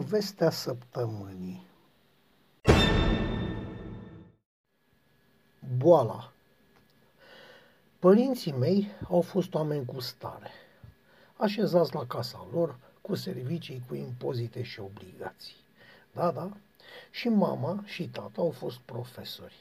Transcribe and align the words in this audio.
Povestea 0.00 0.50
săptămânii 0.50 1.66
Boala 5.76 6.32
Părinții 7.98 8.52
mei 8.52 8.86
au 9.08 9.20
fost 9.20 9.54
oameni 9.54 9.84
cu 9.84 10.00
stare, 10.00 10.50
așezați 11.36 11.94
la 11.94 12.06
casa 12.06 12.46
lor, 12.52 12.78
cu 13.00 13.14
servicii, 13.14 13.82
cu 13.88 13.94
impozite 13.94 14.62
și 14.62 14.80
obligații. 14.80 15.56
Da, 16.12 16.30
da, 16.30 16.50
și 17.10 17.28
mama 17.28 17.82
și 17.84 18.08
tata 18.08 18.40
au 18.40 18.50
fost 18.50 18.78
profesori. 18.78 19.56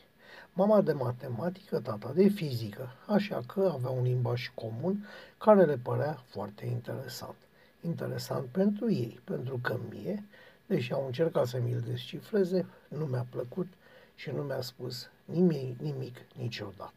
Mama 0.54 0.82
de 0.82 0.94
matematică, 0.94 1.80
tata 1.80 2.12
de 2.12 2.28
fizică, 2.28 2.90
așa 3.08 3.42
că 3.48 3.70
avea 3.74 3.90
un 3.90 4.04
limbaj 4.04 4.52
comun 4.54 5.08
care 5.38 5.66
le 5.66 5.78
părea 5.78 6.24
foarte 6.28 6.66
interesant 6.66 7.36
interesant 7.82 8.46
pentru 8.46 8.92
ei, 8.92 9.20
pentru 9.24 9.60
că 9.62 9.78
mie, 9.90 10.24
deși 10.66 10.94
au 10.94 11.06
încercat 11.06 11.48
să 11.48 11.60
mi-l 11.60 11.84
descifreze, 11.88 12.66
nu 12.88 13.06
mi-a 13.06 13.26
plăcut 13.30 13.68
și 14.16 14.30
nu 14.30 14.42
mi-a 14.42 14.62
spus 14.62 15.10
nimic, 15.26 15.80
nimic 15.80 16.16
niciodată. 16.38 16.94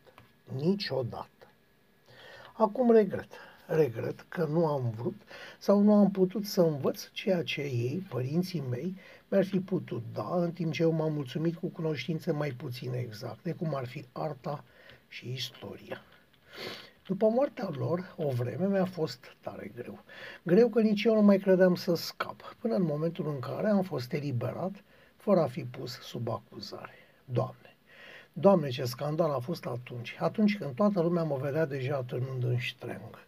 Niciodată. 0.57 1.47
Acum 2.53 2.91
regret. 2.91 3.33
Regret 3.67 4.25
că 4.29 4.45
nu 4.45 4.67
am 4.67 4.91
vrut 4.97 5.21
sau 5.59 5.81
nu 5.81 5.95
am 5.95 6.11
putut 6.11 6.47
să 6.47 6.61
învăț 6.61 7.09
ceea 7.13 7.43
ce 7.43 7.61
ei, 7.61 8.07
părinții 8.09 8.63
mei, 8.71 8.97
mi-ar 9.29 9.45
fi 9.45 9.61
putut 9.61 10.03
da, 10.13 10.43
în 10.43 10.53
timp 10.53 10.73
ce 10.73 10.83
eu 10.83 10.91
m-am 10.93 11.13
mulțumit 11.13 11.57
cu 11.57 11.67
cunoștințe 11.67 12.33
mai 12.33 12.51
puțin 12.51 12.93
exacte, 12.93 13.53
cum 13.53 13.75
ar 13.75 13.87
fi 13.87 14.05
arta 14.13 14.65
și 15.09 15.33
istoria. 15.33 16.03
După 17.07 17.29
moartea 17.29 17.69
lor, 17.77 18.15
o 18.17 18.29
vreme 18.29 18.67
mi-a 18.67 18.85
fost 18.85 19.37
tare 19.41 19.73
greu. 19.75 20.05
Greu 20.43 20.69
că 20.69 20.81
nici 20.81 21.05
eu 21.05 21.15
nu 21.15 21.23
mai 21.23 21.39
credeam 21.39 21.75
să 21.75 21.95
scap, 21.95 22.57
până 22.61 22.75
în 22.75 22.83
momentul 22.83 23.29
în 23.29 23.39
care 23.39 23.69
am 23.69 23.83
fost 23.83 24.13
eliberat, 24.13 24.85
fără 25.17 25.41
a 25.41 25.47
fi 25.47 25.65
pus 25.65 26.01
sub 26.01 26.29
acuzare. 26.29 26.95
Doamne, 27.25 27.77
Doamne, 28.33 28.69
ce 28.69 28.85
scandal 28.85 29.31
a 29.31 29.39
fost 29.39 29.67
atunci, 29.67 30.17
atunci 30.19 30.59
când 30.59 30.75
toată 30.75 31.01
lumea 31.01 31.23
mă 31.23 31.37
vedea 31.37 31.67
deja 31.67 32.03
târnând 32.03 32.45
în 32.45 32.59
ștrengă. 32.59 33.19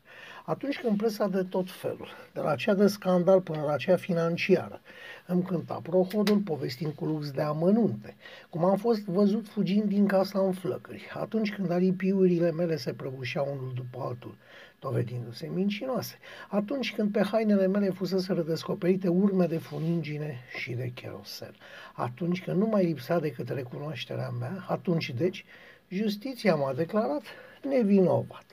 Atunci 0.47 0.81
când 0.81 0.97
presa 0.97 1.29
de 1.29 1.43
tot 1.43 1.71
felul, 1.71 2.09
de 2.33 2.41
la 2.41 2.55
cea 2.55 2.75
de 2.75 2.87
scandal 2.87 3.41
până 3.41 3.63
la 3.63 3.77
cea 3.77 3.97
financiară, 3.97 4.81
îmi 5.27 5.43
cânta 5.43 5.81
prohodul 5.83 6.39
povestind 6.39 6.93
cu 6.93 7.05
lux 7.05 7.31
de 7.31 7.43
amănunte, 7.43 8.17
cum 8.51 8.65
am 8.65 8.77
fost 8.77 9.05
văzut 9.05 9.49
fugind 9.49 9.85
din 9.85 10.07
casa 10.07 10.41
în 10.41 10.53
flăcări, 10.53 11.11
atunci 11.15 11.53
când 11.53 11.71
aripiurile 11.71 12.53
mele 12.53 12.77
se 12.77 12.93
prăbușeau 12.93 13.57
unul 13.59 13.73
după 13.75 14.05
altul, 14.09 14.37
dovedindu-se 14.81 15.51
mincinoase, 15.55 16.19
atunci 16.49 16.95
când 16.95 17.13
pe 17.13 17.23
hainele 17.23 17.67
mele 17.67 17.91
fusese 17.91 18.33
redescoperite 18.33 19.09
urme 19.09 19.47
de 19.47 19.59
funingine 19.59 20.39
și 20.59 20.73
de 20.73 20.91
cherosel, 20.95 21.55
atunci 21.93 22.43
când 22.43 22.57
nu 22.57 22.67
mai 22.67 22.85
lipsea 22.85 23.21
decât 23.21 23.49
recunoașterea 23.49 24.29
mea, 24.29 24.65
atunci 24.69 25.11
deci 25.11 25.45
justiția 25.89 26.55
m-a 26.55 26.73
declarat 26.73 27.23
nevinovat 27.69 28.45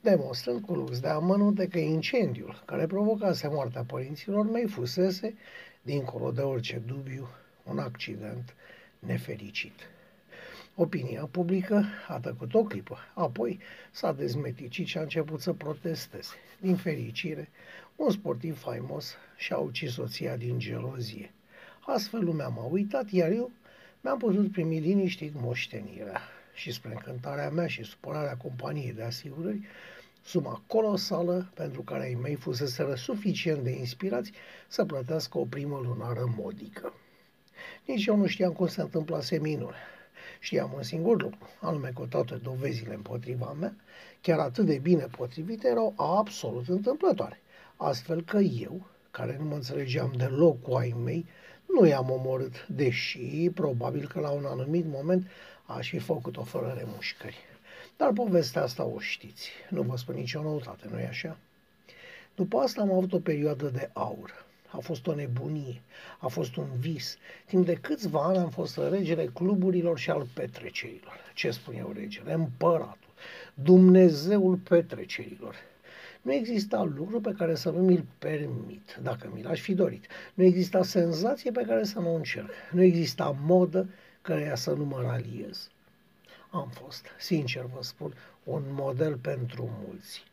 demonstrând 0.00 0.60
cu 0.60 0.74
lux 0.74 1.00
de 1.00 1.08
amănunte 1.08 1.68
că 1.68 1.78
incendiul 1.78 2.62
care 2.66 2.86
provocase 2.86 3.48
moartea 3.48 3.82
părinților 3.82 4.50
mei 4.50 4.66
fusese, 4.66 5.34
dincolo 5.82 6.30
de 6.30 6.40
orice 6.40 6.82
dubiu, 6.86 7.28
un 7.64 7.78
accident 7.78 8.54
nefericit. 8.98 9.90
Opinia 10.74 11.28
publică 11.30 11.84
a 12.08 12.18
tăcut 12.18 12.54
o 12.54 12.62
clipă, 12.62 12.98
apoi 13.14 13.60
s-a 13.90 14.12
dezmeticit 14.12 14.86
și 14.86 14.98
a 14.98 15.00
început 15.00 15.40
să 15.40 15.52
protesteze. 15.52 16.34
Din 16.60 16.76
fericire, 16.76 17.48
un 17.96 18.10
sportiv 18.10 18.58
faimos 18.58 19.14
și-a 19.36 19.56
ucis 19.56 19.92
soția 19.92 20.36
din 20.36 20.58
gelozie. 20.58 21.32
Astfel 21.80 22.24
lumea 22.24 22.48
m-a 22.48 22.64
uitat, 22.64 23.10
iar 23.10 23.30
eu 23.30 23.50
mi-am 24.00 24.18
putut 24.18 24.52
primi 24.52 24.78
liniștit 24.78 25.32
moștenirea 25.34 26.20
și 26.54 26.72
spre 26.72 26.90
încântarea 26.90 27.50
mea 27.50 27.66
și 27.66 27.82
supărarea 27.82 28.36
companiei 28.36 28.92
de 28.92 29.02
asigurări, 29.02 29.60
suma 30.28 30.62
colosală 30.66 31.50
pentru 31.54 31.82
care 31.82 32.02
ai 32.02 32.18
mei 32.22 32.34
fuseseră 32.34 32.94
suficient 32.94 33.62
de 33.62 33.70
inspirați 33.70 34.32
să 34.66 34.84
plătească 34.84 35.38
o 35.38 35.44
primă 35.44 35.80
lunară 35.84 36.34
modică. 36.36 36.92
Nici 37.86 38.06
eu 38.06 38.16
nu 38.16 38.26
știam 38.26 38.52
cum 38.52 38.66
se 38.66 38.80
întâmpla 38.80 39.18
minune. 39.40 39.76
Știam 40.40 40.72
un 40.76 40.82
singur 40.82 41.22
lucru, 41.22 41.48
anume 41.60 41.92
că 41.94 42.06
toate 42.08 42.34
dovezile 42.34 42.94
împotriva 42.94 43.56
mea, 43.60 43.76
chiar 44.20 44.38
atât 44.38 44.64
de 44.66 44.78
bine 44.78 45.06
potrivite, 45.16 45.68
erau 45.68 45.94
absolut 45.96 46.68
întâmplătoare. 46.68 47.40
Astfel 47.76 48.22
că 48.22 48.38
eu, 48.38 48.86
care 49.10 49.36
nu 49.38 49.44
mă 49.44 49.54
înțelegeam 49.54 50.12
deloc 50.16 50.62
cu 50.62 50.74
ai 50.74 50.94
mei, 51.04 51.26
nu 51.66 51.86
i-am 51.86 52.10
omorât, 52.10 52.66
deși 52.66 53.50
probabil 53.54 54.08
că 54.08 54.20
la 54.20 54.30
un 54.30 54.44
anumit 54.44 54.86
moment 54.86 55.26
aș 55.66 55.88
fi 55.88 55.98
făcut-o 55.98 56.42
fără 56.42 56.74
remușcări. 56.78 57.47
Dar 57.98 58.12
povestea 58.12 58.62
asta 58.62 58.84
o 58.84 58.98
știți. 58.98 59.50
Nu 59.70 59.82
vă 59.82 59.96
spun 59.96 60.14
nicio 60.14 60.42
noutate, 60.42 60.86
nu-i 60.90 61.06
așa? 61.06 61.38
După 62.34 62.58
asta 62.58 62.80
am 62.80 62.92
avut 62.92 63.12
o 63.12 63.18
perioadă 63.18 63.68
de 63.68 63.90
aur. 63.92 64.44
A 64.70 64.78
fost 64.78 65.06
o 65.06 65.14
nebunie, 65.14 65.80
a 66.18 66.26
fost 66.26 66.56
un 66.56 66.66
vis. 66.78 67.16
Timp 67.46 67.66
de 67.66 67.74
câțiva 67.74 68.22
ani 68.22 68.38
am 68.38 68.50
fost 68.50 68.78
regele 68.90 69.24
cluburilor 69.26 69.98
și 69.98 70.10
al 70.10 70.26
petrecerilor. 70.34 71.12
Ce 71.34 71.50
spun 71.50 71.74
eu 71.74 71.92
regele? 71.96 72.32
Împăratul, 72.32 73.12
Dumnezeul 73.54 74.56
petrecerilor. 74.56 75.54
Nu 76.22 76.32
exista 76.32 76.82
lucru 76.82 77.20
pe 77.20 77.34
care 77.38 77.54
să 77.54 77.70
nu 77.70 77.82
mi-l 77.82 78.04
permit, 78.18 78.98
dacă 79.02 79.30
mi 79.34 79.42
l-aș 79.42 79.60
fi 79.60 79.74
dorit. 79.74 80.06
Nu 80.34 80.44
exista 80.44 80.82
senzație 80.82 81.50
pe 81.50 81.64
care 81.66 81.84
să 81.84 81.98
nu 81.98 82.12
o 82.12 82.16
încerc. 82.16 82.50
Nu 82.72 82.82
exista 82.82 83.36
modă 83.44 83.88
care 84.22 84.52
să 84.56 84.70
nu 84.70 84.84
mă 84.84 85.00
raliez 85.00 85.70
am 86.50 86.68
fost, 86.68 87.06
sincer 87.18 87.64
vă 87.64 87.82
spun, 87.82 88.14
un 88.44 88.62
model 88.68 89.16
pentru 89.16 89.70
mulți. 89.86 90.24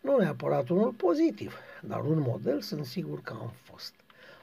Nu 0.00 0.16
neapărat 0.18 0.68
unul 0.68 0.92
pozitiv, 0.92 1.54
dar 1.82 2.04
un 2.04 2.18
model 2.18 2.60
sunt 2.60 2.86
sigur 2.86 3.20
că 3.20 3.32
am 3.32 3.52
fost. 3.62 3.94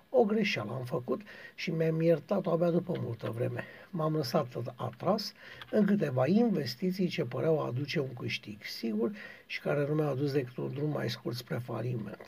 O 0.10 0.24
greșeală 0.24 0.72
am 0.72 0.84
făcut 0.84 1.22
și 1.56 1.72
mi-am 1.72 2.02
iertat-o 2.02 2.52
abia 2.52 2.70
după 2.70 2.94
multă 3.00 3.30
vreme. 3.30 3.64
M-am 3.90 4.16
lăsat 4.16 4.48
atras 4.76 5.34
în 5.72 5.86
câteva 5.86 6.28
investiții 6.28 7.08
ce 7.08 7.24
păreau 7.24 7.66
aduce 7.66 8.00
un 8.00 8.14
câștig 8.20 8.64
sigur 8.64 9.12
și 9.46 9.62
care 9.62 9.86
nu 9.88 9.94
mi-au 9.94 10.10
adus 10.10 10.32
decât 10.32 10.58
un 10.58 10.74
drum 10.74 10.90
mai 10.90 11.10
scurt 11.10 11.36
spre 11.36 11.58
faliment. 11.58 12.22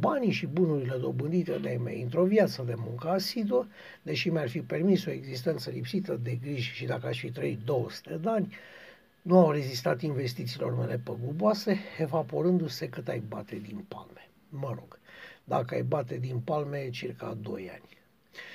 Banii 0.00 0.30
și 0.30 0.46
bunurile 0.46 0.96
dobândite 0.96 1.58
de 1.58 1.78
mei 1.82 2.02
într-o 2.02 2.24
viață 2.24 2.62
de 2.62 2.74
muncă 2.76 3.08
asiduă, 3.08 3.66
deși 4.02 4.28
mi-ar 4.28 4.48
fi 4.48 4.60
permis 4.60 5.04
o 5.04 5.10
existență 5.10 5.70
lipsită 5.70 6.20
de 6.22 6.38
griji 6.42 6.74
și 6.74 6.84
dacă 6.84 7.06
aș 7.06 7.18
fi 7.18 7.30
trăit 7.30 7.58
200 7.64 8.18
de 8.22 8.28
ani, 8.28 8.54
nu 9.22 9.38
au 9.38 9.50
rezistat 9.50 10.02
investițiilor 10.02 10.78
mele 10.78 11.00
păguboase, 11.04 11.78
evaporându-se 11.98 12.88
cât 12.88 13.08
ai 13.08 13.22
bate 13.28 13.56
din 13.56 13.84
palme. 13.88 14.28
Mă 14.48 14.68
rog, 14.68 14.98
dacă 15.44 15.74
ai 15.74 15.82
bate 15.82 16.16
din 16.16 16.38
palme, 16.38 16.78
e 16.78 16.90
circa 16.90 17.38
2 17.42 17.70
ani. 17.70 17.98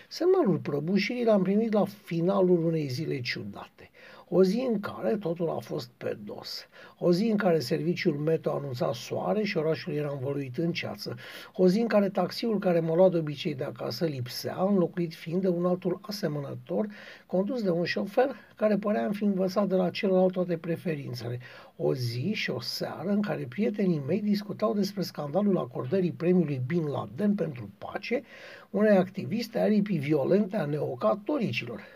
Semnalul 0.07 0.57
prăbușirii 0.57 1.25
l-am 1.25 1.43
primit 1.43 1.73
la 1.73 1.85
finalul 1.85 2.65
unei 2.65 2.87
zile 2.87 3.21
ciudate. 3.21 3.89
O 4.29 4.43
zi 4.43 4.67
în 4.71 4.79
care 4.79 5.17
totul 5.17 5.49
a 5.49 5.59
fost 5.59 5.89
pe 5.97 6.17
dos. 6.23 6.67
O 6.97 7.11
zi 7.11 7.25
în 7.25 7.37
care 7.37 7.59
serviciul 7.59 8.13
metro 8.13 8.51
a 8.51 8.55
anunțat 8.55 8.93
soare 8.93 9.43
și 9.43 9.57
orașul 9.57 9.93
era 9.93 10.11
învăluit 10.11 10.57
în 10.57 10.71
ceață. 10.71 11.15
O 11.53 11.67
zi 11.67 11.79
în 11.79 11.87
care 11.87 12.09
taxiul 12.09 12.59
care 12.59 12.79
mă 12.79 12.95
lua 12.95 13.09
de 13.09 13.17
obicei 13.17 13.55
de 13.55 13.63
acasă 13.63 14.05
lipsea, 14.05 14.57
înlocuit 14.69 15.13
fiind 15.13 15.41
de 15.41 15.47
un 15.47 15.65
altul 15.65 15.99
asemănător, 16.01 16.87
condus 17.25 17.63
de 17.63 17.69
un 17.69 17.83
șofer 17.83 18.35
care 18.55 18.77
părea 18.77 19.09
fi 19.13 19.23
învățat 19.23 19.67
de 19.67 19.75
la 19.75 19.89
celălalt 19.89 20.31
toate 20.31 20.57
preferințele. 20.57 21.39
O 21.75 21.93
zi 21.93 22.31
și 22.33 22.49
o 22.49 22.59
seară 22.59 23.09
în 23.09 23.21
care 23.21 23.45
prietenii 23.49 24.03
mei 24.07 24.21
discutau 24.21 24.73
despre 24.73 25.01
scandalul 25.01 25.57
acordării 25.57 26.11
premiului 26.11 26.61
Bin 26.67 26.85
Laden 26.85 27.35
pentru 27.35 27.69
pace 27.77 28.23
unei 28.69 28.97
activiste 28.97 29.59
aripii 29.59 29.97
violente 29.97 30.57
a 30.57 30.65
neocatoricilor. 30.65 31.94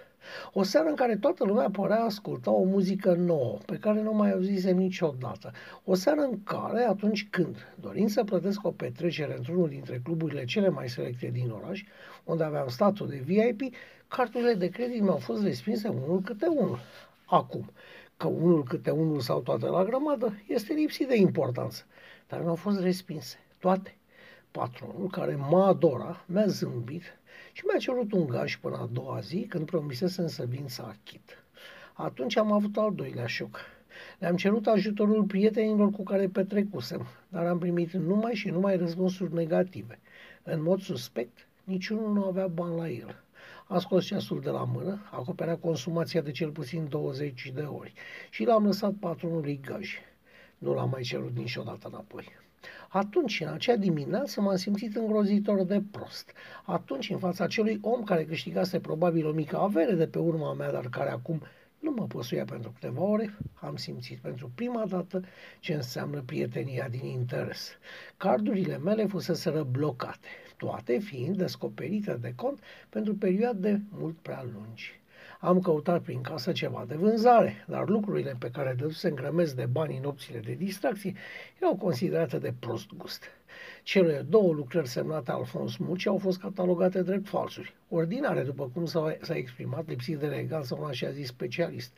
O 0.53 0.63
seară 0.63 0.89
în 0.89 0.95
care 0.95 1.15
toată 1.15 1.43
lumea 1.43 1.69
părea 1.69 2.03
asculta 2.03 2.51
o 2.51 2.63
muzică 2.63 3.13
nouă, 3.13 3.57
pe 3.65 3.77
care 3.77 4.01
nu 4.01 4.13
mai 4.13 4.31
auzisem 4.31 4.77
niciodată. 4.77 5.51
O 5.83 5.93
seară 5.95 6.21
în 6.21 6.43
care, 6.43 6.83
atunci 6.83 7.27
când, 7.29 7.73
dorind 7.79 8.09
să 8.09 8.23
plătesc 8.23 8.65
o 8.65 8.71
petrecere 8.71 9.35
într-unul 9.37 9.69
dintre 9.69 10.01
cluburile 10.03 10.45
cele 10.45 10.69
mai 10.69 10.89
selecte 10.89 11.27
din 11.27 11.49
oraș, 11.49 11.83
unde 12.23 12.43
aveam 12.43 12.67
statul 12.67 13.07
de 13.07 13.21
VIP, 13.25 13.75
carturile 14.07 14.53
de 14.53 14.69
credit 14.69 15.01
mi-au 15.01 15.17
fost 15.17 15.43
respinse 15.43 15.87
unul 15.87 16.21
câte 16.21 16.47
unul. 16.47 16.79
Acum, 17.25 17.71
că 18.17 18.27
unul 18.27 18.63
câte 18.63 18.89
unul 18.89 19.19
sau 19.19 19.39
toate 19.39 19.65
la 19.65 19.83
grămadă, 19.83 20.33
este 20.47 20.73
lipsit 20.73 21.07
de 21.07 21.15
importanță, 21.15 21.83
dar 22.27 22.41
mi-au 22.41 22.55
fost 22.55 22.79
respinse 22.79 23.37
toate. 23.59 23.97
Patronul, 24.51 25.09
care 25.11 25.35
mă 25.49 25.63
adora, 25.63 26.23
mi-a 26.25 26.45
zâmbit 26.47 27.18
și 27.59 27.65
mi-a 27.65 27.77
cerut 27.77 28.11
un 28.11 28.27
gaj 28.27 28.55
până 28.55 28.75
a 28.75 28.89
doua 28.91 29.19
zi, 29.19 29.45
când 29.49 29.65
promisesem 29.65 30.27
să 30.27 30.45
vin 30.45 30.67
să 30.67 30.81
achit. 30.81 31.43
Atunci 31.93 32.37
am 32.37 32.51
avut 32.51 32.77
al 32.77 32.93
doilea 32.95 33.25
șoc. 33.25 33.59
Le-am 34.19 34.35
cerut 34.35 34.67
ajutorul 34.67 35.23
prietenilor 35.23 35.89
cu 35.89 36.03
care 36.03 36.27
petrecusem, 36.27 37.07
dar 37.29 37.45
am 37.45 37.59
primit 37.59 37.91
numai 37.91 38.33
și 38.33 38.49
numai 38.49 38.77
răspunsuri 38.77 39.33
negative. 39.33 39.99
În 40.43 40.61
mod 40.61 40.81
suspect, 40.81 41.47
niciunul 41.63 42.13
nu 42.13 42.23
avea 42.23 42.47
bani 42.47 42.77
la 42.77 42.89
el. 42.89 43.23
Am 43.67 43.79
scos 43.79 44.05
ceasul 44.05 44.41
de 44.41 44.49
la 44.49 44.63
mână, 44.63 45.09
acoperea 45.11 45.57
consumația 45.57 46.21
de 46.21 46.31
cel 46.31 46.49
puțin 46.49 46.87
20 46.89 47.51
de 47.55 47.61
ori 47.61 47.93
și 48.29 48.43
l-am 48.43 48.65
lăsat 48.65 48.93
patronului 48.99 49.59
gaj. 49.65 49.97
Nu 50.57 50.73
l-am 50.73 50.89
mai 50.89 51.01
cerut 51.01 51.35
niciodată 51.35 51.87
înapoi. 51.87 52.25
Atunci, 52.87 53.39
în 53.41 53.47
acea 53.47 53.75
dimineață, 53.75 54.41
m-am 54.41 54.55
simțit 54.55 54.95
îngrozitor 54.95 55.63
de 55.63 55.81
prost. 55.91 56.31
Atunci, 56.65 57.09
în 57.09 57.17
fața 57.17 57.43
acelui 57.43 57.79
om 57.81 58.03
care 58.03 58.25
câștigase 58.25 58.79
probabil 58.79 59.25
o 59.27 59.31
mică 59.31 59.57
avere 59.57 59.93
de 59.93 60.07
pe 60.07 60.19
urma 60.19 60.53
mea, 60.53 60.71
dar 60.71 60.89
care 60.89 61.09
acum 61.09 61.41
nu 61.79 61.91
mă 61.91 62.05
păsuia 62.07 62.45
pentru 62.45 62.71
câteva 62.71 63.01
ore, 63.01 63.37
am 63.53 63.75
simțit 63.75 64.17
pentru 64.17 64.51
prima 64.55 64.85
dată 64.85 65.23
ce 65.59 65.73
înseamnă 65.73 66.21
prietenia 66.21 66.87
din 66.89 67.05
interes. 67.05 67.71
Cardurile 68.17 68.77
mele 68.77 69.05
fuseseră 69.05 69.63
blocate, 69.63 70.27
toate 70.57 70.97
fiind 70.97 71.37
descoperite 71.37 72.17
de 72.21 72.33
cont 72.35 72.59
pentru 72.89 73.15
perioade 73.15 73.81
mult 73.89 74.15
prea 74.17 74.45
lungi. 74.53 74.98
Am 75.41 75.59
căutat 75.59 76.01
prin 76.01 76.21
casă 76.21 76.51
ceva 76.51 76.85
de 76.87 76.95
vânzare, 76.95 77.65
dar 77.67 77.87
lucrurile 77.87 78.35
pe 78.39 78.49
care 78.49 78.75
dădusem 78.77 79.13
grămezi 79.13 79.55
de 79.55 79.65
bani 79.65 79.97
în 79.97 80.05
opțiile 80.05 80.39
de 80.39 80.53
distracție 80.53 81.13
erau 81.57 81.75
considerate 81.75 82.37
de 82.37 82.53
prost 82.59 82.87
gust. 82.97 83.23
Cele 83.83 84.25
două 84.29 84.53
lucrări 84.53 84.87
semnate 84.87 85.31
Alfons 85.31 85.77
Muci 85.77 86.07
au 86.07 86.17
fost 86.17 86.39
catalogate 86.39 87.01
drept 87.01 87.27
falsuri, 87.27 87.75
ordinare, 87.89 88.43
după 88.43 88.69
cum 88.73 88.85
s-a, 88.85 89.17
s-a 89.21 89.35
exprimat, 89.35 89.87
lipsit 89.87 90.17
de 90.17 90.25
eleganță 90.25 90.75
un 90.79 90.87
așa 90.87 91.11
zis 91.11 91.27
specialist. 91.27 91.93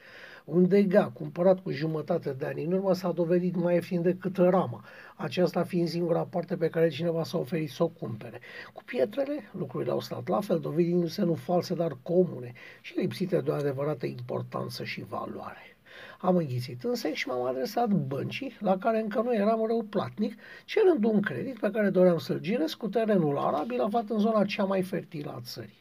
Un 0.46 0.68
dega 0.68 1.12
cumpărat 1.14 1.60
cu 1.60 1.72
jumătate 1.72 2.32
de 2.32 2.46
ani 2.46 2.64
în 2.64 2.72
urmă 2.72 2.94
s-a 2.94 3.12
dovedit 3.12 3.56
mai 3.56 3.74
ieftin 3.74 4.02
decât 4.02 4.38
rama, 4.38 4.84
aceasta 5.16 5.64
fiind 5.64 5.88
singura 5.88 6.22
parte 6.22 6.56
pe 6.56 6.70
care 6.70 6.90
cineva 6.90 7.24
s-a 7.24 7.38
oferit 7.38 7.70
să 7.70 7.84
o 7.84 7.88
cumpere. 7.88 8.40
Cu 8.74 8.84
pietrele, 8.84 9.50
lucrurile 9.52 9.92
au 9.92 10.00
stat 10.00 10.28
la 10.28 10.40
fel, 10.40 10.60
dovedindu-se 10.60 11.24
nu 11.24 11.34
false, 11.34 11.74
dar 11.74 11.98
comune 12.02 12.54
și 12.82 12.98
lipsite 12.98 13.42
de 13.42 13.50
o 13.50 13.54
adevărată 13.54 14.06
importanță 14.06 14.84
și 14.84 15.06
valoare. 15.10 15.72
Am 16.20 16.36
înghițit 16.36 16.84
însă 16.84 17.10
și 17.10 17.28
m-am 17.28 17.46
adresat 17.46 17.90
băncii, 17.90 18.58
la 18.60 18.78
care 18.78 19.00
încă 19.02 19.22
nu 19.22 19.36
eram 19.36 19.66
rău 19.68 19.84
platnic, 19.84 20.40
cerând 20.66 21.04
un 21.04 21.22
credit 21.22 21.60
pe 21.60 21.70
care 21.72 21.90
doream 21.90 22.18
să-l 22.18 22.40
giresc 22.40 22.78
cu 22.78 22.88
terenul 22.88 23.38
arabil 23.38 23.82
aflat 23.82 24.10
în 24.10 24.20
zona 24.20 24.46
cea 24.46 24.64
mai 24.64 24.82
fertilă 24.82 25.34
a 25.36 25.42
țării. 25.42 25.81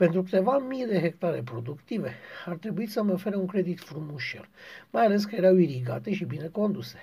Pentru 0.00 0.22
câteva 0.22 0.58
mii 0.58 0.86
de 0.86 1.00
hectare 1.00 1.42
productive 1.42 2.14
ar 2.46 2.56
trebui 2.56 2.86
să 2.86 3.02
mă 3.02 3.12
ofere 3.12 3.36
un 3.36 3.46
credit 3.46 3.80
frumușel, 3.80 4.48
mai 4.90 5.04
ales 5.04 5.24
că 5.24 5.34
erau 5.34 5.56
irigate 5.56 6.12
și 6.12 6.24
bine 6.24 6.48
conduse. 6.52 6.98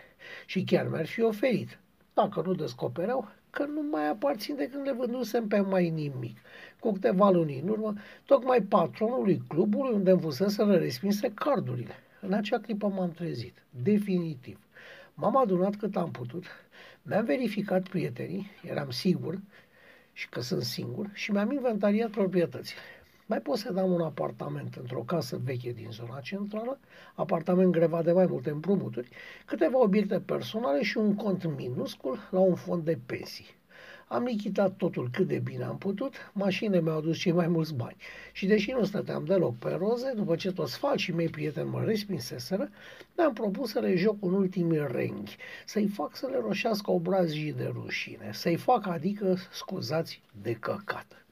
Și 0.46 0.64
chiar 0.64 0.88
mi-ar 0.88 1.06
fi 1.06 1.22
oferit, 1.22 1.80
dacă 2.14 2.42
nu 2.46 2.54
descopereau, 2.54 3.30
că 3.50 3.66
nu 3.66 3.82
mai 3.92 4.10
aparțin 4.10 4.56
de 4.56 4.70
când 4.70 4.86
le 4.86 4.92
vândusem 4.92 5.48
pe 5.48 5.60
mai 5.60 5.90
nimic. 5.90 6.38
Cu 6.80 6.92
câteva 6.92 7.30
luni 7.30 7.60
în 7.60 7.68
urmă, 7.68 7.94
tocmai 8.26 8.62
patronului 8.62 9.42
clubului 9.48 9.94
unde 9.94 10.12
îmi 10.12 10.22
fusese 10.22 10.64
respinse 10.64 11.32
cardurile. 11.34 11.94
În 12.22 12.34
acea 12.34 12.60
clipă 12.60 12.88
m-am 12.88 13.12
trezit, 13.12 13.64
definitiv. 13.84 14.60
M-am 15.14 15.38
adunat 15.38 15.76
cât 15.76 15.96
am 15.96 16.12
putut, 16.12 16.46
mi-am 17.02 17.26
verificat 17.26 17.88
prietenii, 17.88 18.52
eram 18.64 18.90
sigur 18.90 19.40
și 20.18 20.30
că 20.30 20.42
sunt 20.42 20.64
singur 20.64 21.10
și 21.14 21.32
mi-am 21.32 21.52
inventariat 21.52 22.10
proprietățile. 22.10 22.80
Mai 23.26 23.40
posedam 23.40 23.92
un 23.92 24.02
apartament 24.02 24.76
într-o 24.76 25.00
casă 25.00 25.40
veche 25.44 25.72
din 25.72 25.88
zona 25.92 26.20
centrală, 26.20 26.80
apartament 27.14 27.72
grevat 27.72 28.04
de 28.04 28.12
mai 28.12 28.26
multe 28.26 28.50
împrumuturi, 28.50 29.10
câteva 29.46 29.82
obiecte 29.82 30.20
personale 30.20 30.84
și 30.84 30.98
un 30.98 31.16
cont 31.16 31.56
minuscul 31.58 32.20
la 32.32 32.40
un 32.40 32.56
fond 32.56 32.84
de 32.84 33.00
pensii. 33.06 33.57
Am 34.08 34.24
lichidat 34.24 34.76
totul 34.76 35.10
cât 35.12 35.28
de 35.28 35.40
bine 35.40 35.64
am 35.64 35.78
putut, 35.78 36.14
mașinile 36.34 36.82
mi-au 36.82 36.98
adus 36.98 37.18
cei 37.18 37.32
mai 37.32 37.48
mulți 37.48 37.74
bani. 37.74 37.96
Și 38.32 38.46
deși 38.46 38.72
nu 38.72 38.84
stăteam 38.84 39.26
deloc 39.26 39.56
pe 39.56 39.70
roze, 39.70 40.14
după 40.16 40.36
ce 40.36 40.52
toți 40.52 40.78
falșii 40.78 41.14
mei 41.14 41.30
prieteni 41.30 41.70
mă 41.70 41.84
respinseseră, 41.84 42.70
mi-am 43.18 43.34
propus 43.34 43.72
să 43.72 43.80
le 43.80 43.96
joc 43.96 44.16
un 44.20 44.34
ultim 44.34 44.72
renghi, 44.72 45.38
să-i 45.66 45.88
fac 45.88 46.16
să 46.16 46.28
le 46.28 46.38
roșească 46.42 46.92
obrazii 46.92 47.54
de 47.54 47.72
rușine, 47.74 48.30
să-i 48.34 48.56
fac, 48.56 48.88
adică, 48.88 49.38
scuzați, 49.52 50.22
de 50.42 50.54
căcat. 50.54 51.26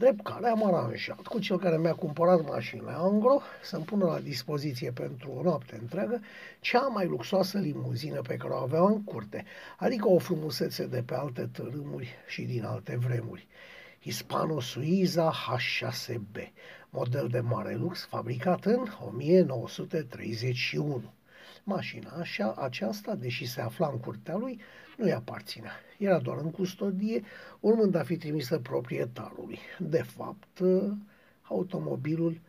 Drept 0.00 0.22
care 0.22 0.48
am 0.48 0.64
aranjat 0.64 1.26
cu 1.26 1.38
cel 1.38 1.58
care 1.58 1.78
mi-a 1.78 1.94
cumpărat 1.94 2.46
mașina 2.46 2.92
Angro 2.92 3.40
să-mi 3.62 3.84
pună 3.84 4.04
la 4.04 4.20
dispoziție 4.20 4.90
pentru 4.90 5.30
o 5.30 5.42
noapte 5.42 5.78
întreagă 5.80 6.20
cea 6.60 6.80
mai 6.80 7.06
luxoasă 7.06 7.58
limuzină 7.58 8.20
pe 8.20 8.36
care 8.36 8.52
o 8.52 8.56
aveau 8.56 8.86
în 8.86 9.04
curte, 9.04 9.44
adică 9.76 10.08
o 10.08 10.18
frumusețe 10.18 10.86
de 10.86 11.02
pe 11.02 11.14
alte 11.14 11.48
tărâmuri 11.52 12.14
și 12.26 12.42
din 12.42 12.64
alte 12.64 12.96
vremuri. 12.96 13.46
Hispano 14.00 14.60
Suiza 14.60 15.32
H6B, 15.32 16.52
model 16.90 17.28
de 17.28 17.40
mare 17.40 17.74
lux 17.74 18.04
fabricat 18.04 18.64
în 18.64 18.86
1931. 19.06 21.12
Mașina 21.64 22.10
așa, 22.10 22.54
aceasta, 22.58 23.14
deși 23.14 23.46
se 23.46 23.60
afla 23.60 23.88
în 23.92 23.98
curtea 23.98 24.36
lui, 24.36 24.60
nu-i 25.00 25.12
aparținea. 25.12 25.72
Era 25.98 26.18
doar 26.18 26.38
în 26.38 26.50
custodie, 26.50 27.22
urmând 27.60 27.94
a 27.94 28.02
fi 28.02 28.16
trimisă 28.16 28.58
proprietarului. 28.58 29.58
De 29.78 30.02
fapt, 30.02 30.60
automobilul 31.42 32.40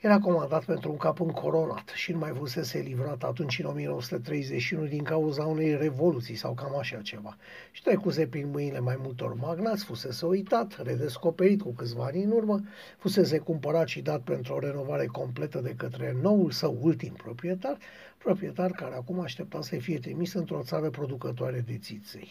era 0.00 0.18
comandat 0.18 0.64
pentru 0.64 0.90
un 0.90 0.96
cap 0.96 1.20
încoronat 1.20 1.92
și 1.94 2.12
nu 2.12 2.18
mai 2.18 2.32
fusese 2.36 2.78
livrat 2.78 3.22
atunci 3.22 3.58
în 3.58 3.64
1931 3.64 4.86
din 4.86 5.02
cauza 5.02 5.44
unei 5.44 5.76
revoluții 5.76 6.34
sau 6.34 6.54
cam 6.54 6.78
așa 6.78 7.00
ceva. 7.00 7.36
Și 7.70 7.82
trecuse 7.82 8.26
prin 8.26 8.50
mâinile 8.50 8.80
mai 8.80 8.96
multor 9.02 9.34
magnați, 9.34 9.84
fusese 9.84 10.26
uitat, 10.26 10.82
redescoperit 10.82 11.62
cu 11.62 11.72
câțiva 11.72 12.04
ani 12.04 12.22
în 12.22 12.30
urmă, 12.30 12.60
fusese 12.98 13.38
cumpărat 13.38 13.86
și 13.86 14.00
dat 14.00 14.20
pentru 14.20 14.54
o 14.54 14.58
renovare 14.58 15.06
completă 15.06 15.60
de 15.60 15.74
către 15.76 16.16
noul 16.22 16.50
său 16.50 16.78
ultim 16.80 17.12
proprietar, 17.12 17.78
proprietar 18.18 18.70
care 18.70 18.94
acum 18.94 19.20
aștepta 19.20 19.62
să 19.62 19.76
fie 19.76 19.98
trimis 19.98 20.32
într-o 20.32 20.62
țară 20.62 20.90
producătoare 20.90 21.64
de 21.66 21.78
țiței. 21.78 22.28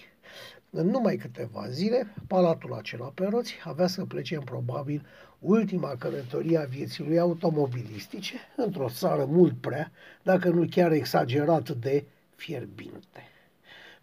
În 0.78 0.88
numai 0.88 1.16
câteva 1.16 1.70
zile, 1.70 2.14
palatul 2.28 2.74
acela 2.74 3.12
pe 3.14 3.26
roți 3.26 3.54
avea 3.64 3.88
să 3.88 4.06
plece 4.06 4.36
în 4.36 4.42
probabil 4.42 5.06
ultima 5.40 5.96
călătorie 6.00 6.58
a 6.58 6.64
vieții 6.64 7.04
lui 7.04 7.20
automobilistice 7.20 8.36
într-o 8.56 8.90
țară 8.90 9.26
mult 9.26 9.62
prea, 9.62 9.92
dacă 10.24 10.50
nu 10.50 10.66
chiar 10.70 10.92
exagerat 10.92 11.70
de 11.70 12.04
fierbinte. 12.36 13.24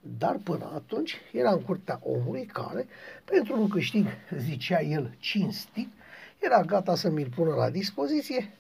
Dar 0.01 0.41
până 0.45 0.71
atunci 0.75 1.17
era 1.33 1.51
în 1.53 1.63
curtea 1.63 2.01
omului 2.03 2.45
care, 2.45 2.87
pentru 3.25 3.61
un 3.61 3.69
câștig, 3.69 4.07
zicea 4.39 4.81
el, 4.81 5.15
cinstit, 5.19 5.89
era 6.39 6.63
gata 6.63 6.95
să 6.95 7.11
mi-l 7.11 7.33
pună 7.35 7.55
la 7.55 7.71
dispoziție, 7.71 8.51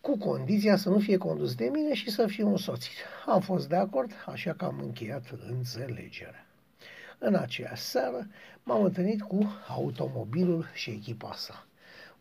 cu 0.00 0.18
condiția 0.18 0.76
să 0.76 0.88
nu 0.88 0.98
fie 0.98 1.16
condus 1.16 1.54
de 1.54 1.68
mine 1.72 1.94
și 1.94 2.10
să 2.10 2.26
fie 2.26 2.44
un 2.44 2.56
soțit. 2.56 2.96
Am 3.26 3.40
fost 3.40 3.68
de 3.68 3.76
acord, 3.76 4.10
așa 4.26 4.52
că 4.52 4.64
am 4.64 4.78
încheiat 4.82 5.24
înțelegerea. 5.48 6.47
În 7.18 7.34
aceea 7.34 7.74
seară 7.74 8.26
m-am 8.62 8.84
întâlnit 8.84 9.22
cu 9.22 9.52
automobilul 9.68 10.66
și 10.72 10.90
echipa 10.90 11.32
sa. 11.34 11.66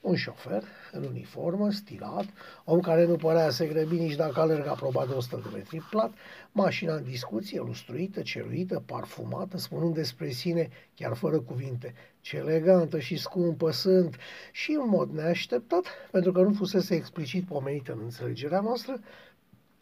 Un 0.02 0.16
șofer 0.16 0.64
în 0.92 1.04
uniformă, 1.04 1.72
stilat, 1.72 2.26
om 2.64 2.80
care 2.80 3.06
nu 3.06 3.16
părea 3.16 3.50
să 3.50 3.66
grăbi 3.66 3.96
nici 3.96 4.16
dacă 4.16 4.40
alerga 4.40 4.74
probabil 4.74 5.10
de 5.10 5.16
100 5.16 5.42
de 5.44 5.56
metri 5.58 5.88
plat, 5.90 6.14
mașina 6.52 6.96
în 6.96 7.04
discuție, 7.04 7.60
lustruită, 7.60 8.22
ceruită, 8.22 8.84
parfumată, 8.86 9.58
spunând 9.58 9.94
despre 9.94 10.30
sine, 10.30 10.70
chiar 10.96 11.16
fără 11.16 11.40
cuvinte, 11.40 11.94
ce 12.22 12.38
elegantă 12.38 13.00
și 13.00 13.18
scumpă 13.18 13.72
sunt 13.72 14.16
și 14.52 14.72
în 14.72 14.90
mod 14.90 15.10
neașteptat, 15.10 15.86
pentru 16.12 16.32
că 16.32 16.42
nu 16.42 16.54
fusese 16.54 16.96
explicit 16.96 17.46
pomenită 17.46 17.92
în 17.92 18.00
înțelegerea 18.04 18.60
noastră, 18.60 19.00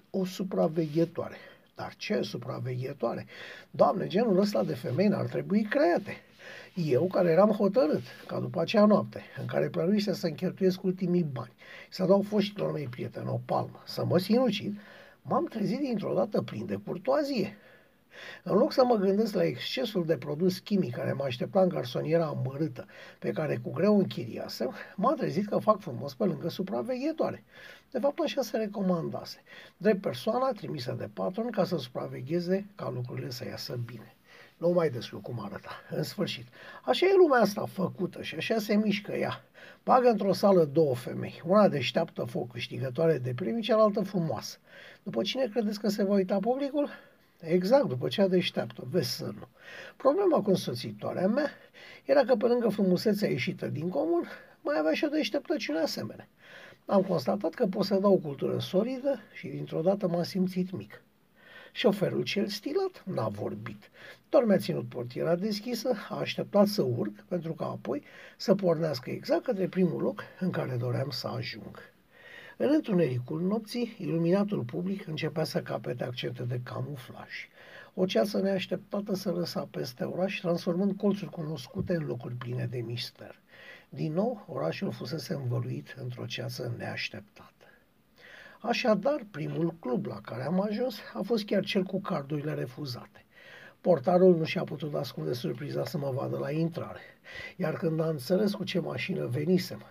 o 0.09 0.25
supraveghetoare. 0.25 1.35
Dar 1.75 1.95
ce 1.95 2.21
supraveghetoare? 2.21 3.25
Doamne, 3.71 4.07
genul 4.07 4.39
ăsta 4.39 4.63
de 4.63 4.73
femei 4.73 5.07
n-ar 5.07 5.25
trebui 5.25 5.63
create. 5.63 6.17
Eu, 6.73 7.07
care 7.07 7.31
eram 7.31 7.49
hotărât, 7.49 8.03
ca 8.27 8.39
după 8.39 8.61
acea 8.61 8.85
noapte, 8.85 9.23
în 9.39 9.45
care 9.45 9.67
plănuise 9.69 10.13
să 10.13 10.27
încheltuiesc 10.27 10.83
ultimii 10.83 11.23
bani, 11.23 11.53
să 11.89 12.05
dau 12.05 12.21
foștilor 12.21 12.71
mei 12.71 12.87
prieteni 12.87 13.27
o 13.27 13.39
palmă, 13.45 13.83
să 13.85 14.05
mă 14.05 14.17
sinucid, 14.17 14.79
m-am 15.21 15.45
trezit 15.45 15.79
dintr-o 15.79 16.13
dată 16.13 16.41
plin 16.41 16.65
de 16.65 16.79
curtoazie. 16.85 17.57
În 18.43 18.57
loc 18.57 18.71
să 18.71 18.83
mă 18.85 18.95
gândesc 18.95 19.33
la 19.33 19.43
excesul 19.43 20.05
de 20.05 20.17
produs 20.17 20.59
chimic 20.59 20.95
care 20.95 21.13
mă 21.13 21.23
aștepta 21.23 21.61
în 21.61 21.69
garsoniera 21.69 22.25
amărâtă, 22.25 22.85
pe 23.19 23.31
care 23.31 23.57
cu 23.63 23.71
greu 23.71 23.97
închiriasem, 23.97 24.73
m-am 24.95 25.15
trezit 25.15 25.47
că 25.47 25.57
fac 25.57 25.79
frumos 25.79 26.13
pe 26.13 26.23
lângă 26.23 26.49
supraveghetoare. 26.49 27.43
De 27.91 27.99
fapt, 27.99 28.19
așa 28.19 28.41
se 28.41 28.57
recomandase. 28.57 29.43
Drept 29.77 30.01
persoana 30.01 30.51
trimisă 30.51 30.95
de 30.97 31.09
patron 31.13 31.49
ca 31.49 31.63
să 31.63 31.77
supravegheze 31.77 32.65
ca 32.75 32.89
lucrurile 32.89 33.29
să 33.29 33.45
iasă 33.45 33.79
bine. 33.85 34.15
Nu 34.57 34.69
mai 34.69 34.89
deslu 34.89 35.19
cum 35.19 35.39
arăta. 35.43 35.71
În 35.89 36.03
sfârșit. 36.03 36.45
Așa 36.83 37.05
e 37.05 37.15
lumea 37.17 37.39
asta 37.39 37.65
făcută 37.65 38.21
și 38.21 38.35
așa 38.35 38.59
se 38.59 38.75
mișcă 38.75 39.11
ea. 39.11 39.43
Bagă 39.83 40.09
într-o 40.09 40.33
sală 40.33 40.63
două 40.63 40.95
femei. 40.95 41.41
Una 41.45 41.67
deșteaptă 41.67 42.23
foc 42.23 42.51
câștigătoare 42.51 43.17
de 43.17 43.33
premii, 43.33 43.61
cealaltă 43.61 44.01
frumoasă. 44.01 44.57
După 45.03 45.21
cine 45.21 45.47
credeți 45.47 45.79
că 45.79 45.87
se 45.87 46.03
va 46.03 46.13
uita 46.13 46.37
publicul? 46.39 46.89
Exact, 47.39 47.87
după 47.87 48.07
cea 48.07 48.27
deșteaptă, 48.27 48.87
vezi 48.89 49.15
să 49.15 49.25
nu. 49.25 49.47
Problema 49.97 50.41
cu 50.41 50.49
însoțitoarea 50.49 51.27
mea 51.27 51.49
era 52.05 52.23
că 52.23 52.35
pe 52.35 52.45
lângă 52.45 52.69
frumusețea 52.69 53.29
ieșită 53.29 53.67
din 53.67 53.89
comun, 53.89 54.27
mai 54.61 54.77
avea 54.79 54.93
și 54.93 55.05
o 55.05 55.07
deșteptăciune 55.07 55.79
asemenea. 55.79 56.27
Am 56.85 57.01
constatat 57.01 57.53
că 57.53 57.67
pot 57.67 57.85
să 57.85 57.95
dau 57.95 58.19
cultură 58.19 58.59
solidă 58.59 59.19
și 59.33 59.47
dintr-o 59.47 59.81
dată 59.81 60.07
m-am 60.07 60.23
simțit 60.23 60.71
mic. 60.71 61.01
Șoferul 61.71 62.23
cel 62.23 62.47
stilat 62.47 63.03
n-a 63.05 63.27
vorbit. 63.27 63.89
Doar 64.29 64.43
mi-a 64.43 64.57
ținut 64.57 64.89
portiera 64.89 65.35
deschisă, 65.35 65.95
a 66.09 66.19
așteptat 66.19 66.67
să 66.67 66.81
urc, 66.81 67.21
pentru 67.27 67.53
că 67.53 67.63
apoi 67.63 68.03
să 68.37 68.55
pornească 68.55 69.09
exact 69.09 69.43
către 69.43 69.67
primul 69.67 70.01
loc 70.01 70.23
în 70.39 70.49
care 70.49 70.75
doream 70.75 71.09
să 71.09 71.27
ajung. 71.27 71.94
În 72.57 72.69
întunericul 72.71 73.41
nopții, 73.41 73.95
iluminatul 73.99 74.63
public 74.63 75.07
începea 75.07 75.43
să 75.43 75.61
capete 75.61 76.03
accente 76.03 76.43
de 76.43 76.59
camuflaj. 76.63 77.29
O 77.93 78.05
ceață 78.05 78.41
neașteptată 78.41 79.15
se 79.15 79.29
lăsa 79.29 79.67
peste 79.71 80.03
oraș, 80.03 80.39
transformând 80.39 80.97
colțuri 80.97 81.31
cunoscute 81.31 81.95
în 81.95 82.05
locuri 82.05 82.33
pline 82.33 82.67
de 82.71 82.77
mister. 82.77 83.39
Din 83.89 84.13
nou, 84.13 84.45
orașul 84.47 84.91
fusese 84.91 85.33
învăluit 85.33 85.95
într-o 86.01 86.25
ceață 86.25 86.75
neașteptată. 86.77 87.65
Așadar, 88.59 89.25
primul 89.31 89.73
club 89.79 90.05
la 90.05 90.21
care 90.21 90.43
am 90.43 90.61
ajuns 90.61 90.99
a 91.13 91.21
fost 91.21 91.45
chiar 91.45 91.63
cel 91.63 91.83
cu 91.83 92.01
cardurile 92.01 92.53
refuzate. 92.53 93.25
Portarul 93.81 94.37
nu 94.37 94.43
și-a 94.43 94.63
putut 94.63 94.93
ascunde 94.93 95.33
surpriza 95.33 95.85
să 95.85 95.97
mă 95.97 96.09
vadă 96.09 96.37
la 96.37 96.51
intrare, 96.51 97.01
iar 97.55 97.73
când 97.73 97.99
a 97.99 98.07
înțeles 98.07 98.53
cu 98.53 98.63
ce 98.63 98.79
mașină 98.79 99.25
venisem, 99.25 99.81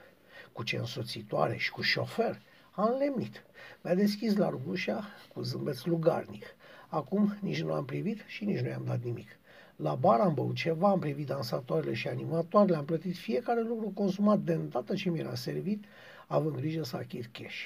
cu 0.53 0.63
ce 0.63 0.77
însoțitoare 0.77 1.57
și 1.57 1.71
cu 1.71 1.81
șofer, 1.81 2.43
a 2.75 2.91
înlemnit. 2.93 3.43
Mi-a 3.83 3.95
deschis 3.95 4.37
la 4.37 4.59
ușa 4.67 5.05
cu 5.35 5.41
zâmbet 5.43 5.75
slugarnic. 5.75 6.45
Acum 6.89 7.37
nici 7.41 7.63
nu 7.63 7.73
am 7.73 7.85
privit 7.85 8.25
și 8.27 8.45
nici 8.45 8.61
nu 8.61 8.69
i-am 8.69 8.85
dat 8.85 9.03
nimic. 9.03 9.29
La 9.77 9.95
bar 9.95 10.21
am 10.21 10.35
băut 10.35 10.55
ceva, 10.55 10.89
am 10.89 10.99
privit 10.99 11.27
dansatoarele 11.27 11.95
și 11.95 12.09
animatoarele, 12.09 12.77
am 12.77 12.85
plătit 12.85 13.17
fiecare 13.17 13.63
lucru 13.63 13.91
consumat 13.95 14.39
de 14.39 14.53
îndată 14.53 14.95
ce 14.95 15.11
mi 15.11 15.19
era 15.19 15.35
servit, 15.35 15.85
având 16.27 16.57
grijă 16.57 16.83
să 16.83 16.97
achit 16.97 17.27
cash. 17.33 17.63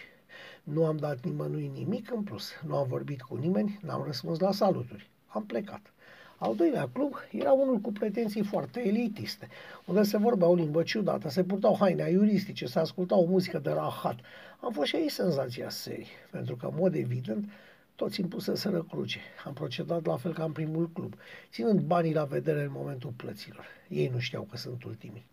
Nu 0.62 0.84
am 0.84 0.96
dat 0.96 1.24
nimănui 1.24 1.70
nimic 1.74 2.10
în 2.10 2.22
plus, 2.22 2.52
nu 2.66 2.76
am 2.76 2.86
vorbit 2.88 3.22
cu 3.22 3.36
nimeni, 3.36 3.78
n-am 3.82 4.02
răspuns 4.02 4.38
la 4.38 4.52
saluturi. 4.52 5.10
Am 5.26 5.44
plecat. 5.44 5.92
Al 6.40 6.54
doilea 6.54 6.88
club 6.92 7.14
era 7.30 7.52
unul 7.52 7.78
cu 7.78 7.92
pretenții 7.92 8.42
foarte 8.42 8.86
elitiste, 8.86 9.48
unde 9.84 10.02
se 10.02 10.16
vorbea 10.16 10.48
o 10.48 10.54
limbă 10.54 10.82
ciudată, 10.82 11.28
se 11.28 11.44
purtau 11.44 11.76
haine 11.80 12.02
aiuristice, 12.02 12.66
se 12.66 12.78
asculta 12.78 13.16
o 13.16 13.24
muzică 13.24 13.58
de 13.58 13.70
rahat. 13.70 14.18
Am 14.60 14.72
fost 14.72 14.86
și 14.86 14.96
aici 14.96 15.10
senzația 15.10 15.68
serii, 15.68 16.06
pentru 16.30 16.56
că, 16.56 16.66
în 16.66 16.74
mod 16.76 16.94
evident, 16.94 17.48
toți 17.94 18.20
îmi 18.20 18.28
puse 18.28 18.54
să 18.54 18.84
cruce. 18.88 19.20
Am 19.44 19.52
procedat 19.52 20.06
la 20.06 20.16
fel 20.16 20.32
ca 20.32 20.44
în 20.44 20.52
primul 20.52 20.90
club, 20.92 21.14
ținând 21.50 21.80
banii 21.80 22.14
la 22.14 22.24
vedere 22.24 22.62
în 22.62 22.72
momentul 22.72 23.12
plăților. 23.16 23.66
Ei 23.88 24.10
nu 24.12 24.18
știau 24.18 24.42
că 24.50 24.56
sunt 24.56 24.84
ultimii. 24.84 25.26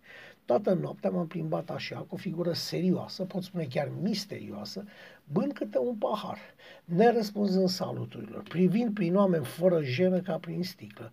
Toată 0.45 0.73
noaptea 0.73 1.09
m-am 1.09 1.27
plimbat 1.27 1.69
așa, 1.69 1.95
cu 1.95 2.15
o 2.15 2.17
figură 2.17 2.53
serioasă, 2.53 3.23
pot 3.23 3.43
spune 3.43 3.67
chiar 3.69 3.91
misterioasă, 4.01 4.83
bând 5.31 5.53
câte 5.53 5.77
un 5.77 5.95
pahar, 5.95 6.37
nerăspunzând 6.85 7.69
saluturilor, 7.69 8.43
privind 8.43 8.93
prin 8.93 9.15
oameni 9.15 9.45
fără 9.45 9.81
jenă 9.81 10.19
ca 10.19 10.37
prin 10.37 10.63
sticlă. 10.63 11.11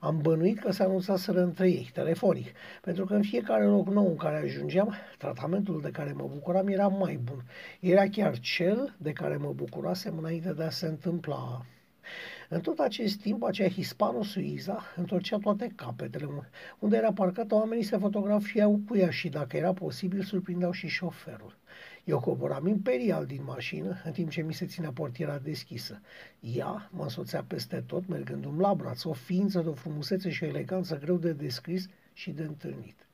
Am 0.00 0.18
bănuit 0.20 0.58
că 0.58 0.72
se 0.72 0.82
anunțaseră 0.82 1.42
între 1.42 1.68
ei, 1.68 1.90
telefonic, 1.92 2.46
pentru 2.82 3.04
că 3.04 3.14
în 3.14 3.22
fiecare 3.22 3.64
loc 3.64 3.88
nou 3.88 4.06
în 4.06 4.16
care 4.16 4.36
ajungeam, 4.36 4.94
tratamentul 5.18 5.80
de 5.80 5.90
care 5.90 6.12
mă 6.12 6.28
bucuram 6.32 6.68
era 6.68 6.88
mai 6.88 7.20
bun. 7.24 7.44
Era 7.80 8.08
chiar 8.08 8.38
cel 8.38 8.94
de 8.98 9.12
care 9.12 9.36
mă 9.36 9.52
bucurasem 9.52 10.18
înainte 10.18 10.52
de 10.52 10.62
a 10.62 10.70
se 10.70 10.86
întâmpla 10.86 11.64
în 12.48 12.60
tot 12.60 12.78
acest 12.78 13.20
timp, 13.20 13.42
acea 13.42 13.68
hispano-suiza 13.68 14.82
întorcea 14.96 15.38
toate 15.38 15.72
capetele, 15.74 16.50
unde 16.78 16.96
era 16.96 17.12
parcată, 17.12 17.54
oamenii 17.54 17.84
se 17.84 17.96
fotografiau 17.96 18.80
cu 18.88 18.96
ea 18.96 19.10
și, 19.10 19.28
dacă 19.28 19.56
era 19.56 19.72
posibil, 19.72 20.22
surprindeau 20.22 20.72
și 20.72 20.88
șoferul. 20.88 21.58
Eu 22.10 22.20
coboram 22.20 22.66
imperial 22.66 23.26
din 23.26 23.42
mașină, 23.44 24.00
în 24.04 24.12
timp 24.12 24.30
ce 24.30 24.42
mi 24.42 24.54
se 24.54 24.66
ținea 24.66 24.90
portiera 24.90 25.38
deschisă. 25.38 26.00
Ea 26.40 26.88
mă 26.92 27.02
însoțea 27.02 27.44
peste 27.46 27.84
tot, 27.86 28.08
mergându-mi 28.08 28.60
la 28.60 28.74
braț, 28.74 29.04
o 29.04 29.12
ființă 29.12 29.60
de 29.60 29.68
o 29.68 29.72
frumusețe 29.72 30.30
și 30.30 30.44
o 30.44 30.46
eleganță 30.46 30.98
greu 30.98 31.16
de 31.16 31.32
descris 31.32 31.88
și 32.12 32.30
de 32.30 32.42
întâlnit. 32.42 33.06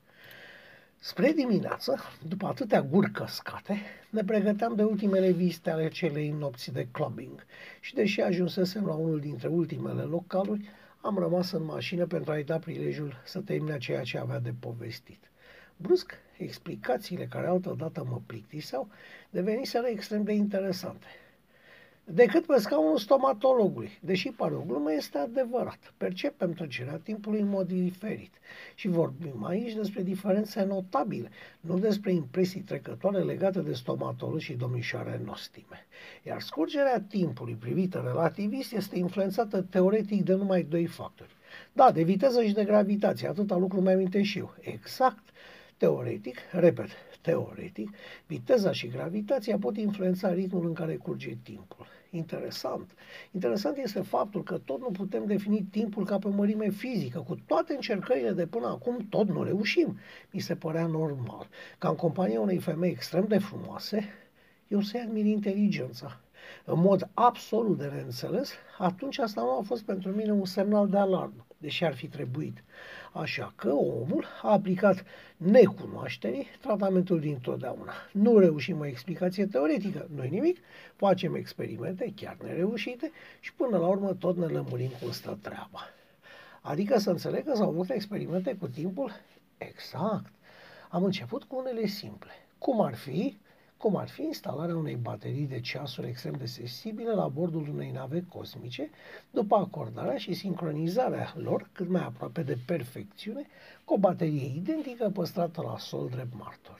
Spre 0.98 1.32
dimineață, 1.32 2.00
după 2.28 2.46
atâtea 2.46 2.82
guri 2.82 3.10
căscate, 3.10 3.80
ne 4.10 4.24
pregăteam 4.24 4.74
de 4.74 4.82
ultimele 4.82 5.30
vizite 5.30 5.70
ale 5.70 5.88
celei 5.88 6.30
nopți 6.30 6.72
de 6.72 6.88
clubbing 6.90 7.46
și 7.80 7.94
deși 7.94 8.20
ajunsesem 8.20 8.86
la 8.86 8.94
unul 8.94 9.20
dintre 9.20 9.48
ultimele 9.48 10.02
localuri, 10.02 10.68
am 11.00 11.18
rămas 11.18 11.50
în 11.50 11.64
mașină 11.64 12.06
pentru 12.06 12.32
a-i 12.32 12.44
da 12.44 12.58
prilejul 12.58 13.22
să 13.24 13.40
termine 13.40 13.78
ceea 13.78 14.02
ce 14.02 14.18
avea 14.18 14.38
de 14.38 14.54
povestit. 14.60 15.30
Brusc, 15.76 16.24
explicațiile 16.38 17.26
care 17.26 17.46
altădată 17.46 18.06
mă 18.10 18.20
plictiseau 18.26 18.88
deveniseră 19.30 19.86
extrem 19.86 20.22
de 20.22 20.32
interesante 20.32 21.06
decât 22.08 22.46
pe 22.46 22.58
scaunul 22.58 22.98
stomatologului. 22.98 23.98
Deși 24.00 24.28
pare 24.28 24.54
o 24.54 24.60
glumă, 24.60 24.92
este 24.92 25.18
adevărat. 25.18 25.94
Percepem 25.96 26.52
trecerea 26.52 27.00
timpului 27.02 27.40
în 27.40 27.48
mod 27.48 27.66
diferit. 27.66 28.34
Și 28.74 28.88
vorbim 28.88 29.44
aici 29.44 29.72
despre 29.72 30.02
diferențe 30.02 30.64
notabile, 30.64 31.30
nu 31.60 31.78
despre 31.78 32.12
impresii 32.12 32.60
trecătoare 32.60 33.18
legate 33.18 33.60
de 33.60 33.72
stomatolog 33.72 34.38
și 34.38 34.52
domnișoare 34.52 35.20
nostime. 35.24 35.86
Iar 36.22 36.40
scurgerea 36.40 37.00
timpului 37.00 37.54
privită 37.54 38.02
relativist 38.06 38.72
este 38.72 38.98
influențată 38.98 39.62
teoretic 39.62 40.24
de 40.24 40.34
numai 40.34 40.62
doi 40.62 40.86
factori. 40.86 41.36
Da, 41.72 41.90
de 41.90 42.02
viteză 42.02 42.42
și 42.42 42.52
de 42.52 42.64
gravitație, 42.64 43.28
atâta 43.28 43.56
lucru 43.56 43.80
mi 43.80 43.92
aminte 43.92 44.22
și 44.22 44.38
eu. 44.38 44.54
Exact. 44.60 45.22
Teoretic, 45.76 46.38
repet, 46.52 46.88
teoretic, 47.20 47.90
viteza 48.26 48.72
și 48.72 48.86
gravitația 48.86 49.58
pot 49.58 49.76
influența 49.76 50.32
ritmul 50.32 50.66
în 50.66 50.72
care 50.72 50.96
curge 50.96 51.36
timpul 51.42 51.86
interesant. 52.16 52.94
Interesant 53.30 53.76
este 53.76 54.00
faptul 54.00 54.42
că 54.42 54.58
tot 54.64 54.80
nu 54.80 54.90
putem 54.90 55.26
defini 55.26 55.66
timpul 55.70 56.04
ca 56.04 56.18
pe 56.18 56.28
mărime 56.28 56.70
fizică. 56.70 57.18
Cu 57.18 57.36
toate 57.46 57.74
încercările 57.74 58.30
de 58.30 58.46
până 58.46 58.66
acum, 58.66 59.06
tot 59.08 59.28
nu 59.28 59.42
reușim. 59.42 59.98
Mi 60.30 60.40
se 60.40 60.54
părea 60.54 60.86
normal 60.86 61.48
ca 61.78 61.88
în 61.88 61.94
compania 61.94 62.40
unei 62.40 62.58
femei 62.58 62.90
extrem 62.90 63.24
de 63.28 63.38
frumoase, 63.38 64.08
eu 64.68 64.80
să-i 64.80 65.00
admir 65.00 65.24
inteligența. 65.24 66.20
În 66.64 66.80
mod 66.80 67.10
absolut 67.14 67.78
de 67.78 67.86
neînțeles, 67.86 68.52
atunci 68.78 69.18
asta 69.18 69.40
nu 69.40 69.58
a 69.58 69.62
fost 69.62 69.82
pentru 69.82 70.10
mine 70.10 70.32
un 70.32 70.44
semnal 70.44 70.88
de 70.88 70.98
alarmă, 70.98 71.46
deși 71.58 71.84
ar 71.84 71.94
fi 71.94 72.06
trebuit. 72.06 72.64
Așa 73.20 73.52
că 73.56 73.72
omul 73.72 74.24
a 74.42 74.52
aplicat 74.52 75.04
necunoașterii 75.36 76.46
tratamentul 76.60 77.20
din 77.20 77.38
totdeauna. 77.38 77.92
Nu 78.12 78.38
reușim 78.38 78.78
o 78.78 78.86
explicație 78.86 79.46
teoretică, 79.46 80.08
nu 80.14 80.22
nimic, 80.22 80.58
facem 80.96 81.34
experimente 81.34 82.12
chiar 82.16 82.36
nereușite 82.42 83.10
și 83.40 83.52
până 83.52 83.78
la 83.78 83.86
urmă 83.86 84.14
tot 84.14 84.36
ne 84.36 84.46
lămurim 84.46 84.90
cum 85.00 85.10
stă 85.10 85.38
treaba. 85.42 85.80
Adică 86.60 86.98
să 86.98 87.10
înțeleg 87.10 87.44
că 87.44 87.54
s-au 87.54 87.70
făcut 87.70 87.90
experimente 87.90 88.56
cu 88.60 88.66
timpul? 88.66 89.12
Exact. 89.58 90.32
Am 90.88 91.04
început 91.04 91.44
cu 91.44 91.56
unele 91.56 91.86
simple. 91.86 92.30
Cum 92.58 92.80
ar 92.80 92.94
fi 92.94 93.36
cum 93.86 93.96
ar 93.96 94.08
fi 94.08 94.22
instalarea 94.22 94.76
unei 94.76 94.94
baterii 94.94 95.46
de 95.46 95.60
ceasuri 95.60 96.08
extrem 96.08 96.32
de 96.32 96.46
sensibile 96.46 97.12
la 97.12 97.28
bordul 97.28 97.68
unei 97.68 97.90
nave 97.90 98.24
cosmice, 98.28 98.90
după 99.30 99.56
acordarea 99.56 100.16
și 100.16 100.34
sincronizarea 100.34 101.34
lor 101.36 101.70
cât 101.72 101.88
mai 101.88 102.02
aproape 102.02 102.42
de 102.42 102.58
perfecțiune, 102.66 103.46
cu 103.84 103.94
o 103.94 103.98
baterie 103.98 104.52
identică 104.56 105.10
păstrată 105.10 105.62
la 105.62 105.78
sol 105.78 106.08
drept 106.08 106.34
martor. 106.38 106.78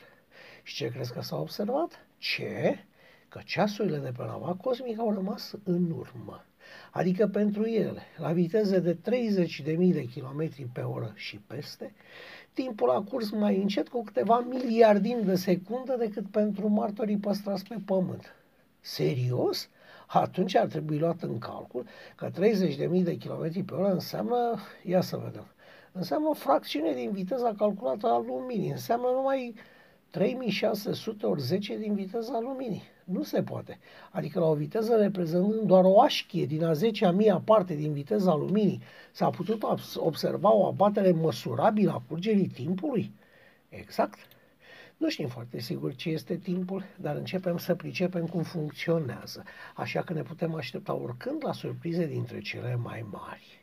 Și 0.63 0.75
ce 0.75 0.89
crezi 0.89 1.13
că 1.13 1.21
s-a 1.21 1.37
observat? 1.37 2.07
Ce? 2.19 2.79
Că 3.29 3.41
ceasurile 3.45 3.99
de 3.99 4.13
pe 4.17 4.23
nava 4.23 4.57
cosmică 4.63 5.01
au 5.01 5.15
rămas 5.15 5.55
în 5.65 5.91
urmă. 5.91 6.45
Adică 6.91 7.27
pentru 7.27 7.65
ele, 7.65 8.03
la 8.17 8.33
viteze 8.33 8.79
de 8.79 8.95
30.000 8.95 9.77
de 9.93 10.07
km 10.15 10.73
pe 10.73 10.81
oră 10.81 11.13
și 11.15 11.37
peste, 11.37 11.95
timpul 12.57 12.91
a 12.91 13.03
curs 13.03 13.31
mai 13.31 13.57
încet 13.57 13.89
cu 13.89 14.03
câteva 14.03 14.39
miliardini 14.49 15.25
de 15.25 15.35
secundă 15.35 15.97
decât 15.99 16.27
pentru 16.31 16.69
martorii 16.69 17.17
păstrați 17.17 17.65
pe 17.65 17.77
pământ. 17.85 18.35
Serios? 18.81 19.69
Atunci 20.07 20.55
ar 20.55 20.67
trebui 20.67 20.99
luat 20.99 21.23
în 21.23 21.39
calcul 21.39 21.87
că 22.17 22.31
30.000 22.31 22.33
de 23.03 23.19
km 23.19 23.65
pe 23.65 23.75
oră 23.75 23.93
înseamnă, 23.93 24.59
ia 24.85 25.01
să 25.01 25.17
vedem, 25.17 25.47
înseamnă 25.93 26.29
o 26.29 26.33
fracțiune 26.33 26.93
din 26.93 27.11
viteza 27.11 27.55
calculată 27.59 28.07
a 28.07 28.25
luminii, 28.27 28.71
înseamnă 28.71 29.07
numai 29.15 29.55
3600 30.11 31.27
ori 31.27 31.41
10 31.41 31.79
din 31.79 31.95
viteza 31.95 32.39
luminii. 32.41 32.83
Nu 33.07 33.23
se 33.23 33.43
poate. 33.43 33.79
Adică 34.11 34.39
la 34.39 34.47
o 34.47 34.55
viteză 34.55 34.97
reprezentând 34.97 35.61
doar 35.61 35.85
o 35.85 36.01
așchie 36.01 36.47
din 36.47 36.65
a 36.65 36.73
10 36.73 37.05
a 37.05 37.11
mia 37.11 37.41
parte 37.45 37.75
din 37.75 37.93
viteza 37.93 38.35
luminii, 38.35 38.83
s-a 39.13 39.31
putut 39.31 39.63
observa 39.97 40.55
o 40.55 40.67
abatere 40.67 41.11
măsurabilă 41.11 41.93
a 41.93 42.03
curgerii 42.09 42.49
timpului? 42.49 43.13
Exact. 43.69 44.19
Nu 44.97 45.09
știm 45.09 45.29
foarte 45.29 45.61
sigur 45.61 45.95
ce 45.95 46.09
este 46.09 46.37
timpul, 46.37 46.85
dar 47.01 47.17
începem 47.17 47.59
să 47.59 47.75
pricepem 47.75 48.27
cum 48.27 48.43
funcționează, 48.43 49.45
așa 49.75 50.03
că 50.03 50.13
ne 50.13 50.23
putem 50.23 50.55
aștepta 50.55 50.95
oricând 50.95 51.45
la 51.45 51.53
surprize 51.53 52.07
dintre 52.07 52.41
cele 52.41 52.77
mai 52.77 53.07
mari. 53.11 53.61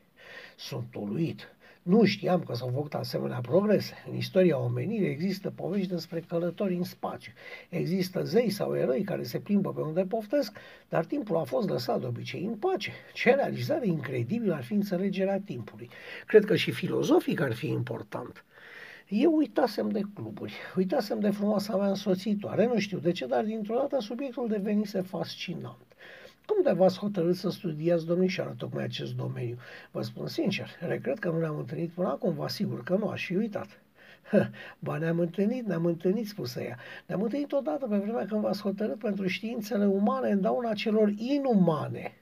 Sunt 0.58 0.96
uluit 0.96 1.52
nu 1.84 2.04
știam 2.04 2.44
că 2.44 2.54
s-au 2.54 2.72
făcut 2.74 2.94
asemenea 2.94 3.40
progrese. 3.42 3.94
În 4.10 4.16
istoria 4.16 4.58
omenirii 4.58 5.10
există 5.10 5.50
povești 5.50 5.88
despre 5.88 6.20
călători 6.20 6.75
în 6.75 6.84
spațiu. 6.84 7.32
Există 7.70 8.24
zei 8.24 8.50
sau 8.50 8.75
eroi 8.75 9.04
care 9.04 9.24
se 9.24 9.40
plimbă 9.40 9.74
pe 9.74 9.82
unde 9.82 10.06
poftesc, 10.06 10.58
dar 10.90 11.06
timpul 11.06 11.38
a 11.38 11.44
fost 11.44 11.70
lăsat 11.70 12.00
de 12.00 12.06
obicei 12.06 12.44
în 12.44 12.56
pace. 12.56 12.92
Ce 13.13 13.34
realizare 13.34 13.88
incredibilă 13.88 14.54
ar 14.54 14.63
fi 14.63 14.74
înțelegerea 14.74 15.40
timpului. 15.40 15.90
Cred 16.28 16.46
că 16.46 16.56
și 16.56 16.72
filozofic 16.72 17.42
ar 17.42 17.54
fi 17.54 17.68
important. 17.68 18.46
Eu 19.08 19.36
uitasem 19.36 19.90
de 19.90 20.02
cluburi, 20.13 20.54
uitasem 20.75 21.20
de 21.20 21.30
frumoasa 21.30 21.78
mea 21.78 21.88
însoțitoare, 21.88 22.66
nu 22.66 22.80
știu 22.80 22.98
de 22.98 23.12
ce, 23.12 23.25
dar 23.25 23.44
dintr-o 23.44 23.75
dată 23.75 24.00
subiectul 24.00 24.48
devenise 24.48 25.02
fascinant. 25.02 25.93
Cum 26.46 26.64
de 26.64 26.72
v-ați 26.72 26.98
hotărât 26.98 27.36
să 27.36 27.50
studiați, 27.50 28.06
domnișoară, 28.06 28.54
tocmai 28.58 28.84
acest 28.84 29.16
domeniu? 29.16 29.58
Vă 29.92 30.02
spun 30.02 30.28
sincer, 30.28 30.70
regret 30.80 31.20
că 31.20 31.30
nu 31.30 31.40
ne-am 31.40 31.58
întâlnit 31.58 31.90
până 31.90 32.08
acum, 32.08 32.34
vă 32.34 32.44
asigur 32.44 32.84
că 32.84 32.96
nu 32.96 33.08
aș 33.08 33.26
fi 33.26 33.36
uitat. 33.36 33.82
Ba, 34.80 34.98
ne-am 34.98 35.20
întâlnit, 35.20 35.66
ne-am 35.66 35.86
întâlnit, 35.86 36.28
spuse 36.28 36.64
ea. 36.64 36.78
Ne-am 37.06 37.22
întâlnit 37.22 37.52
odată 37.52 37.88
pe 37.88 37.98
vremea 37.98 38.26
când 38.26 38.42
v-ați 38.42 38.62
hotărât 38.62 39.00
pentru 39.00 39.28
științele 39.28 39.86
umane 39.86 40.30
în 40.30 40.42
dauna 40.42 40.74
celor 40.74 41.14
inumane. 41.16 42.14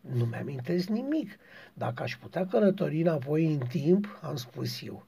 Nu 0.00 0.24
mi-amintesc 0.24 0.88
nimic. 0.88 1.38
Dacă 1.74 2.02
aș 2.02 2.16
putea 2.16 2.46
călători 2.46 3.00
înapoi 3.00 3.52
în 3.52 3.58
timp, 3.58 4.18
am 4.22 4.36
spus 4.36 4.82
eu. 4.82 5.06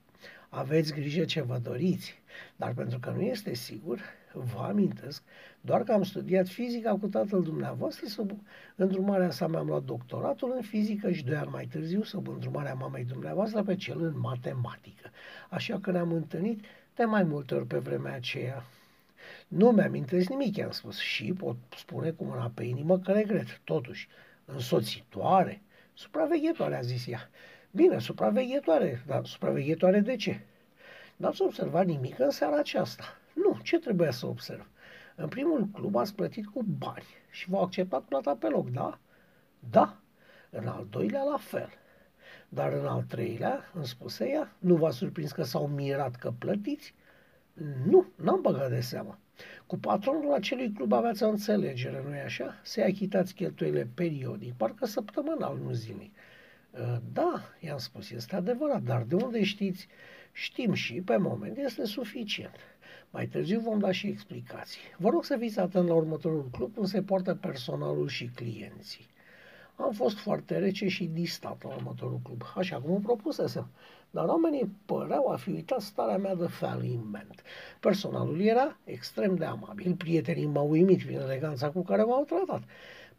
Aveți 0.48 0.92
grijă 0.92 1.24
ce 1.24 1.42
vă 1.42 1.60
doriți, 1.62 2.22
dar 2.56 2.72
pentru 2.74 2.98
că 2.98 3.10
nu 3.10 3.20
este 3.20 3.54
sigur, 3.54 4.00
vă 4.40 4.62
amintesc, 4.62 5.22
doar 5.60 5.82
că 5.82 5.92
am 5.92 6.02
studiat 6.02 6.48
fizica 6.48 6.96
cu 7.00 7.06
tatăl 7.06 7.42
dumneavoastră, 7.42 8.06
sub 8.06 8.30
îndrumarea 8.76 9.30
sa 9.30 9.46
mi-am 9.46 9.66
luat 9.66 9.82
doctoratul 9.82 10.52
în 10.56 10.62
fizică 10.62 11.12
și 11.12 11.24
doi 11.24 11.36
ani 11.36 11.50
mai 11.50 11.66
târziu, 11.66 12.02
sub 12.02 12.28
îndrumarea 12.28 12.74
mamei 12.74 13.04
dumneavoastră, 13.04 13.62
pe 13.62 13.74
cel 13.74 14.02
în 14.02 14.18
matematică. 14.18 15.10
Așa 15.50 15.78
că 15.80 15.90
ne-am 15.90 16.12
întâlnit 16.12 16.64
de 16.94 17.04
mai 17.04 17.22
multe 17.22 17.54
ori 17.54 17.66
pe 17.66 17.78
vremea 17.78 18.14
aceea. 18.14 18.64
Nu 19.48 19.70
mi-amintesc 19.70 20.28
nimic, 20.28 20.56
i-am 20.56 20.70
spus, 20.70 20.98
și 20.98 21.32
pot 21.32 21.56
spune 21.76 22.10
cu 22.10 22.24
mâna 22.24 22.50
pe 22.54 22.64
inimă 22.64 22.98
că 22.98 23.12
regret. 23.12 23.60
Totuși, 23.64 24.08
însoțitoare, 24.44 25.62
supraveghetoare, 25.94 26.76
a 26.76 26.80
zis 26.80 27.06
ea. 27.06 27.30
Bine, 27.70 27.98
supraveghetoare, 27.98 29.02
dar 29.06 29.24
supraveghetoare 29.24 30.00
de 30.00 30.16
ce? 30.16 30.40
N-ați 31.16 31.42
observat 31.42 31.86
nimic 31.86 32.18
în 32.18 32.30
seara 32.30 32.58
aceasta. 32.58 33.04
Nu, 33.36 33.58
ce 33.62 33.78
trebuia 33.78 34.10
să 34.10 34.26
observ? 34.26 34.70
În 35.16 35.28
primul 35.28 35.68
club 35.72 35.96
ați 35.96 36.14
plătit 36.14 36.46
cu 36.46 36.62
bani 36.62 37.06
și 37.30 37.50
v-au 37.50 37.62
acceptat 37.62 38.02
plata 38.02 38.36
pe 38.36 38.48
loc, 38.48 38.70
da? 38.70 38.98
Da. 39.70 40.00
În 40.50 40.66
al 40.66 40.86
doilea 40.90 41.22
la 41.22 41.36
fel. 41.36 41.68
Dar 42.48 42.72
în 42.72 42.86
al 42.86 43.02
treilea, 43.02 43.70
îmi 43.74 43.86
spuse 43.86 44.28
ea, 44.28 44.56
nu 44.58 44.76
v-a 44.76 44.90
surprins 44.90 45.32
că 45.32 45.42
s-au 45.42 45.66
mirat 45.66 46.16
că 46.16 46.32
plătiți? 46.38 46.94
Nu, 47.84 48.06
n-am 48.16 48.40
băgat 48.40 48.70
de 48.70 48.80
seamă. 48.80 49.18
Cu 49.66 49.78
patronul 49.78 50.32
acelui 50.32 50.72
club 50.72 50.92
aveați 50.92 51.22
o 51.22 51.28
înțelegere, 51.28 52.02
nu-i 52.06 52.20
așa? 52.20 52.60
Să-i 52.62 52.82
achitați 52.82 53.34
cheltuielile 53.34 53.88
periodic, 53.94 54.54
parcă 54.54 54.86
săptămânal, 54.86 55.58
nu 55.62 55.72
zilnic. 55.72 56.14
Ă, 56.74 57.00
da, 57.12 57.42
i-am 57.60 57.78
spus, 57.78 58.10
este 58.10 58.36
adevărat, 58.36 58.82
dar 58.82 59.02
de 59.02 59.14
unde 59.14 59.44
știți? 59.44 59.88
Știm 60.32 60.72
și, 60.72 61.00
pe 61.00 61.16
moment, 61.16 61.56
este 61.56 61.84
suficient. 61.84 62.54
Mai 63.16 63.26
târziu 63.26 63.60
vom 63.60 63.78
da 63.78 63.90
și 63.90 64.06
explicații. 64.06 64.80
Vă 64.98 65.08
rog 65.08 65.24
să 65.24 65.36
fiți 65.36 65.58
atent 65.58 65.88
la 65.88 65.94
următorul 65.94 66.48
club 66.50 66.74
cum 66.74 66.84
se 66.84 67.02
poartă 67.02 67.34
personalul 67.34 68.08
și 68.08 68.30
clienții. 68.34 69.06
Am 69.76 69.92
fost 69.92 70.18
foarte 70.18 70.58
rece 70.58 70.88
și 70.88 71.04
distat 71.04 71.62
la 71.62 71.74
următorul 71.74 72.20
club, 72.22 72.42
așa 72.56 72.80
cum 72.80 72.94
o 72.94 72.98
propusesem. 72.98 73.68
Dar 74.10 74.24
oamenii 74.24 74.70
păreau 74.84 75.28
a 75.28 75.36
fi 75.36 75.50
uitat 75.50 75.80
starea 75.80 76.16
mea 76.16 76.34
de 76.34 76.46
faliment. 76.46 77.42
Personalul 77.80 78.40
era 78.40 78.76
extrem 78.84 79.36
de 79.36 79.44
amabil, 79.44 79.94
prietenii 79.94 80.46
m-au 80.46 80.70
uimit 80.70 81.04
prin 81.04 81.18
eleganța 81.18 81.70
cu 81.70 81.82
care 81.82 82.02
m-au 82.02 82.24
tratat. 82.24 82.62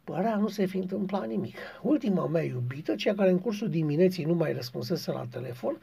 Părea 0.03 0.36
nu 0.36 0.47
se 0.47 0.65
fi 0.65 0.77
întâmplat 0.77 1.27
nimic. 1.27 1.57
Ultima 1.81 2.27
mea 2.27 2.43
iubită, 2.43 2.95
cea 2.95 3.13
care 3.13 3.29
în 3.29 3.39
cursul 3.39 3.69
dimineții 3.69 4.23
nu 4.23 4.33
mai 4.33 4.53
răspunsese 4.53 5.12
la 5.12 5.25
telefon, 5.31 5.77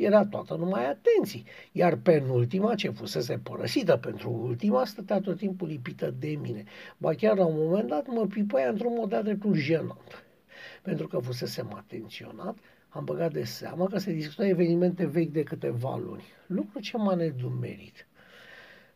era 0.00 0.24
toată 0.24 0.54
numai 0.54 0.86
atenții, 0.88 1.44
iar 1.72 1.96
penultima, 1.96 2.74
ce 2.74 2.90
fusese 2.90 3.38
părăsită 3.42 3.96
pentru 3.96 4.30
ultima, 4.30 4.84
stătea 4.84 5.20
tot 5.20 5.36
timpul 5.36 5.68
lipită 5.68 6.14
de 6.18 6.38
mine. 6.42 6.64
Ba 6.96 7.14
chiar 7.14 7.36
la 7.36 7.44
un 7.44 7.54
moment 7.58 7.88
dat 7.88 8.06
mă 8.06 8.26
pipăia 8.26 8.68
într-un 8.68 8.94
mod 8.96 9.08
de 9.10 9.20
dreptul 9.22 9.54
jenant. 9.54 10.24
Pentru 10.82 11.06
că 11.06 11.18
fusesem 11.18 11.72
atenționat, 11.74 12.56
am 12.88 13.04
băgat 13.04 13.32
de 13.32 13.44
seamă 13.44 13.86
că 13.86 13.98
se 13.98 14.12
discută 14.12 14.44
evenimente 14.44 15.06
vechi 15.06 15.32
de 15.32 15.42
câteva 15.42 15.96
luni, 15.96 16.24
lucru 16.46 16.80
ce 16.80 16.96
m-a 16.96 17.14
nedumerit. 17.14 18.06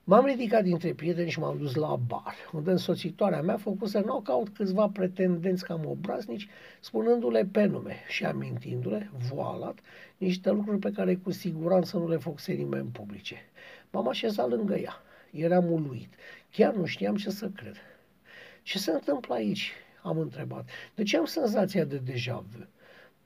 M-am 0.07 0.25
ridicat 0.25 0.63
dintre 0.63 0.95
prieteni 0.95 1.31
și 1.31 1.39
m-am 1.39 1.59
dus 1.59 1.75
la 1.75 1.97
bar, 1.97 2.35
unde 2.53 2.71
însoțitoarea 2.71 3.43
mea 3.43 3.57
făcuse 3.57 4.01
knockout 4.01 4.49
câțiva 4.49 4.89
pretendenți 4.89 5.65
cam 5.65 5.87
obraznici, 5.87 6.49
spunându-le 6.81 7.45
pe 7.45 7.65
nume 7.65 7.97
și 8.09 8.25
amintindu-le, 8.25 9.11
voalat, 9.29 9.79
niște 10.17 10.51
lucruri 10.51 10.79
pe 10.79 10.91
care 10.91 11.15
cu 11.15 11.31
siguranță 11.31 11.97
nu 11.97 12.09
le 12.09 12.17
făcuse 12.17 12.53
nimeni 12.53 12.89
publice. 12.89 13.37
M-am 13.91 14.09
așezat 14.09 14.49
lângă 14.49 14.75
ea. 14.75 14.95
Eram 15.31 15.73
uluit. 15.73 16.15
Chiar 16.51 16.75
nu 16.75 16.85
știam 16.85 17.17
ce 17.17 17.31
să 17.31 17.49
cred. 17.49 17.77
Ce 18.63 18.79
se 18.79 18.91
întâmplă 18.91 19.35
aici? 19.35 19.73
Am 20.03 20.19
întrebat. 20.19 20.69
De 20.95 21.03
ce 21.03 21.17
am 21.17 21.25
senzația 21.25 21.85
de 21.85 21.97
deja 21.97 22.45
vu? 22.51 22.67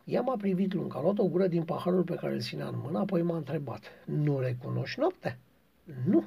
Ea 0.05 0.21
m-a 0.21 0.37
privit 0.37 0.75
lung, 0.75 0.97
a 0.97 1.01
luat 1.01 1.19
o 1.19 1.29
gură 1.29 1.47
din 1.47 1.63
paharul 1.63 2.03
pe 2.03 2.15
care 2.15 2.33
îl 2.33 2.41
ținea 2.41 2.67
în 2.67 2.81
mână, 2.83 2.99
apoi 2.99 3.23
m-a 3.23 3.37
întrebat. 3.37 3.83
Nu 4.05 4.39
recunoști 4.39 5.01
noapte? 5.01 5.39
Nu, 6.05 6.25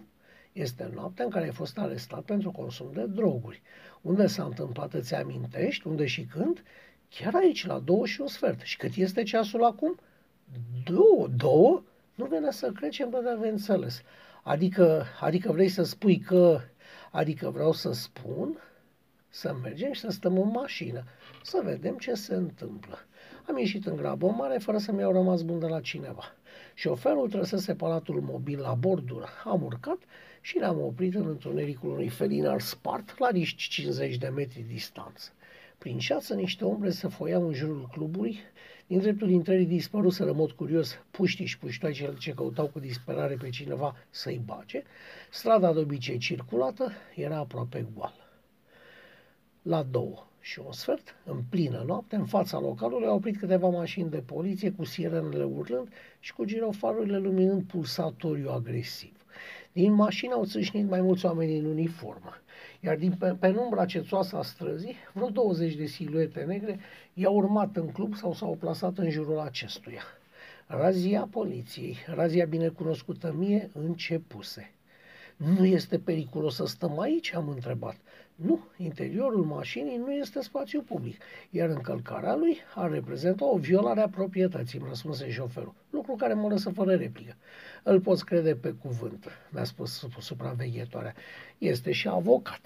este 0.53 0.91
noaptea 0.93 1.25
în 1.25 1.31
care 1.31 1.45
ai 1.45 1.51
fost 1.51 1.77
arestat 1.77 2.21
pentru 2.21 2.51
consum 2.51 2.91
de 2.93 3.05
droguri. 3.05 3.61
Unde 4.01 4.27
s-a 4.27 4.43
întâmplat, 4.43 4.93
îți 4.93 5.15
amintești? 5.15 5.87
Unde 5.87 6.05
și 6.05 6.23
când? 6.25 6.63
Chiar 7.09 7.35
aici, 7.35 7.65
la 7.65 7.79
două 7.79 8.05
și 8.05 8.21
un 8.21 8.27
sfert. 8.27 8.61
Și 8.61 8.77
cât 8.77 8.95
este 8.95 9.23
ceasul 9.23 9.63
acum? 9.63 9.99
Două, 10.83 11.27
două? 11.35 11.83
Nu 12.15 12.25
vine 12.25 12.51
să 12.51 12.71
crecem, 12.71 13.09
bă, 13.09 13.37
de 13.41 13.47
înțeles. 13.47 14.01
Adică, 14.43 15.05
adică 15.19 15.51
vrei 15.51 15.69
să 15.69 15.83
spui 15.83 16.19
că, 16.19 16.59
adică 17.11 17.49
vreau 17.49 17.71
să 17.71 17.91
spun 17.91 18.57
să 19.29 19.55
mergem 19.61 19.91
și 19.91 19.99
să 19.99 20.09
stăm 20.09 20.37
în 20.37 20.49
mașină, 20.49 21.03
să 21.43 21.61
vedem 21.63 21.97
ce 21.97 22.13
se 22.13 22.35
întâmplă. 22.35 22.97
Am 23.47 23.57
ieșit 23.57 23.85
în 23.85 23.95
grabă 23.95 24.27
mare 24.27 24.57
fără 24.57 24.77
să 24.77 24.91
mi-au 24.91 25.11
rămas 25.11 25.41
bun 25.41 25.59
de 25.59 25.67
la 25.67 25.81
cineva. 25.81 26.35
Șoferul 26.81 27.29
trăsese 27.29 27.75
palatul 27.75 28.21
mobil 28.21 28.59
la 28.59 28.73
bordură. 28.73 29.27
Am 29.43 29.63
urcat 29.63 29.97
și 30.41 30.57
ne-am 30.57 30.81
oprit 30.81 31.15
în 31.15 31.27
întunericul 31.27 31.89
unui 31.89 32.09
felinar 32.09 32.61
spart 32.61 33.17
la 33.19 33.29
niște 33.29 33.63
50 33.69 34.15
de 34.15 34.27
metri 34.27 34.65
distanță. 34.67 35.31
Prin 35.77 35.99
șață 35.99 36.33
niște 36.33 36.65
ombre 36.65 36.89
se 36.89 37.07
foiau 37.07 37.47
în 37.47 37.53
jurul 37.53 37.89
clubului, 37.91 38.39
din 38.87 38.99
dreptul 38.99 39.29
intrării 39.29 39.65
dispăruseră 39.65 40.33
mod 40.33 40.51
curios 40.51 40.99
puștii 41.11 41.45
și 41.45 41.57
puștoacele 41.57 42.13
ce 42.17 42.33
căutau 42.33 42.67
cu 42.67 42.79
disperare 42.79 43.35
pe 43.35 43.49
cineva 43.49 43.95
să-i 44.09 44.41
bage. 44.45 44.83
Strada 45.31 45.73
de 45.73 45.79
obicei 45.79 46.17
circulată 46.17 46.91
era 47.15 47.37
aproape 47.37 47.85
goală. 47.93 48.29
La 49.61 49.83
două 49.83 50.30
și 50.41 50.61
un 50.65 50.71
sfert, 50.71 51.15
în 51.25 51.41
plină 51.49 51.83
noapte, 51.85 52.15
în 52.15 52.25
fața 52.25 52.59
localului, 52.59 53.07
au 53.07 53.15
oprit 53.15 53.37
câteva 53.37 53.69
mașini 53.69 54.09
de 54.09 54.17
poliție 54.17 54.71
cu 54.71 54.83
sirenele 54.83 55.43
urlând 55.43 55.87
și 56.19 56.33
cu 56.33 56.45
girofarurile 56.45 57.17
luminând 57.17 57.63
pulsatoriu 57.63 58.49
agresiv. 58.49 59.13
Din 59.71 59.93
mașină 59.93 60.33
au 60.33 60.45
țâșnit 60.45 60.89
mai 60.89 61.01
mulți 61.01 61.25
oameni 61.25 61.57
în 61.57 61.65
uniformă, 61.65 62.33
iar 62.79 62.95
din 62.95 63.17
penumbra 63.39 63.85
cețoasă 63.85 64.37
a 64.37 64.41
străzii, 64.41 64.95
vreo 65.13 65.29
20 65.29 65.75
de 65.75 65.85
siluete 65.85 66.41
negre 66.41 66.79
i-au 67.13 67.35
urmat 67.35 67.75
în 67.75 67.91
club 67.91 68.15
sau 68.15 68.33
s-au 68.33 68.55
plasat 68.59 68.97
în 68.97 69.09
jurul 69.09 69.39
acestuia. 69.39 70.03
Razia 70.67 71.27
poliției, 71.31 71.97
razia 72.07 72.45
binecunoscută 72.45 73.33
mie, 73.37 73.69
începuse. 73.73 74.71
Nu 75.35 75.65
este 75.65 75.99
periculos 75.99 76.55
să 76.55 76.65
stăm 76.65 76.99
aici? 76.99 77.33
Am 77.33 77.49
întrebat. 77.49 77.95
Nu, 78.45 78.59
interiorul 78.77 79.43
mașinii 79.43 79.97
nu 79.97 80.13
este 80.13 80.41
spațiu 80.41 80.81
public, 80.81 81.21
iar 81.49 81.69
încălcarea 81.69 82.35
lui 82.35 82.57
ar 82.75 82.91
reprezenta 82.91 83.45
o 83.45 83.57
violare 83.57 84.01
a 84.01 84.09
proprietății, 84.09 84.79
îmi 84.79 84.87
răspunse 84.87 85.31
șoferul, 85.31 85.73
lucru 85.89 86.15
care 86.15 86.33
mă 86.33 86.47
lăsă 86.47 86.69
fără 86.69 86.95
replică. 86.95 87.35
Îl 87.83 87.99
poți 87.99 88.25
crede 88.25 88.55
pe 88.55 88.69
cuvânt, 88.69 89.27
mi-a 89.49 89.63
spus 89.63 90.07
supraveghetoarea. 90.19 91.13
Este 91.57 91.91
și 91.91 92.07
avocat. 92.07 92.61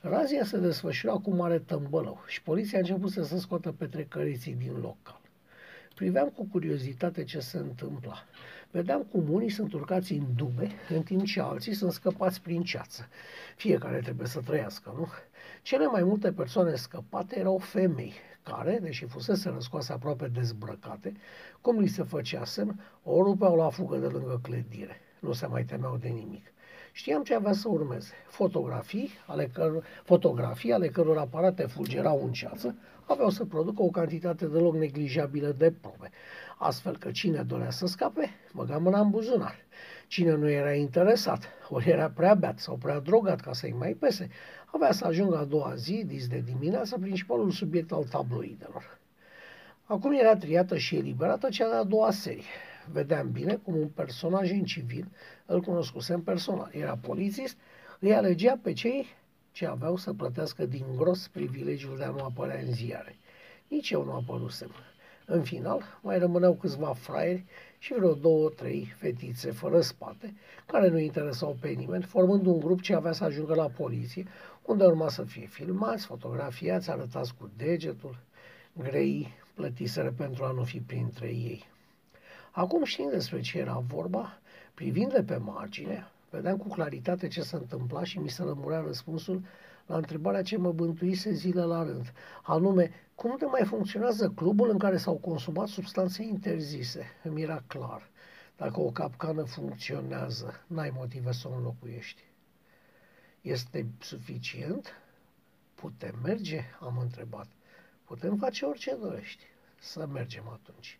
Razia 0.00 0.44
se 0.44 0.58
desfășura 0.58 1.12
cu 1.12 1.30
mare 1.30 1.58
tămbălău 1.58 2.22
și 2.26 2.42
poliția 2.42 2.78
a 2.78 2.80
început 2.80 3.10
să 3.10 3.22
se 3.22 3.38
scoată 3.38 3.72
petrecăriții 3.72 4.54
din 4.54 4.72
local. 4.72 5.20
Priveam 5.94 6.28
cu 6.28 6.44
curiozitate 6.44 7.24
ce 7.24 7.40
se 7.40 7.58
întâmpla. 7.58 8.24
Vedeam 8.70 9.02
cum 9.02 9.32
unii 9.32 9.50
sunt 9.50 9.72
urcați 9.72 10.12
în 10.12 10.24
dube, 10.36 10.70
în 10.88 11.02
timp 11.02 11.24
ce 11.24 11.40
alții 11.40 11.74
sunt 11.74 11.92
scăpați 11.92 12.40
prin 12.42 12.62
ceață. 12.62 13.08
Fiecare 13.56 13.98
trebuie 13.98 14.26
să 14.26 14.40
trăiască, 14.40 14.92
nu? 14.96 15.08
Cele 15.62 15.86
mai 15.86 16.02
multe 16.02 16.32
persoane 16.32 16.74
scăpate 16.74 17.38
erau 17.38 17.58
femei, 17.58 18.12
care, 18.42 18.78
deși 18.82 19.06
fusese 19.06 19.48
răscoase 19.48 19.92
aproape 19.92 20.26
dezbrăcate, 20.26 21.16
cum 21.60 21.78
li 21.78 21.86
se 21.86 22.02
făcea 22.02 22.44
semn, 22.44 22.80
o 23.02 23.22
rupeau 23.22 23.56
la 23.56 23.68
fugă 23.68 23.96
de 23.96 24.06
lângă 24.06 24.40
clădire. 24.42 25.00
Nu 25.20 25.32
se 25.32 25.46
mai 25.46 25.64
temeau 25.64 25.96
de 25.96 26.08
nimic. 26.08 26.52
Știam 26.92 27.22
ce 27.22 27.34
avea 27.34 27.52
să 27.52 27.68
urmeze. 27.68 28.12
Fotografii 28.26 29.10
ale, 29.26 29.46
căr- 29.46 30.02
fotografii 30.04 30.72
ale 30.72 30.88
căror 30.88 31.18
aparate 31.18 31.62
fulgerau 31.62 32.22
în 32.24 32.32
ceață 32.32 32.74
aveau 33.08 33.30
să 33.30 33.44
producă 33.44 33.82
o 33.82 33.88
cantitate 33.88 34.46
deloc 34.46 34.74
neglijabilă 34.74 35.54
de 35.58 35.72
probe. 35.80 36.10
Astfel 36.60 36.96
că 36.96 37.10
cine 37.10 37.42
dorea 37.42 37.70
să 37.70 37.86
scape, 37.86 38.30
băga 38.52 38.78
mâna 38.78 39.00
în 39.00 39.10
buzunar. 39.10 39.54
Cine 40.06 40.34
nu 40.34 40.48
era 40.48 40.72
interesat, 40.72 41.48
ori 41.68 41.88
era 41.88 42.10
prea 42.10 42.34
beat 42.34 42.58
sau 42.58 42.76
prea 42.76 43.00
drogat 43.00 43.40
ca 43.40 43.52
să-i 43.52 43.74
mai 43.78 43.92
pese, 43.92 44.28
avea 44.66 44.92
să 44.92 45.06
ajungă 45.06 45.38
a 45.38 45.44
doua 45.44 45.74
zi, 45.74 46.04
dis 46.06 46.26
de 46.26 46.42
dimineață, 46.44 46.98
principalul 46.98 47.50
subiect 47.50 47.92
al 47.92 48.04
tabloidelor. 48.04 48.98
Acum 49.84 50.12
era 50.12 50.36
triată 50.36 50.76
și 50.76 50.96
eliberată 50.96 51.48
cea 51.48 51.68
de-a 51.68 51.82
doua 51.82 52.10
serie. 52.10 52.42
Vedeam 52.92 53.30
bine 53.30 53.54
cum 53.54 53.76
un 53.76 53.88
personaj 53.88 54.50
în 54.50 54.64
civil, 54.64 55.08
îl 55.46 55.60
cunoscusem 55.60 56.22
personal, 56.22 56.70
era 56.72 56.98
polițist, 57.00 57.56
îi 57.98 58.14
alegea 58.14 58.58
pe 58.62 58.72
cei 58.72 59.06
ce 59.52 59.66
aveau 59.66 59.96
să 59.96 60.12
plătească 60.12 60.66
din 60.66 60.84
gros 60.96 61.28
privilegiul 61.28 61.96
de 61.96 62.04
a 62.04 62.10
nu 62.10 62.24
apărea 62.24 62.60
în 62.60 62.72
ziare. 62.72 63.16
Nici 63.68 63.90
eu 63.90 64.04
nu 64.04 64.12
apărusem. 64.12 64.70
În 65.30 65.42
final, 65.42 65.82
mai 66.02 66.18
rămâneau 66.18 66.54
câțiva 66.54 66.92
fraieri 66.92 67.44
și 67.78 67.94
vreo 67.94 68.14
două, 68.14 68.48
trei 68.48 68.94
fetițe 68.96 69.50
fără 69.50 69.80
spate, 69.80 70.34
care 70.66 70.88
nu 70.88 70.98
interesau 70.98 71.56
pe 71.60 71.68
nimeni, 71.68 72.02
formând 72.02 72.46
un 72.46 72.60
grup 72.60 72.80
ce 72.80 72.94
avea 72.94 73.12
să 73.12 73.24
ajungă 73.24 73.54
la 73.54 73.66
poliție, 73.66 74.26
unde 74.62 74.84
urma 74.84 75.08
să 75.08 75.22
fie 75.22 75.46
filmați, 75.46 76.06
fotografiați, 76.06 76.90
arătați 76.90 77.34
cu 77.34 77.50
degetul. 77.56 78.16
Grei 78.72 79.28
plătiseră 79.54 80.12
pentru 80.16 80.44
a 80.44 80.50
nu 80.50 80.64
fi 80.64 80.80
printre 80.80 81.26
ei. 81.26 81.64
Acum 82.50 82.84
știind 82.84 83.10
despre 83.10 83.40
ce 83.40 83.58
era 83.58 83.82
vorba, 83.86 84.38
privind 84.74 85.12
de 85.12 85.22
pe 85.22 85.36
margine, 85.36 86.10
vedeam 86.30 86.56
cu 86.56 86.68
claritate 86.68 87.28
ce 87.28 87.42
se 87.42 87.56
întâmpla 87.56 88.04
și 88.04 88.18
mi 88.18 88.28
se 88.28 88.42
lămurea 88.42 88.80
răspunsul 88.86 89.42
la 89.88 89.96
întrebarea 89.96 90.42
ce 90.42 90.56
mă 90.56 90.72
bântuise 90.72 91.32
zile 91.32 91.62
la 91.62 91.82
rând, 91.82 92.12
anume, 92.42 92.90
cum 93.14 93.36
de 93.38 93.44
mai 93.44 93.64
funcționează 93.64 94.32
clubul 94.34 94.70
în 94.70 94.78
care 94.78 94.96
s-au 94.96 95.16
consumat 95.16 95.66
substanțe 95.66 96.22
interzise? 96.22 97.06
Îmi 97.22 97.42
era 97.42 97.62
clar. 97.66 98.10
Dacă 98.56 98.80
o 98.80 98.90
capcană 98.90 99.42
funcționează, 99.42 100.64
n-ai 100.66 100.90
motive 100.94 101.32
să 101.32 101.48
o 101.48 101.54
înlocuiești. 101.54 102.22
Este 103.40 103.86
suficient? 103.98 104.92
Putem 105.74 106.18
merge? 106.22 106.60
Am 106.80 106.98
întrebat. 106.98 107.46
Putem 108.04 108.36
face 108.36 108.64
orice 108.64 108.96
dorești. 109.00 109.42
Să 109.78 110.06
mergem 110.06 110.48
atunci. 110.48 110.98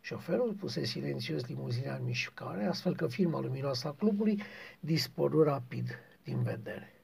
Șoferul 0.00 0.52
puse 0.52 0.84
silențios 0.84 1.46
limuzina 1.46 1.94
în 1.94 2.04
mișcare, 2.04 2.64
astfel 2.64 2.96
că 2.96 3.06
firma 3.06 3.40
luminoasă 3.40 3.88
a 3.88 3.92
clubului 3.92 4.42
dispăru 4.80 5.42
rapid 5.42 5.98
din 6.22 6.42
vedere. 6.42 6.99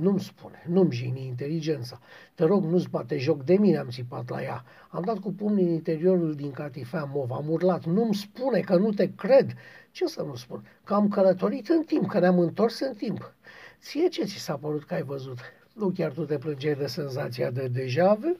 Nu-mi 0.00 0.20
spune, 0.20 0.64
nu-mi 0.68 0.92
jini 0.92 1.26
inteligența. 1.26 2.00
Te 2.34 2.44
rog, 2.44 2.64
nu-ți 2.64 2.88
bate 2.88 3.18
joc 3.18 3.42
de 3.42 3.56
mine, 3.56 3.76
am 3.76 3.88
țipat 3.88 4.30
la 4.30 4.42
ea. 4.42 4.64
Am 4.88 5.02
dat 5.02 5.18
cu 5.18 5.32
pumnii 5.32 5.64
în 5.64 5.72
interiorul 5.72 6.34
din 6.34 6.50
catifea 6.50 7.10
mov, 7.14 7.30
am 7.30 7.48
urlat. 7.48 7.84
Nu-mi 7.84 8.14
spune 8.14 8.60
că 8.60 8.76
nu 8.76 8.90
te 8.90 9.10
cred. 9.14 9.54
Ce 9.90 10.06
să 10.06 10.22
nu 10.22 10.34
spun? 10.34 10.66
Că 10.84 10.94
am 10.94 11.08
călătorit 11.08 11.68
în 11.68 11.82
timp, 11.82 12.08
că 12.08 12.18
ne-am 12.18 12.38
întors 12.38 12.80
în 12.80 12.94
timp. 12.94 13.32
Ție 13.80 14.08
ce 14.08 14.24
ți 14.24 14.38
s-a 14.38 14.56
părut 14.56 14.84
că 14.84 14.94
ai 14.94 15.02
văzut? 15.02 15.38
Nu 15.72 15.88
chiar 15.88 16.12
tu 16.12 16.24
te 16.24 16.38
plângeai 16.38 16.74
de 16.74 16.86
senzația 16.86 17.50
de 17.50 17.68
deja 17.68 18.14
vu? 18.14 18.36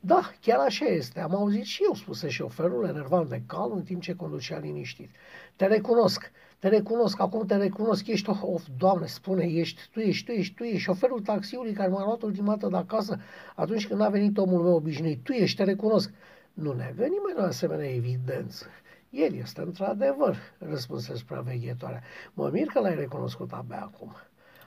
Da, 0.00 0.30
chiar 0.40 0.58
așa 0.58 0.84
este. 0.84 1.20
Am 1.20 1.34
auzit 1.34 1.64
și 1.64 1.82
eu, 1.84 1.94
spuse 1.94 2.28
șoferul, 2.28 2.84
enervant 2.84 3.28
de 3.28 3.42
cal, 3.46 3.72
în 3.74 3.82
timp 3.82 4.02
ce 4.02 4.14
conducea 4.14 4.58
liniștit. 4.58 5.10
Te 5.56 5.66
recunosc, 5.66 6.30
te 6.58 6.68
recunosc, 6.68 7.20
acum 7.20 7.46
te 7.46 7.56
recunosc, 7.56 8.06
ești, 8.06 8.30
of, 8.30 8.42
of 8.42 8.66
doamne, 8.76 9.06
spune, 9.06 9.44
ești, 9.44 9.80
tu 9.92 10.00
ești, 10.00 10.24
tu 10.24 10.32
ești, 10.32 10.54
tu 10.54 10.62
ești, 10.62 10.78
șoferul 10.78 11.20
taxiului 11.20 11.72
care 11.72 11.88
m-a 11.88 12.04
luat 12.04 12.22
ultima 12.22 12.56
dată 12.56 12.68
de 12.68 12.76
acasă 12.76 13.20
atunci 13.54 13.86
când 13.86 14.00
a 14.00 14.08
venit 14.08 14.38
omul 14.38 14.62
meu 14.62 14.74
obișnuit, 14.74 15.24
tu 15.24 15.32
ești, 15.32 15.56
te 15.56 15.64
recunosc. 15.64 16.10
Nu 16.52 16.72
negă 16.72 17.02
nimeni 17.02 17.38
o 17.38 17.42
asemenea 17.42 17.94
evidență. 17.94 18.66
El 19.10 19.34
este 19.34 19.60
într-adevăr, 19.60 20.36
răspunse 20.58 21.14
supraveghetoarea. 21.14 22.02
Mă 22.32 22.50
mir 22.52 22.66
că 22.66 22.80
l-ai 22.80 22.94
recunoscut 22.94 23.52
abia 23.52 23.80
acum. 23.82 24.12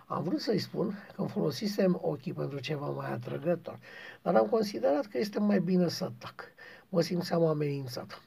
Am 0.05 0.23
vrut 0.23 0.39
să-i 0.39 0.59
spun 0.59 0.89
că 1.15 1.21
îmi 1.21 1.29
folosisem 1.29 1.99
ochii 2.01 2.33
pentru 2.33 2.59
ceva 2.59 2.85
mai 2.85 3.11
atrăgător, 3.11 3.79
dar 4.21 4.35
am 4.35 4.47
considerat 4.47 5.05
că 5.05 5.17
este 5.17 5.39
mai 5.39 5.59
bine 5.59 5.87
să 5.87 6.11
tac. 6.17 6.43
Mă 6.89 7.01
simțeam 7.01 7.45
amenințat. 7.45 8.21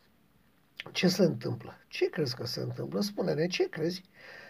Ce 0.91 1.09
se 1.09 1.23
întâmplă? 1.23 1.75
Ce 1.89 2.09
crezi 2.09 2.37
că 2.37 2.47
se 2.47 2.61
întâmplă? 2.61 3.01
Spune-ne, 3.01 3.47
ce 3.47 3.69
crezi? 3.69 4.03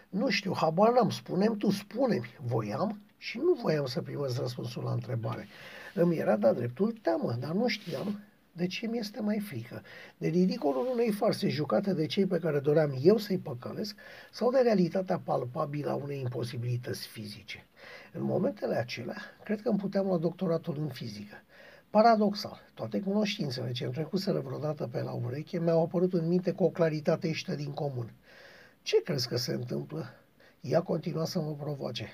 Nu 0.08 0.30
știu, 0.30 0.52
habar 0.54 0.92
n-am, 0.92 1.10
spunem 1.10 1.56
tu, 1.56 1.70
spune-mi. 1.70 2.34
Voiam 2.40 3.00
și 3.18 3.38
nu 3.38 3.58
voiam 3.62 3.86
să 3.86 4.00
primesc 4.00 4.38
răspunsul 4.38 4.82
la 4.82 4.92
întrebare. 4.92 5.48
Îmi 5.94 6.16
era 6.16 6.36
dat 6.36 6.56
dreptul 6.56 6.92
teamă, 7.02 7.36
dar 7.40 7.52
nu 7.52 7.68
știam 7.68 8.20
de 8.52 8.66
ce 8.66 8.86
mi 8.86 8.98
este 8.98 9.20
mai 9.20 9.38
frică? 9.38 9.82
De 10.16 10.28
ridicolul 10.28 10.88
unei 10.92 11.10
farse 11.10 11.48
jucate 11.48 11.92
de 11.92 12.06
cei 12.06 12.26
pe 12.26 12.38
care 12.38 12.58
doream 12.58 12.98
eu 13.02 13.16
să-i 13.16 13.38
păcălesc 13.38 13.96
sau 14.30 14.50
de 14.50 14.58
realitatea 14.58 15.18
palpabilă 15.18 15.90
a 15.90 15.94
unei 15.94 16.20
imposibilități 16.20 17.06
fizice? 17.06 17.66
În 18.12 18.22
momentele 18.22 18.74
acelea, 18.74 19.16
cred 19.44 19.62
că 19.62 19.68
îmi 19.68 19.78
puteam 19.78 20.06
lua 20.06 20.18
doctoratul 20.18 20.76
în 20.78 20.88
fizică. 20.88 21.42
Paradoxal, 21.92 22.60
toate 22.74 23.00
cunoștințele 23.00 23.72
ce 23.72 23.84
îmi 23.84 23.92
trecuseră 23.92 24.40
vreodată 24.40 24.88
pe 24.92 25.02
la 25.02 25.12
ureche 25.12 25.58
mi-au 25.58 25.82
apărut 25.82 26.12
în 26.12 26.28
minte 26.28 26.52
cu 26.52 26.64
o 26.64 26.68
claritate 26.68 27.26
ieșită 27.26 27.54
din 27.54 27.70
comun. 27.72 28.12
Ce 28.82 29.02
crezi 29.02 29.28
că 29.28 29.36
se 29.36 29.52
întâmplă? 29.52 30.06
Ea 30.60 30.80
continua 30.80 31.24
să 31.24 31.40
mă 31.40 31.54
provoace. 31.54 32.08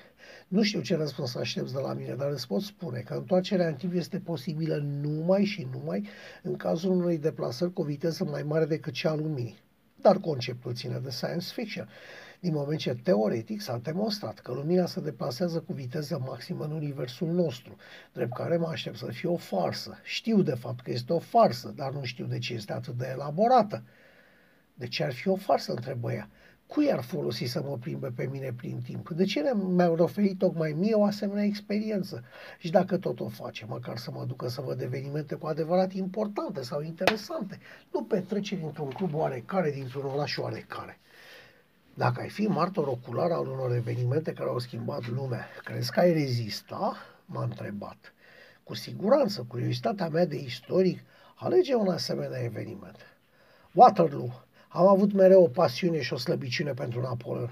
Nu 0.47 0.63
știu 0.63 0.81
ce 0.81 0.95
răspuns 0.95 1.35
aștepți 1.35 1.73
de 1.73 1.79
la 1.79 1.93
mine, 1.93 2.13
dar 2.13 2.31
îți 2.31 2.47
pot 2.47 2.61
spune 2.61 2.99
că 2.99 3.13
întoarcerea 3.13 3.67
în 3.67 3.75
timp 3.75 3.93
este 3.93 4.19
posibilă 4.19 4.75
numai 4.75 5.43
și 5.45 5.67
numai 5.71 6.07
în 6.43 6.55
cazul 6.55 6.91
unei 6.91 7.17
deplasări 7.17 7.73
cu 7.73 7.81
o 7.81 7.85
viteză 7.85 8.23
mai 8.23 8.43
mare 8.43 8.65
decât 8.65 8.93
cea 8.93 9.09
a 9.09 9.15
luminii. 9.15 9.59
Dar 10.01 10.17
conceptul 10.17 10.73
ține 10.73 10.99
de 11.03 11.09
science 11.09 11.47
fiction, 11.53 11.89
din 12.39 12.53
moment 12.53 12.79
ce 12.79 12.95
teoretic 13.03 13.61
s-a 13.61 13.77
demonstrat 13.77 14.39
că 14.39 14.51
lumina 14.51 14.85
se 14.85 14.99
deplasează 14.99 15.59
cu 15.59 15.73
viteză 15.73 16.21
maximă 16.25 16.63
în 16.63 16.71
universul 16.71 17.27
nostru, 17.27 17.75
drept 18.13 18.33
care 18.33 18.57
mă 18.57 18.67
aștept 18.67 18.97
să 18.97 19.05
fie 19.05 19.29
o 19.29 19.37
farsă. 19.37 19.99
Știu 20.03 20.41
de 20.41 20.55
fapt 20.55 20.81
că 20.81 20.91
este 20.91 21.13
o 21.13 21.19
farsă, 21.19 21.73
dar 21.75 21.91
nu 21.91 22.03
știu 22.03 22.25
de 22.25 22.37
ce 22.37 22.53
este 22.53 22.73
atât 22.73 22.93
de 22.97 23.07
elaborată. 23.11 23.83
De 24.73 24.87
ce 24.87 25.03
ar 25.03 25.13
fi 25.13 25.27
o 25.27 25.35
farsă, 25.35 25.71
întrebă 25.71 26.13
ea. 26.13 26.29
Cui 26.67 26.91
ar 26.91 27.01
folosi 27.01 27.45
să 27.45 27.61
mă 27.61 27.77
plimbe 27.77 28.11
pe 28.15 28.27
mine 28.31 28.53
prin 28.53 28.81
timp? 28.83 29.09
De 29.09 29.23
ce 29.23 29.53
mi-au 29.55 29.95
oferit 29.95 30.37
tocmai 30.37 30.71
mie 30.71 30.93
o 30.93 31.03
asemenea 31.03 31.43
experiență? 31.43 32.23
Și 32.57 32.71
dacă 32.71 32.97
tot 32.97 33.19
o 33.19 33.27
face, 33.27 33.65
măcar 33.65 33.97
să 33.97 34.11
mă 34.11 34.25
ducă 34.25 34.47
să 34.47 34.61
văd 34.61 34.81
evenimente 34.81 35.35
cu 35.35 35.47
adevărat 35.47 35.93
importante 35.93 36.61
sau 36.61 36.81
interesante, 36.81 37.59
nu 37.93 38.03
petreceri 38.03 38.61
într-un 38.63 38.89
club 38.89 39.13
oarecare, 39.13 39.71
dintr-un 39.71 40.05
oraș 40.05 40.37
oarecare. 40.37 40.99
Dacă 41.99 42.21
ai 42.21 42.29
fi 42.29 42.47
martor 42.47 42.87
ocular 42.87 43.31
al 43.31 43.47
unor 43.47 43.75
evenimente 43.75 44.33
care 44.33 44.49
au 44.49 44.59
schimbat 44.59 45.07
lumea, 45.07 45.47
crezi 45.63 45.91
că 45.91 45.99
ai 45.99 46.13
rezista? 46.13 46.95
M-a 47.25 47.43
întrebat. 47.43 48.13
Cu 48.63 48.75
siguranță, 48.75 49.45
curiozitatea 49.47 50.09
mea 50.09 50.25
de 50.25 50.35
istoric 50.35 50.99
alege 51.35 51.75
un 51.75 51.87
asemenea 51.87 52.39
eveniment. 52.39 52.95
Waterloo, 53.73 54.43
am 54.69 54.87
avut 54.87 55.13
mereu 55.13 55.43
o 55.43 55.47
pasiune 55.47 56.01
și 56.01 56.13
o 56.13 56.17
slăbiciune 56.17 56.73
pentru 56.73 57.01
Napoleon. 57.01 57.51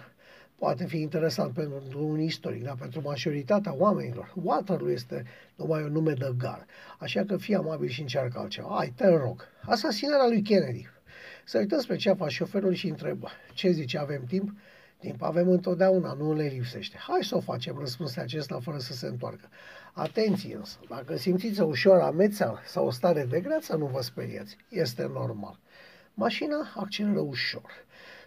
Poate 0.56 0.86
fi 0.86 0.98
interesant 0.98 1.54
pentru 1.54 2.08
un 2.08 2.20
istoric, 2.20 2.64
dar 2.64 2.76
pentru 2.80 3.02
majoritatea 3.02 3.76
oamenilor, 3.76 4.34
Waterloo 4.44 4.92
este 4.92 5.26
numai 5.56 5.84
un 5.84 5.92
nume 5.92 6.14
de 6.14 6.34
gar. 6.38 6.66
Așa 7.00 7.24
că 7.28 7.38
fii 7.38 7.56
amabil 7.56 7.90
și 7.90 8.02
încearcă 8.02 8.40
altceva. 8.40 8.74
Hai, 8.76 8.94
te 8.96 9.08
rog. 9.08 9.48
Asasinarea 9.62 10.28
lui 10.28 10.42
Kennedy. 10.42 10.88
Să 11.50 11.58
uităm 11.58 11.80
spre 11.80 11.96
ceafa 11.96 12.28
șoferului 12.28 12.76
și 12.76 12.88
întrebă. 12.88 13.30
Ce 13.54 13.70
zice, 13.70 13.98
avem 13.98 14.24
timp? 14.28 14.52
Timp 15.00 15.22
avem 15.22 15.50
întotdeauna, 15.50 16.14
nu 16.14 16.34
le 16.34 16.44
lipsește. 16.44 16.98
Hai 17.00 17.24
să 17.24 17.36
o 17.36 17.40
facem, 17.40 17.78
răspunse 17.80 18.20
acesta 18.20 18.60
fără 18.60 18.78
să 18.78 18.94
se 18.94 19.08
întoarcă. 19.08 19.50
Atenție 19.94 20.56
însă, 20.56 20.78
dacă 20.90 21.16
simțiți 21.16 21.62
o 21.62 21.66
ușoară 21.66 22.02
amețeală 22.02 22.60
sau 22.66 22.86
o 22.86 22.92
stare 22.92 23.26
de 23.30 23.40
greață, 23.40 23.76
nu 23.76 23.86
vă 23.86 24.02
speriați. 24.02 24.58
Este 24.70 25.10
normal. 25.14 25.60
Mașina 26.14 26.58
acceleră 26.76 27.20
ușor. 27.20 27.72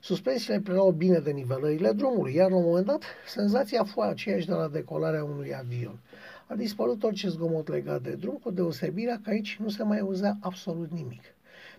Suspensiile 0.00 0.60
preluau 0.60 0.90
bine 0.90 1.18
de 1.18 1.30
nivelările 1.30 1.92
drumului, 1.92 2.34
iar 2.34 2.50
la 2.50 2.56
un 2.56 2.64
moment 2.64 2.86
dat, 2.86 3.02
senzația 3.26 3.84
fu 3.84 4.00
aceeași 4.00 4.46
de 4.46 4.52
la 4.52 4.68
decolarea 4.68 5.24
unui 5.24 5.54
avion. 5.54 5.98
A 6.46 6.54
dispărut 6.54 7.02
orice 7.02 7.28
zgomot 7.28 7.68
legat 7.68 8.02
de 8.02 8.10
drum, 8.10 8.38
cu 8.42 8.50
deosebirea 8.50 9.20
că 9.24 9.30
aici 9.30 9.58
nu 9.62 9.68
se 9.68 9.82
mai 9.82 9.98
auzea 9.98 10.36
absolut 10.40 10.90
nimic. 10.90 11.22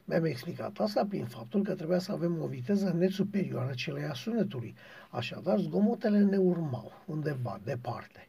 Mi-am 0.05 0.25
explicat 0.25 0.79
asta 0.79 1.05
prin 1.05 1.25
faptul 1.25 1.63
că 1.63 1.73
trebuia 1.73 1.99
să 1.99 2.11
avem 2.11 2.41
o 2.41 2.47
viteză 2.47 2.95
net 2.97 3.11
superioară 3.11 3.71
celei 3.75 4.03
a 4.03 4.13
sunetului. 4.13 4.75
Așadar, 5.09 5.59
zgomotele 5.59 6.19
ne 6.19 6.37
urmau 6.37 6.91
undeva, 7.05 7.59
departe. 7.63 8.27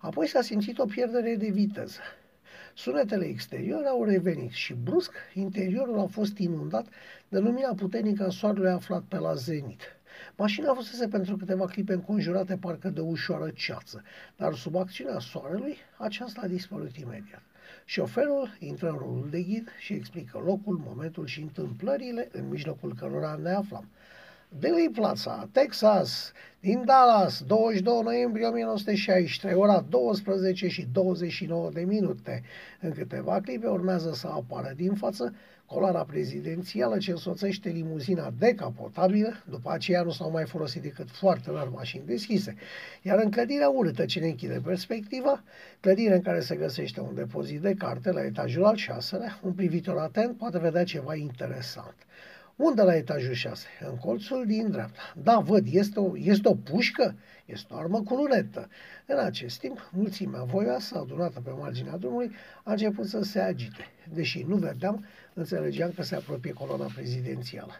Apoi 0.00 0.26
s-a 0.26 0.40
simțit 0.40 0.78
o 0.78 0.84
pierdere 0.84 1.34
de 1.34 1.48
viteză. 1.48 2.00
Sunetele 2.74 3.24
exterioare 3.24 3.86
au 3.86 4.04
revenit 4.04 4.50
și 4.50 4.74
brusc 4.74 5.12
interiorul 5.34 5.98
a 5.98 6.06
fost 6.06 6.38
inundat 6.38 6.86
de 7.28 7.38
lumina 7.38 7.74
puternică 7.74 8.24
a 8.24 8.30
soarelui 8.30 8.70
aflat 8.70 9.02
pe 9.02 9.18
la 9.18 9.34
zenit. 9.34 9.80
Mașina 10.36 10.74
fusese 10.74 11.08
pentru 11.08 11.36
câteva 11.36 11.64
clipe 11.66 11.92
înconjurate 11.92 12.56
parcă 12.56 12.88
de 12.88 13.00
ușoară 13.00 13.50
ceață, 13.50 14.02
dar 14.36 14.54
sub 14.54 14.76
acțiunea 14.76 15.18
soarelui 15.18 15.76
aceasta 15.98 16.40
a 16.44 16.46
dispărut 16.46 16.96
imediat. 16.96 17.42
Șoferul 17.88 18.56
intră 18.58 18.88
în 18.88 18.96
rolul 18.96 19.28
de 19.30 19.42
ghid 19.42 19.68
și 19.78 19.92
explică 19.92 20.38
locul, 20.38 20.82
momentul 20.86 21.26
și 21.26 21.40
întâmplările 21.40 22.28
în 22.32 22.48
mijlocul 22.48 22.94
cărora 22.94 23.38
ne 23.42 23.50
aflam. 23.50 23.88
Billy 24.48 24.88
Plaza, 24.88 25.48
Texas, 25.52 26.32
din 26.60 26.84
Dallas, 26.84 27.42
22 27.42 28.02
noiembrie 28.02 28.46
1963, 28.46 29.54
ora 29.54 29.80
12 29.88 30.68
și 30.68 30.86
29 30.92 31.70
de 31.70 31.80
minute. 31.80 32.42
În 32.80 32.92
câteva 32.92 33.40
clipe 33.40 33.66
urmează 33.66 34.12
să 34.12 34.26
apară 34.26 34.72
din 34.76 34.94
față 34.94 35.34
coloana 35.66 36.04
prezidențială 36.04 36.98
ce 36.98 37.10
însoțește 37.10 37.68
limuzina 37.68 38.32
decapotabilă, 38.38 39.42
după 39.48 39.70
aceea 39.70 40.02
nu 40.02 40.10
s-au 40.10 40.30
mai 40.30 40.44
folosit 40.44 40.82
decât 40.82 41.10
foarte 41.10 41.50
rar 41.50 41.68
mașini 41.68 42.06
deschise. 42.06 42.54
Iar 43.02 43.18
în 43.22 43.30
clădirea 43.30 43.68
urâtă 43.68 44.04
ce 44.04 44.20
ne 44.20 44.26
închide 44.26 44.60
perspectiva, 44.64 45.42
clădire 45.80 46.14
în 46.14 46.22
care 46.22 46.40
se 46.40 46.56
găsește 46.56 47.00
un 47.00 47.14
depozit 47.14 47.60
de 47.60 47.74
carte 47.74 48.10
la 48.10 48.24
etajul 48.24 48.64
al 48.64 48.76
șaselea, 48.76 49.38
un 49.42 49.52
privitor 49.52 49.98
atent 49.98 50.36
poate 50.36 50.58
vedea 50.58 50.84
ceva 50.84 51.14
interesant. 51.14 51.96
Unde 52.56 52.82
la 52.82 52.96
etajul 52.96 53.32
6? 53.32 53.66
În 53.88 53.96
colțul 53.96 54.44
din 54.46 54.70
dreapta. 54.70 55.00
Da, 55.22 55.38
văd, 55.38 55.66
este 55.70 56.00
o, 56.00 56.16
este 56.16 56.48
o 56.48 56.54
pușcă, 56.54 57.16
este 57.44 57.74
o 57.74 57.76
armă 57.76 58.02
cu 58.02 58.14
lunetă. 58.14 58.68
În 59.06 59.18
acest 59.18 59.58
timp, 59.58 59.90
mulțimea 59.92 60.42
voioasă, 60.42 60.98
adunată 60.98 61.40
pe 61.40 61.50
marginea 61.50 61.96
drumului, 61.96 62.30
a 62.64 62.70
început 62.70 63.06
să 63.06 63.22
se 63.22 63.40
agite. 63.40 63.84
Deși 64.12 64.42
nu 64.42 64.56
vedeam, 64.56 65.04
înțelegeam 65.34 65.90
că 65.90 66.02
se 66.02 66.14
apropie 66.14 66.52
coloana 66.52 66.90
prezidențială. 66.94 67.72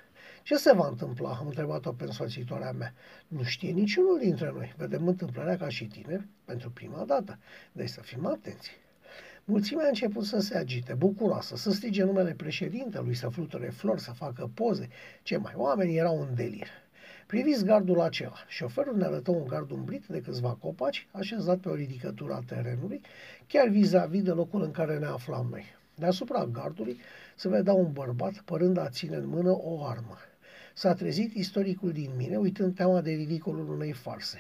Ce 0.43 0.57
se 0.57 0.73
va 0.75 0.89
întâmpla? 0.89 1.31
Am 1.31 1.47
întrebat-o 1.47 1.93
pe 1.93 2.05
însoțitoarea 2.05 2.73
mea. 2.73 2.95
Nu 3.29 3.43
știe 3.43 3.71
niciunul 3.71 4.19
dintre 4.19 4.53
noi. 4.55 4.75
Vedem 4.77 5.09
întâmplarea 5.09 5.57
ca 5.57 5.69
și 5.69 5.85
tineri 5.85 6.27
pentru 6.45 6.71
prima 6.71 7.05
dată. 7.05 7.39
Deci 7.73 7.89
să 7.89 8.01
fim 8.01 8.27
atenți. 8.27 8.71
Mulțimea 9.49 9.85
a 9.85 9.89
început 9.89 10.25
să 10.25 10.39
se 10.39 10.57
agite, 10.57 10.95
bucuroasă, 10.95 11.57
să 11.57 11.71
strige 11.71 12.05
numele 12.05 12.33
președintelui, 12.33 13.15
să 13.15 13.29
fluture 13.29 13.69
flori, 13.69 14.01
să 14.01 14.13
facă 14.13 14.51
poze. 14.55 14.89
Ce 15.23 15.37
mai, 15.37 15.53
oamenii 15.57 15.97
erau 15.97 16.21
în 16.21 16.35
delir. 16.35 16.67
Priviți 17.27 17.65
gardul 17.65 18.01
acela. 18.01 18.37
Șoferul 18.49 18.97
ne 18.97 19.05
arătă 19.05 19.31
un 19.31 19.47
gard 19.47 19.71
umbrit 19.71 20.07
de 20.07 20.21
câțiva 20.21 20.57
copaci, 20.61 21.07
așezat 21.11 21.59
pe 21.59 21.69
o 21.69 21.75
ridicătură 21.75 22.33
a 22.33 22.43
terenului, 22.47 23.01
chiar 23.47 23.69
vis-a-vis 23.69 24.23
de 24.23 24.31
locul 24.31 24.63
în 24.63 24.71
care 24.71 24.99
ne 24.99 25.07
aflam 25.07 25.47
noi. 25.51 25.65
Deasupra 25.95 26.45
gardului 26.45 26.97
se 27.37 27.49
vedea 27.49 27.73
un 27.73 27.93
bărbat 27.93 28.33
părând 28.33 28.79
a 28.79 28.89
ține 28.89 29.17
în 29.17 29.29
mână 29.29 29.51
o 29.51 29.85
armă. 29.85 30.17
S-a 30.75 30.95
trezit 30.95 31.35
istoricul 31.35 31.93
din 31.93 32.11
mine, 32.17 32.37
uitând 32.37 32.75
teama 32.75 33.01
de 33.01 33.11
ridicolul 33.11 33.71
unei 33.71 33.93
farse. 33.93 34.39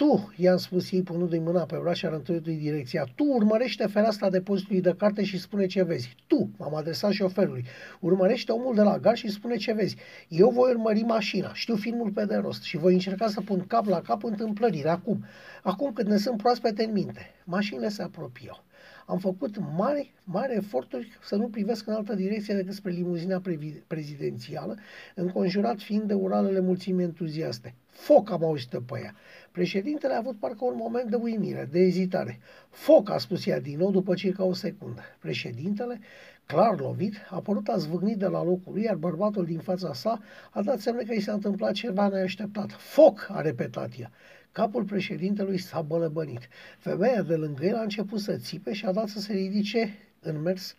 Tu, 0.00 0.32
i-am 0.36 0.56
spus 0.56 0.90
ei 0.90 1.02
punându-i 1.02 1.38
mâna 1.38 1.64
pe 1.64 1.76
braț 1.80 1.96
și 1.96 2.06
arătându-i 2.06 2.54
direcția, 2.54 3.04
tu 3.14 3.24
urmărește 3.24 3.86
fereastra 3.86 4.30
depozitului 4.30 4.80
de 4.80 4.94
carte 4.98 5.24
și 5.24 5.38
spune 5.38 5.66
ce 5.66 5.82
vezi. 5.82 6.16
Tu, 6.26 6.50
m-am 6.56 6.74
adresat 6.74 7.10
șoferului, 7.10 7.64
urmărește 8.00 8.52
omul 8.52 8.74
de 8.74 8.82
la 8.82 8.98
gar 8.98 9.16
și 9.16 9.28
spune 9.28 9.56
ce 9.56 9.72
vezi. 9.72 9.96
Eu 10.28 10.50
voi 10.50 10.70
urmări 10.70 11.00
mașina, 11.00 11.54
știu 11.54 11.76
filmul 11.76 12.10
pe 12.10 12.24
de 12.24 12.36
rost 12.36 12.62
și 12.62 12.76
voi 12.76 12.92
încerca 12.92 13.28
să 13.28 13.40
pun 13.40 13.64
cap 13.66 13.86
la 13.86 14.00
cap 14.00 14.24
întâmplările 14.24 14.88
acum, 14.88 15.24
acum 15.62 15.92
când 15.92 16.08
ne 16.08 16.16
sunt 16.16 16.36
proaspete 16.36 16.84
în 16.84 16.92
minte. 16.92 17.30
Mașinile 17.44 17.88
se 17.88 18.02
apropiau. 18.02 18.64
Am 19.06 19.18
făcut 19.18 19.56
mari, 19.76 20.14
mari 20.24 20.54
eforturi 20.54 21.08
să 21.22 21.36
nu 21.36 21.48
privesc 21.48 21.86
în 21.86 21.92
altă 21.92 22.14
direcție 22.14 22.54
decât 22.54 22.74
spre 22.74 22.90
limuzina 22.90 23.42
prezidențială, 23.86 24.78
înconjurat 25.14 25.80
fiind 25.80 26.02
de 26.02 26.14
uralele 26.14 26.60
mulțimii 26.60 27.04
entuziaste. 27.04 27.74
Foc 27.90 28.30
am 28.30 28.44
auzit 28.44 28.68
pe 28.68 29.00
ea. 29.02 29.14
Președintele 29.52 30.14
a 30.14 30.16
avut 30.16 30.38
parcă 30.38 30.64
un 30.64 30.74
moment 30.76 31.10
de 31.10 31.16
uimire, 31.16 31.68
de 31.70 31.78
ezitare. 31.78 32.40
Foc, 32.70 33.10
a 33.10 33.18
spus 33.18 33.46
ea 33.46 33.60
din 33.60 33.78
nou 33.78 33.90
după 33.90 34.14
circa 34.14 34.44
o 34.44 34.52
secundă. 34.52 35.00
Președintele, 35.18 36.00
clar 36.46 36.80
lovit, 36.80 37.14
a 37.30 37.40
părut 37.40 37.68
a 37.68 37.76
zvâgnit 37.76 38.16
de 38.16 38.26
la 38.26 38.44
locul 38.44 38.72
lui, 38.72 38.82
iar 38.82 38.94
bărbatul 38.94 39.44
din 39.44 39.58
fața 39.58 39.92
sa 39.92 40.20
a 40.50 40.62
dat 40.62 40.80
semne 40.80 41.02
că 41.02 41.12
i 41.12 41.20
s-a 41.20 41.32
întâmplat 41.32 41.72
ceva 41.72 42.08
neașteptat. 42.08 42.70
Foc, 42.70 43.28
a 43.32 43.40
repetat 43.40 43.90
ea. 43.98 44.10
Capul 44.52 44.84
președintelui 44.84 45.58
s-a 45.58 45.80
bălăbănit. 45.80 46.48
Femeia 46.78 47.22
de 47.22 47.34
lângă 47.34 47.64
el 47.64 47.76
a 47.76 47.82
început 47.82 48.20
să 48.20 48.36
țipe 48.36 48.72
și 48.72 48.84
a 48.84 48.92
dat 48.92 49.08
să 49.08 49.20
se 49.20 49.32
ridice 49.32 49.98
în 50.20 50.42
mers 50.42 50.76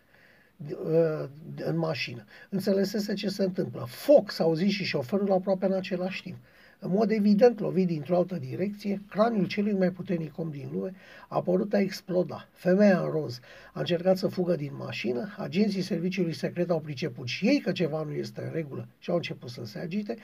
uh, 0.68 1.28
în 1.64 1.78
mașină. 1.78 2.24
Înțelesese 2.48 3.14
ce 3.14 3.28
se 3.28 3.42
întâmplă. 3.42 3.84
Foc 3.88 4.30
s-a 4.30 4.44
auzit 4.44 4.70
și 4.70 4.84
șoferul 4.84 5.32
aproape 5.32 5.66
în 5.66 5.72
același 5.72 6.22
timp. 6.22 6.36
În 6.84 6.90
mod 6.90 7.10
evident, 7.10 7.60
lovit 7.60 7.86
dintr-o 7.86 8.16
altă 8.16 8.36
direcție, 8.36 9.02
craniul 9.08 9.46
celui 9.46 9.72
mai 9.72 9.90
puternic 9.90 10.38
om 10.38 10.50
din 10.50 10.68
lume 10.72 10.94
a 11.28 11.40
părut 11.42 11.72
a 11.72 11.78
exploda. 11.78 12.48
Femeia 12.52 13.00
în 13.00 13.10
roz 13.10 13.40
a 13.72 13.80
încercat 13.80 14.16
să 14.16 14.28
fugă 14.28 14.56
din 14.56 14.72
mașină, 14.76 15.34
agenții 15.38 15.82
serviciului 15.82 16.32
secret 16.32 16.70
au 16.70 16.80
priceput 16.80 17.26
și 17.26 17.46
ei 17.46 17.60
că 17.60 17.72
ceva 17.72 18.02
nu 18.02 18.12
este 18.12 18.42
în 18.42 18.52
regulă 18.52 18.88
și 18.98 19.10
au 19.10 19.16
început 19.16 19.50
să 19.50 19.64
se 19.64 19.78
agite, 19.78 20.16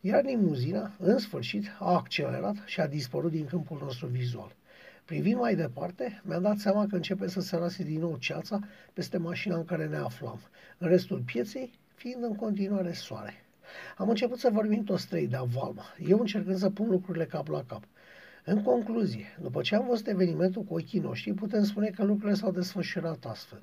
iar 0.00 0.24
limuzina, 0.24 0.90
în 0.98 1.18
sfârșit, 1.18 1.64
a 1.78 1.94
accelerat 1.94 2.56
și 2.64 2.80
a 2.80 2.86
dispărut 2.86 3.30
din 3.30 3.44
câmpul 3.44 3.78
nostru 3.82 4.06
vizual. 4.06 4.54
Privind 5.04 5.38
mai 5.38 5.54
departe, 5.54 6.22
mi-am 6.24 6.42
dat 6.42 6.56
seama 6.56 6.86
că 6.86 6.96
începe 6.96 7.28
să 7.28 7.40
se 7.40 7.56
lase 7.56 7.82
din 7.82 8.00
nou 8.00 8.16
ceața 8.18 8.60
peste 8.92 9.18
mașina 9.18 9.56
în 9.56 9.64
care 9.64 9.86
ne 9.86 9.96
aflam, 9.96 10.40
în 10.78 10.88
restul 10.88 11.22
pieței 11.26 11.70
fiind 11.94 12.22
în 12.22 12.34
continuare 12.34 12.92
soare. 12.92 13.45
Am 13.96 14.08
început 14.08 14.38
să 14.38 14.50
vorbim 14.52 14.84
toți 14.84 15.08
trei 15.08 15.26
de 15.26 15.38
Valma, 15.54 15.84
eu 16.08 16.18
încercând 16.18 16.56
să 16.56 16.70
pun 16.70 16.88
lucrurile 16.90 17.24
cap 17.24 17.48
la 17.48 17.64
cap. 17.66 17.82
În 18.44 18.62
concluzie, 18.62 19.36
după 19.40 19.60
ce 19.60 19.74
am 19.74 19.86
văzut 19.88 20.06
evenimentul 20.06 20.62
cu 20.62 20.74
ochii 20.74 21.00
noștri, 21.00 21.32
putem 21.32 21.64
spune 21.64 21.88
că 21.88 22.04
lucrurile 22.04 22.36
s-au 22.36 22.50
desfășurat 22.50 23.24
astfel. 23.24 23.62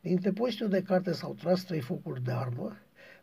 Din 0.00 0.18
depozitul 0.20 0.68
de 0.68 0.82
carte 0.82 1.12
s-au 1.12 1.34
tras 1.34 1.62
trei 1.62 1.80
focuri 1.80 2.24
de 2.24 2.32
armă, 2.32 2.76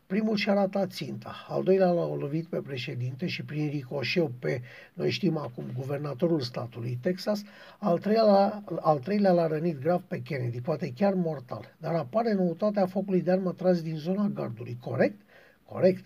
Primul 0.06 0.36
și-a 0.36 0.52
ratat 0.52 0.90
ținta, 0.90 1.46
al 1.48 1.62
doilea 1.62 1.90
l-a 1.90 2.14
lovit 2.14 2.46
pe 2.46 2.56
președinte 2.56 3.26
și 3.26 3.44
prin 3.44 3.68
ricoșeu 3.68 4.32
pe, 4.38 4.60
noi 4.94 5.10
știm 5.10 5.36
acum, 5.36 5.64
guvernatorul 5.76 6.40
statului 6.40 6.98
Texas, 7.02 7.42
al 7.78 7.98
treilea, 7.98 8.62
al 8.80 8.98
treilea 8.98 9.32
l-a 9.32 9.46
rănit 9.46 9.80
grav 9.80 10.02
pe 10.02 10.22
Kennedy, 10.22 10.60
poate 10.60 10.92
chiar 10.96 11.14
mortal, 11.14 11.74
dar 11.78 11.94
apare 11.94 12.32
noutatea 12.32 12.86
focului 12.86 13.22
de 13.22 13.30
armă 13.30 13.52
tras 13.52 13.82
din 13.82 13.96
zona 13.96 14.26
gardului, 14.34 14.78
corect? 14.80 15.20
Corect. 15.64 16.04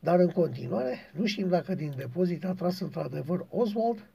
Dar 0.00 0.18
în 0.18 0.30
continuare, 0.30 0.98
nu 1.12 1.26
știm 1.26 1.48
dacă 1.48 1.74
din 1.74 1.92
depozit 1.96 2.44
a 2.44 2.52
tras 2.52 2.80
într-adevăr 2.80 3.46
Oswald 3.50 4.10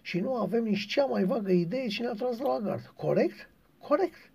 și 0.00 0.20
nu 0.20 0.34
avem 0.34 0.62
nici 0.62 0.86
cea 0.86 1.04
mai 1.04 1.24
vagă 1.24 1.50
idee 1.50 1.86
cine 1.86 2.06
a 2.06 2.12
tras 2.12 2.36
de 2.36 2.42
la 2.42 2.58
gard. 2.62 2.92
Corect? 2.96 3.50
Corect. 3.78 4.32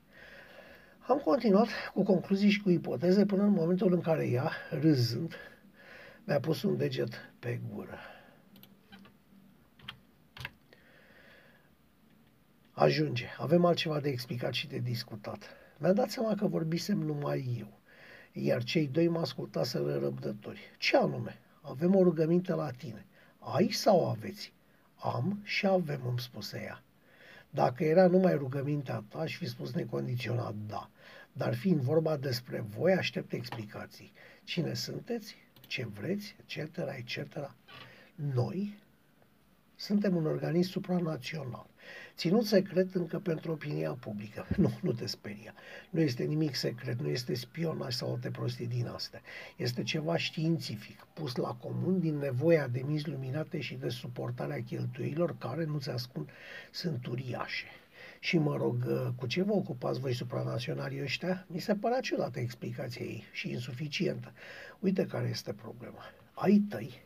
Am 1.08 1.18
continuat 1.18 1.68
cu 1.94 2.04
concluzii 2.04 2.50
și 2.50 2.62
cu 2.62 2.70
ipoteze 2.70 3.26
până 3.26 3.44
în 3.44 3.52
momentul 3.52 3.94
în 3.94 4.02
care 4.02 4.28
ea, 4.28 4.52
râzând, 4.70 5.34
mi-a 6.24 6.40
pus 6.40 6.64
un 6.64 6.78
deget 6.78 7.32
pe 7.40 7.60
gură. 7.74 7.98
Ajunge. 12.72 13.26
Avem 13.38 13.66
altceva 13.66 14.00
de 14.00 14.10
explicat 14.10 14.54
și 14.54 14.68
de 14.68 14.78
discutat. 14.78 15.50
Mi-am 15.78 15.94
dat 15.94 16.10
seama 16.10 16.36
că 16.36 16.48
vorbisem 16.48 16.98
numai 16.98 17.56
eu, 17.60 17.79
iar 18.44 18.64
cei 18.64 18.88
doi 18.88 19.08
mă 19.08 19.20
ascultaseră 19.20 19.98
răbdători. 19.98 20.60
Ce 20.78 20.98
anume? 20.98 21.40
Avem 21.62 21.96
o 21.96 22.04
rugăminte 22.04 22.54
la 22.54 22.72
tine. 22.72 23.06
Ai 23.40 23.72
sau 23.72 24.10
aveți? 24.10 24.54
Am 24.96 25.40
și 25.44 25.68
avem, 25.68 26.02
îmi 26.08 26.20
spuse 26.20 26.62
ea. 26.64 26.84
Dacă 27.50 27.84
era 27.84 28.08
numai 28.08 28.36
rugămintea 28.36 29.04
ta, 29.10 29.20
aș 29.20 29.38
fi 29.38 29.48
spus 29.48 29.74
necondiționat 29.74 30.56
da. 30.68 30.90
Dar 31.34 31.56
fiind 31.56 31.82
vorba 31.82 32.18
despre 32.18 32.60
voi, 32.60 32.94
aștept 32.94 33.34
explicații. 33.34 34.14
Cine 34.44 34.74
sunteți? 34.74 35.36
Ce 35.68 35.86
vreți? 35.86 36.36
Etc. 36.40 36.78
etc. 36.98 37.56
Noi 38.16 38.80
suntem 39.76 40.16
un 40.16 40.26
organism 40.26 40.72
supranațional, 40.72 41.69
ținut 42.20 42.46
secret 42.46 42.96
încă 42.96 43.20
pentru 43.20 43.52
opinia 43.52 43.92
publică. 43.92 44.48
Nu, 44.58 44.72
nu 44.82 44.92
te 44.92 45.06
speria. 45.06 45.54
Nu 45.90 46.00
este 46.00 46.24
nimic 46.24 46.56
secret, 46.56 47.02
nu 47.02 47.08
este 47.08 47.34
spionaj 47.34 47.94
sau 47.94 48.12
alte 48.12 48.30
prostii 48.30 48.68
din 48.68 48.88
astea. 48.88 49.22
Este 49.56 49.84
ceva 49.84 50.18
științific, 50.18 51.08
pus 51.14 51.36
la 51.36 51.54
comun 51.54 52.00
din 52.00 52.18
nevoia 52.18 52.68
de 52.68 52.82
minți 52.86 53.10
luminate 53.10 53.60
și 53.60 53.76
de 53.76 53.90
suportarea 53.90 54.64
cheltuielor 54.64 55.38
care, 55.38 55.66
nu 55.66 55.80
ți 55.80 55.90
ascund, 55.90 56.30
sunt 56.72 57.06
uriașe. 57.06 57.66
Și 58.20 58.38
mă 58.38 58.56
rog, 58.56 58.86
cu 59.16 59.28
ce 59.28 59.44
vă 59.44 59.54
ocupați 59.54 60.00
voi 60.00 60.14
supranaționalii 60.14 61.02
ăștia? 61.02 61.46
Mi 61.48 61.60
se 61.60 61.76
părea 61.76 62.00
ciudată 62.00 62.40
explicația 62.40 63.06
ei 63.06 63.24
și 63.32 63.52
insuficientă. 63.52 64.34
Uite 64.80 65.06
care 65.06 65.28
este 65.28 65.54
problema. 65.54 66.04
Ai 66.34 66.64
tăi, 66.70 67.02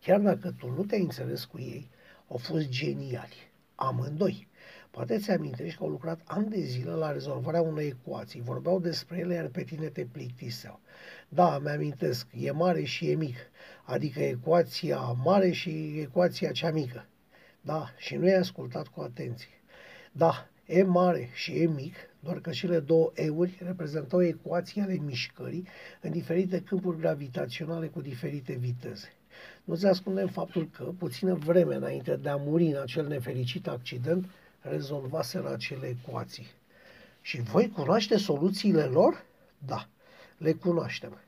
chiar 0.00 0.20
dacă 0.20 0.50
tu 0.50 0.70
nu 0.70 0.84
te-ai 0.84 1.00
înțeles 1.00 1.44
cu 1.44 1.58
ei, 1.58 1.90
au 2.28 2.36
fost 2.36 2.68
geniali. 2.68 3.50
Amândoi. 3.74 4.47
Poate 4.90 5.18
ți 5.18 5.30
amintești 5.30 5.78
că 5.78 5.82
au 5.84 5.90
lucrat 5.90 6.20
ani 6.24 6.48
de 6.48 6.60
zile 6.60 6.90
la 6.90 7.12
rezolvarea 7.12 7.60
unei 7.60 7.86
ecuații. 7.86 8.40
Vorbeau 8.40 8.80
despre 8.80 9.18
ele, 9.18 9.34
iar 9.34 9.46
pe 9.46 9.62
tine 9.62 9.86
te 9.86 10.04
plictiseau. 10.04 10.80
Da, 11.28 11.58
mi-amintesc, 11.58 12.26
e 12.34 12.50
mare 12.50 12.82
și 12.82 13.10
e 13.10 13.14
mic. 13.14 13.36
Adică 13.84 14.20
ecuația 14.20 14.98
mare 15.24 15.50
și 15.50 15.98
ecuația 16.00 16.52
cea 16.52 16.70
mică. 16.70 17.06
Da, 17.60 17.92
și 17.96 18.16
nu 18.16 18.26
i-ai 18.26 18.38
ascultat 18.38 18.88
cu 18.88 19.00
atenție. 19.00 19.62
Da, 20.12 20.48
E 20.70 20.82
mare 20.82 21.28
și 21.34 21.52
E 21.52 21.66
mic, 21.66 21.94
doar 22.20 22.40
că 22.40 22.50
cele 22.50 22.80
două 22.80 23.10
euri 23.14 23.58
reprezentau 23.64 24.22
ecuații 24.22 24.80
ale 24.80 24.98
mișcării 25.04 25.66
în 26.00 26.10
diferite 26.10 26.60
câmpuri 26.60 26.98
gravitaționale 26.98 27.86
cu 27.86 28.00
diferite 28.00 28.52
viteze. 28.52 29.12
Nu-ți 29.64 29.86
ascundem 29.86 30.26
faptul 30.26 30.68
că, 30.70 30.84
puțină 30.98 31.34
vreme 31.34 31.74
înainte 31.74 32.16
de 32.16 32.28
a 32.28 32.36
muri 32.36 32.66
în 32.66 32.80
acel 32.80 33.06
nefericit 33.06 33.66
accident, 33.66 34.26
rezolvaseră 34.60 35.52
acele 35.52 35.86
ecuații. 35.86 36.46
Și 37.20 37.40
voi 37.40 37.70
cunoaște 37.70 38.16
soluțiile 38.16 38.84
lor? 38.84 39.24
Da, 39.66 39.88
le 40.36 40.52
cunoaștem. 40.52 41.18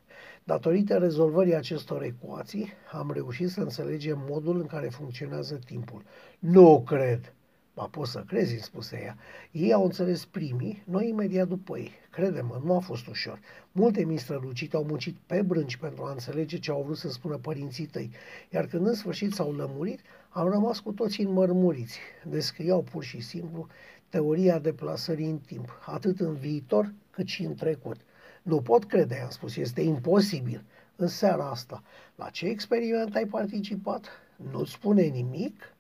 Datorită 0.45 0.99
rezolvării 0.99 1.55
acestor 1.55 2.03
ecuații, 2.03 2.73
am 2.93 3.11
reușit 3.13 3.51
să 3.51 3.61
înțelegem 3.61 4.25
modul 4.29 4.61
în 4.61 4.67
care 4.67 4.89
funcționează 4.89 5.59
timpul. 5.67 6.03
Nu 6.39 6.83
cred! 6.87 7.33
Ba, 7.75 7.89
poți 7.91 8.11
să 8.11 8.25
crezi, 8.27 8.53
îmi 8.53 8.61
spuse 8.61 9.01
ea. 9.05 9.17
Ei 9.51 9.73
au 9.73 9.85
înțeles 9.85 10.25
primii, 10.25 10.83
noi 10.85 11.09
imediat 11.09 11.49
după 11.49 11.79
ei. 11.79 11.93
Crede-mă, 12.11 12.61
nu 12.65 12.75
a 12.75 12.79
fost 12.79 13.07
ușor. 13.07 13.41
Multe 13.73 14.05
mii 14.05 14.19
strălucite 14.19 14.77
au 14.77 14.85
muncit 14.85 15.17
pe 15.27 15.43
brânci 15.43 15.77
pentru 15.77 16.05
a 16.05 16.11
înțelege 16.11 16.59
ce 16.59 16.71
au 16.71 16.83
vrut 16.83 16.97
să 16.97 17.11
spună 17.11 17.37
părinții 17.37 17.87
tăi, 17.87 18.11
iar 18.51 18.67
când 18.67 18.87
în 18.87 18.95
sfârșit 18.95 19.33
s-au 19.33 19.53
lămurit, 19.53 20.01
am 20.33 20.49
rămas 20.49 20.81
cu 20.81 20.93
toții 20.93 21.25
înmărmuriți. 21.25 21.99
Descriau 22.25 22.83
pur 22.83 23.05
și 23.05 23.21
simplu 23.21 23.67
teoria 24.09 24.59
deplasării 24.59 25.31
în 25.31 25.39
timp, 25.39 25.83
atât 25.87 26.21
în 26.21 26.35
viitor 26.35 26.93
cât 27.11 27.27
și 27.27 27.45
în 27.45 27.55
trecut. 27.55 27.97
Nu 28.43 28.63
pot 28.63 28.85
crede, 28.85 29.21
am 29.23 29.31
spus, 29.31 29.57
este 29.57 29.81
imposibil. 29.81 30.65
În 30.97 31.07
seara 31.07 31.51
asta, 31.51 31.83
la 32.15 32.29
ce 32.29 32.47
experiment 32.47 33.15
ai 33.15 33.27
participat? 33.27 34.09
Nu-ți 34.51 34.73
spune 34.73 35.03
nimic? 35.03 35.75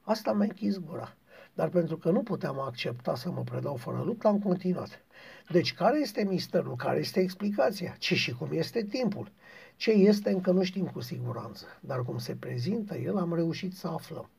Asta 0.00 0.32
mi-a 0.32 0.44
închis 0.44 0.78
gura. 0.78 1.16
Dar 1.54 1.68
pentru 1.68 1.96
că 1.96 2.10
nu 2.10 2.22
puteam 2.22 2.60
accepta 2.60 3.14
să 3.14 3.30
mă 3.30 3.42
predau 3.42 3.76
fără 3.76 4.02
luptă, 4.04 4.28
am 4.28 4.38
continuat. 4.38 5.04
Deci 5.50 5.74
care 5.74 6.00
este 6.00 6.24
misterul? 6.24 6.76
Care 6.76 6.98
este 6.98 7.20
explicația? 7.20 7.94
Ce 7.98 8.14
și 8.14 8.32
cum 8.32 8.48
este 8.52 8.84
timpul? 8.84 9.30
Ce 9.76 9.90
este 9.90 10.30
încă 10.30 10.50
nu 10.50 10.62
știm 10.62 10.86
cu 10.86 11.00
siguranță, 11.00 11.64
dar 11.80 12.02
cum 12.02 12.18
se 12.18 12.34
prezintă 12.34 12.96
el 12.96 13.18
am 13.18 13.34
reușit 13.34 13.76
să 13.76 13.88
aflăm. 13.88 14.30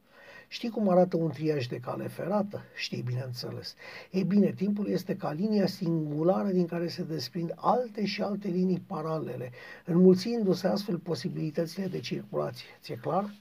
Știi 0.48 0.69
cum 0.69 0.89
arată 0.89 1.17
un 1.17 1.30
triaj 1.30 1.67
de 1.67 1.80
cale 1.80 2.08
ferată? 2.08 2.62
Știi, 2.76 3.02
bineînțeles. 3.02 3.76
Ei 4.12 4.24
bine, 4.24 4.52
timpul 4.52 4.88
este 4.88 5.15
ca 5.15 5.32
linia 5.32 5.67
singulară 5.67 6.50
din 6.50 6.65
care 6.65 6.88
se 6.88 7.04
desprind 7.04 7.54
alte 7.56 8.06
și 8.06 8.22
alte 8.22 8.48
linii 8.48 8.84
paralele, 8.88 9.52
înmulțindu-se 9.86 10.67
astfel 10.67 10.98
posibilitățile 10.98 11.88
de 11.88 12.00
circulație. 12.00 12.67
Ți-e 12.82 12.96
clar? 12.96 13.34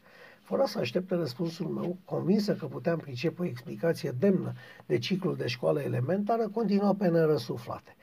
Fără 0.42 0.64
să 0.66 0.78
aștepte 0.78 1.14
răspunsul 1.14 1.66
meu, 1.66 1.96
convinsă 2.04 2.54
că 2.54 2.66
puteam 2.66 2.98
pricepe 2.98 3.42
o 3.42 3.44
explicație 3.44 4.14
demnă 4.18 4.52
de 4.86 4.98
ciclul 4.98 5.36
de 5.36 5.46
școală 5.46 5.80
elementară, 5.80 6.48
continua 6.48 6.94
pe 6.94 7.08
nerăsuflate. 7.08 7.96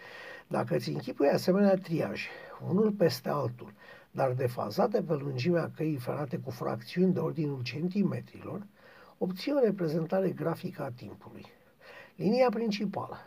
Dacă 0.47 0.78
ți 0.78 0.89
închipui 0.89 1.28
asemenea 1.28 1.75
triaje, 1.75 2.28
unul 2.69 2.91
peste 2.91 3.30
altul, 3.30 3.73
dar 4.19 4.34
defazate 4.34 5.01
pe 5.01 5.13
lungimea 5.13 5.71
căii 5.75 5.95
ferate 5.95 6.38
cu 6.38 6.49
fracțiuni 6.49 7.13
de 7.13 7.19
ordinul 7.19 7.62
centimetrilor, 7.62 8.65
obții 9.17 9.51
o 9.51 9.60
reprezentare 9.60 10.29
grafică 10.29 10.84
a 10.84 10.91
timpului. 10.95 11.45
Linia 12.15 12.49
principală, 12.49 13.17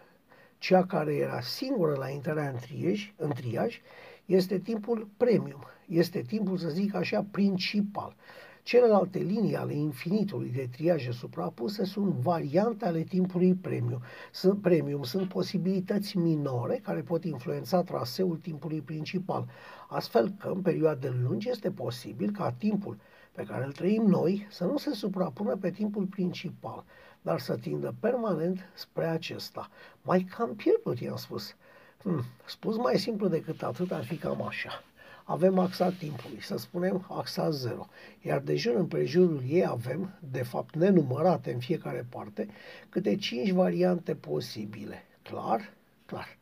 cea 0.59 0.87
care 0.87 1.15
era 1.15 1.41
singură 1.41 1.95
la 1.95 2.09
intrarea 2.09 2.49
în 2.49 2.57
triaj, 2.57 3.13
în 3.17 3.31
triaj 3.31 3.81
este 4.27 4.59
timpul 4.59 5.09
premium, 5.17 5.65
este 5.87 6.21
timpul, 6.21 6.57
să 6.57 6.69
zic 6.69 6.95
așa, 6.95 7.27
principal, 7.31 8.17
Celelalte 8.65 9.19
linii 9.19 9.57
ale 9.57 9.75
infinitului 9.75 10.49
de 10.49 10.69
triaje 10.73 11.11
suprapuse 11.11 11.85
sunt 11.85 12.13
variante 12.13 12.85
ale 12.85 13.03
timpului 13.03 13.55
premium. 13.55 14.03
Sunt, 14.33 14.61
premium 14.61 15.03
sunt 15.03 15.29
posibilități 15.29 16.17
minore 16.17 16.81
care 16.83 17.01
pot 17.01 17.25
influența 17.25 17.83
traseul 17.83 18.37
timpului 18.37 18.81
principal, 18.81 19.49
astfel 19.89 20.35
că 20.39 20.49
în 20.49 20.63
perioade 20.63 21.09
lungi 21.23 21.49
este 21.49 21.71
posibil 21.71 22.31
ca 22.31 22.53
timpul 22.59 22.97
pe 23.33 23.43
care 23.43 23.65
îl 23.65 23.73
trăim 23.73 24.03
noi 24.03 24.47
să 24.51 24.65
nu 24.65 24.77
se 24.77 24.95
suprapună 24.95 25.57
pe 25.57 25.71
timpul 25.71 26.05
principal, 26.05 26.85
dar 27.23 27.41
să 27.41 27.57
tindă 27.57 27.95
permanent 28.01 28.71
spre 28.75 29.07
acesta. 29.07 29.71
Mai 30.03 30.27
cam 30.37 30.55
pierdut, 30.55 31.01
i-am 31.01 31.17
spus. 31.17 31.55
Hmm, 32.03 32.23
spus 32.45 32.77
mai 32.77 32.99
simplu 32.99 33.29
decât 33.29 33.63
atât 33.63 33.93
ar 33.93 34.05
fi 34.05 34.17
cam 34.17 34.43
așa 34.43 34.83
avem 35.25 35.59
axa 35.59 35.91
timpului, 35.91 36.43
să 36.43 36.57
spunem 36.57 37.07
axa 37.09 37.51
0, 37.51 37.89
iar 38.23 38.41
de 38.41 38.57
jur 38.57 38.75
împrejurul 38.75 39.43
ei 39.49 39.67
avem, 39.67 40.19
de 40.33 40.43
fapt 40.43 40.75
nenumărate 40.75 41.53
în 41.53 41.59
fiecare 41.59 42.07
parte, 42.09 42.49
câte 42.89 43.17
5 43.17 43.51
variante 43.51 44.15
posibile. 44.15 45.05
Clar? 45.23 45.73
Clar. 46.07 46.37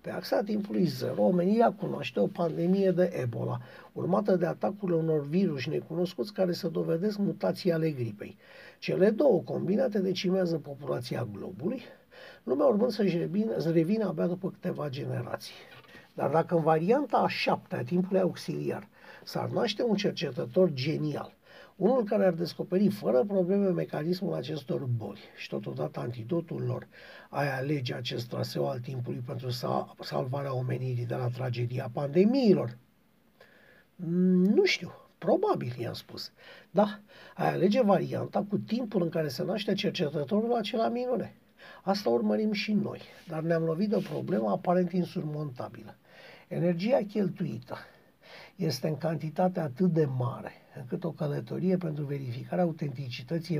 Pe 0.00 0.10
axa 0.10 0.42
timpului 0.42 0.84
0, 0.84 1.22
omenirea 1.22 1.72
cunoaște 1.72 2.20
o 2.20 2.26
pandemie 2.26 2.90
de 2.90 3.12
Ebola, 3.22 3.60
urmată 3.92 4.36
de 4.36 4.46
atacurile 4.46 4.96
unor 4.96 5.26
virus 5.26 5.66
necunoscuți 5.66 6.32
care 6.32 6.52
să 6.52 6.68
dovedesc 6.68 7.18
mutații 7.18 7.72
ale 7.72 7.90
gripei. 7.90 8.36
Cele 8.78 9.10
două 9.10 9.40
combinate 9.40 9.98
decimează 9.98 10.58
populația 10.58 11.28
globului, 11.32 11.82
lumea 12.42 12.66
urmând 12.66 12.90
să-și 12.90 13.16
revină, 13.16 13.58
să 13.58 13.70
revină 13.70 14.06
abia 14.06 14.26
după 14.26 14.50
câteva 14.50 14.88
generații. 14.88 15.54
Dar 16.14 16.30
dacă 16.30 16.54
în 16.54 16.62
varianta 16.62 17.16
a 17.16 17.28
șaptea 17.28 17.82
timpului 17.82 18.20
auxiliar 18.20 18.88
s-ar 19.24 19.48
naște 19.48 19.82
un 19.82 19.96
cercetător 19.96 20.70
genial, 20.72 21.36
unul 21.76 22.04
care 22.04 22.24
ar 22.24 22.32
descoperi 22.32 22.88
fără 22.88 23.24
probleme 23.24 23.68
mecanismul 23.68 24.34
acestor 24.34 24.84
boli 24.84 25.20
și 25.36 25.48
totodată 25.48 26.00
antidotul 26.00 26.62
lor, 26.62 26.88
ai 27.28 27.58
alege 27.58 27.94
acest 27.94 28.28
traseu 28.28 28.68
al 28.68 28.78
timpului 28.78 29.22
pentru 29.26 29.48
salvarea 30.00 30.54
omenirii 30.54 31.06
de 31.06 31.14
la 31.14 31.28
tragedia 31.28 31.90
pandemiilor? 31.92 32.76
Mm, 33.96 34.44
nu 34.44 34.64
știu, 34.64 34.92
probabil 35.18 35.74
i-am 35.78 35.92
spus. 35.92 36.32
Da, 36.70 37.00
ai 37.34 37.52
alege 37.52 37.82
varianta 37.82 38.44
cu 38.48 38.58
timpul 38.58 39.02
în 39.02 39.08
care 39.08 39.28
se 39.28 39.44
naște 39.44 39.72
cercetătorul 39.72 40.54
acela 40.54 40.88
minune. 40.88 41.34
Asta 41.82 42.08
urmărim 42.08 42.52
și 42.52 42.72
noi, 42.72 43.00
dar 43.28 43.42
ne-am 43.42 43.62
lovit 43.62 43.88
de 43.88 43.96
o 43.96 44.00
problemă 44.00 44.50
aparent 44.50 44.92
insurmontabilă. 44.92 45.96
Energia 46.48 46.98
cheltuită 47.08 47.76
este 48.56 48.88
în 48.88 48.96
cantitate 48.96 49.60
atât 49.60 49.92
de 49.92 50.04
mare 50.04 50.52
încât 50.76 51.04
o 51.04 51.10
călătorie 51.10 51.76
pentru 51.76 52.04
verificarea 52.04 52.64
autenticității 52.64 53.56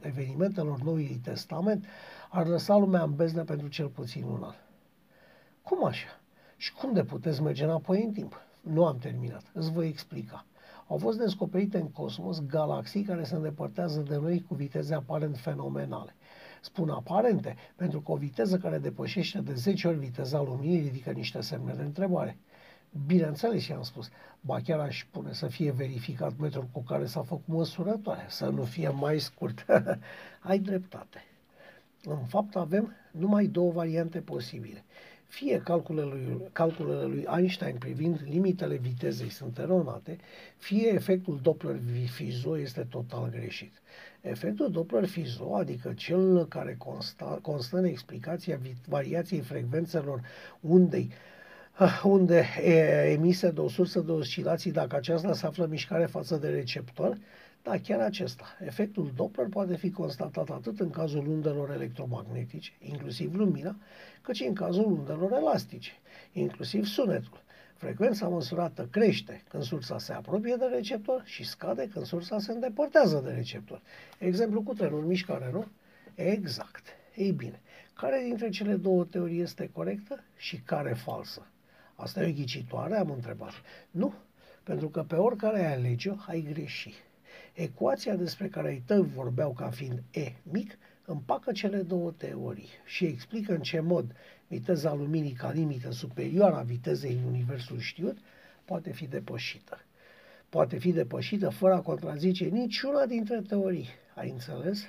evenimentelor 0.00 0.80
Noului 0.84 1.20
Testament 1.22 1.84
ar 2.30 2.46
lăsa 2.46 2.76
lumea 2.76 3.02
în 3.02 3.14
beznă 3.14 3.44
pentru 3.44 3.68
cel 3.68 3.88
puțin 3.88 4.22
un 4.22 4.42
an. 4.42 4.54
Cum 5.62 5.84
așa? 5.84 6.20
Și 6.56 6.72
cum 6.72 6.92
de 6.92 7.04
puteți 7.04 7.42
merge 7.42 7.64
înapoi 7.64 8.02
în 8.02 8.12
timp? 8.12 8.40
Nu 8.60 8.86
am 8.86 8.98
terminat, 8.98 9.42
îți 9.52 9.72
voi 9.72 9.88
explica. 9.88 10.44
Au 10.88 10.96
fost 10.96 11.18
descoperite 11.18 11.78
în 11.78 11.90
cosmos 11.90 12.46
galaxii 12.46 13.02
care 13.02 13.24
se 13.24 13.34
îndepărtează 13.34 14.00
de 14.00 14.16
noi 14.16 14.44
cu 14.48 14.54
viteze 14.54 14.94
aparent 14.94 15.36
fenomenale. 15.36 16.14
Spun 16.64 16.90
aparente, 16.90 17.56
pentru 17.76 18.00
că 18.00 18.12
o 18.12 18.16
viteză 18.16 18.56
care 18.56 18.78
depășește 18.78 19.40
de 19.40 19.54
10 19.54 19.88
ori 19.88 19.98
viteza 19.98 20.42
luminii 20.42 20.80
ridică 20.80 21.10
niște 21.10 21.40
semne 21.40 21.72
de 21.72 21.82
întrebare. 21.82 22.36
Bineînțeles, 23.06 23.66
i-am 23.66 23.82
spus, 23.82 24.10
ba 24.40 24.60
chiar 24.60 24.78
aș 24.78 25.06
pune 25.10 25.32
să 25.32 25.46
fie 25.46 25.70
verificat 25.70 26.36
metrul 26.38 26.68
cu 26.72 26.82
care 26.82 27.06
s-a 27.06 27.22
făcut 27.22 27.46
măsurătoare, 27.46 28.26
să 28.28 28.46
nu 28.46 28.62
fie 28.62 28.88
mai 28.88 29.18
scurt. 29.18 29.66
Ai 30.40 30.58
dreptate. 30.58 31.24
În 32.04 32.24
fapt 32.24 32.56
avem 32.56 32.92
numai 33.10 33.46
două 33.46 33.72
variante 33.72 34.20
posibile. 34.20 34.84
Fie 35.28 35.60
calculele 35.64 36.08
lui, 36.08 36.40
calculele 36.52 37.04
lui 37.04 37.26
Einstein 37.36 37.76
privind 37.76 38.20
limitele 38.28 38.76
vitezei 38.76 39.30
sunt 39.30 39.58
eronate, 39.58 40.18
fie 40.56 40.88
efectul 40.88 41.40
Doppler-Fizeau 41.42 42.58
este 42.58 42.86
total 42.90 43.30
greșit. 43.30 43.72
Efectul 44.20 44.70
Doppler-Fizeau, 44.70 45.54
adică 45.54 45.92
cel 45.92 46.46
care 46.46 46.74
consta, 46.78 47.38
constă 47.42 47.76
în 47.76 47.84
explicația 47.84 48.60
variației 48.88 49.40
frecvențelor 49.40 50.20
undei 50.60 51.10
ah, 51.72 52.00
unde 52.16 52.46
e 52.62 53.10
emisă 53.12 53.50
de 53.50 53.60
o 53.60 53.68
sursă 53.68 54.00
de 54.00 54.12
oscilații 54.12 54.72
dacă 54.72 54.96
aceasta 54.96 55.32
se 55.32 55.46
află 55.46 55.64
în 55.64 55.70
mișcare 55.70 56.06
față 56.06 56.36
de 56.36 56.48
receptor, 56.48 57.18
Da, 57.64 57.78
chiar 57.78 58.00
acesta. 58.00 58.44
Efectul 58.64 59.12
Doppler 59.16 59.46
poate 59.48 59.76
fi 59.76 59.90
constatat 59.90 60.50
atât 60.50 60.80
în 60.80 60.90
cazul 60.90 61.26
undelor 61.26 61.70
electromagnetice, 61.70 62.72
inclusiv 62.78 63.34
lumina, 63.34 63.76
cât 64.22 64.34
și 64.34 64.44
în 64.44 64.54
cazul 64.54 64.84
undelor 64.84 65.32
elastice, 65.32 65.90
inclusiv 66.32 66.84
sunetul. 66.84 67.42
Frecvența 67.76 68.28
măsurată 68.28 68.88
crește 68.90 69.42
când 69.48 69.62
sursa 69.62 69.98
se 69.98 70.12
apropie 70.12 70.56
de 70.58 70.64
receptor 70.64 71.22
și 71.24 71.44
scade 71.44 71.88
când 71.92 72.04
sursa 72.04 72.38
se 72.38 72.52
îndepărtează 72.52 73.20
de 73.24 73.30
receptor. 73.30 73.80
Exemplu 74.18 74.62
cu 74.62 74.74
trenul 74.74 75.04
mișcare, 75.04 75.50
nu? 75.52 75.66
Exact. 76.14 76.86
Ei 77.14 77.32
bine, 77.32 77.60
care 77.94 78.22
dintre 78.24 78.48
cele 78.48 78.74
două 78.74 79.04
teorii 79.04 79.40
este 79.40 79.70
corectă 79.72 80.24
și 80.36 80.56
care 80.56 80.92
falsă? 80.92 81.46
Asta 81.94 82.22
e 82.22 82.30
o 82.30 82.32
ghicitoare, 82.32 82.96
am 82.96 83.10
întrebat. 83.10 83.52
Nu, 83.90 84.14
pentru 84.62 84.88
că 84.88 85.02
pe 85.02 85.14
oricare 85.14 85.66
ai 85.66 85.74
alege-o, 85.74 86.14
ai 86.26 86.40
greși. 86.52 86.94
Ecuația 87.54 88.14
despre 88.14 88.48
care 88.48 88.68
ai 88.68 88.82
tăi 88.86 89.02
vorbeau 89.02 89.52
ca 89.52 89.70
fiind 89.70 90.02
E 90.10 90.32
mic, 90.42 90.78
împacă 91.04 91.52
cele 91.52 91.82
două 91.82 92.10
teorii 92.10 92.68
și 92.84 93.04
explică 93.04 93.52
în 93.52 93.60
ce 93.60 93.80
mod 93.80 94.14
viteza 94.46 94.94
luminii 94.94 95.32
ca 95.32 95.50
limită 95.50 95.90
superioară 95.90 96.56
a 96.56 96.62
vitezei 96.62 97.12
în 97.12 97.24
universul 97.24 97.78
știut 97.78 98.18
poate 98.64 98.92
fi 98.92 99.06
depășită. 99.06 99.80
Poate 100.48 100.78
fi 100.78 100.92
depășită 100.92 101.48
fără 101.48 101.74
a 101.74 101.80
contrazice 101.80 102.44
niciuna 102.44 103.06
dintre 103.06 103.40
teorii. 103.40 103.88
Ai 104.14 104.30
înțeles? 104.30 104.82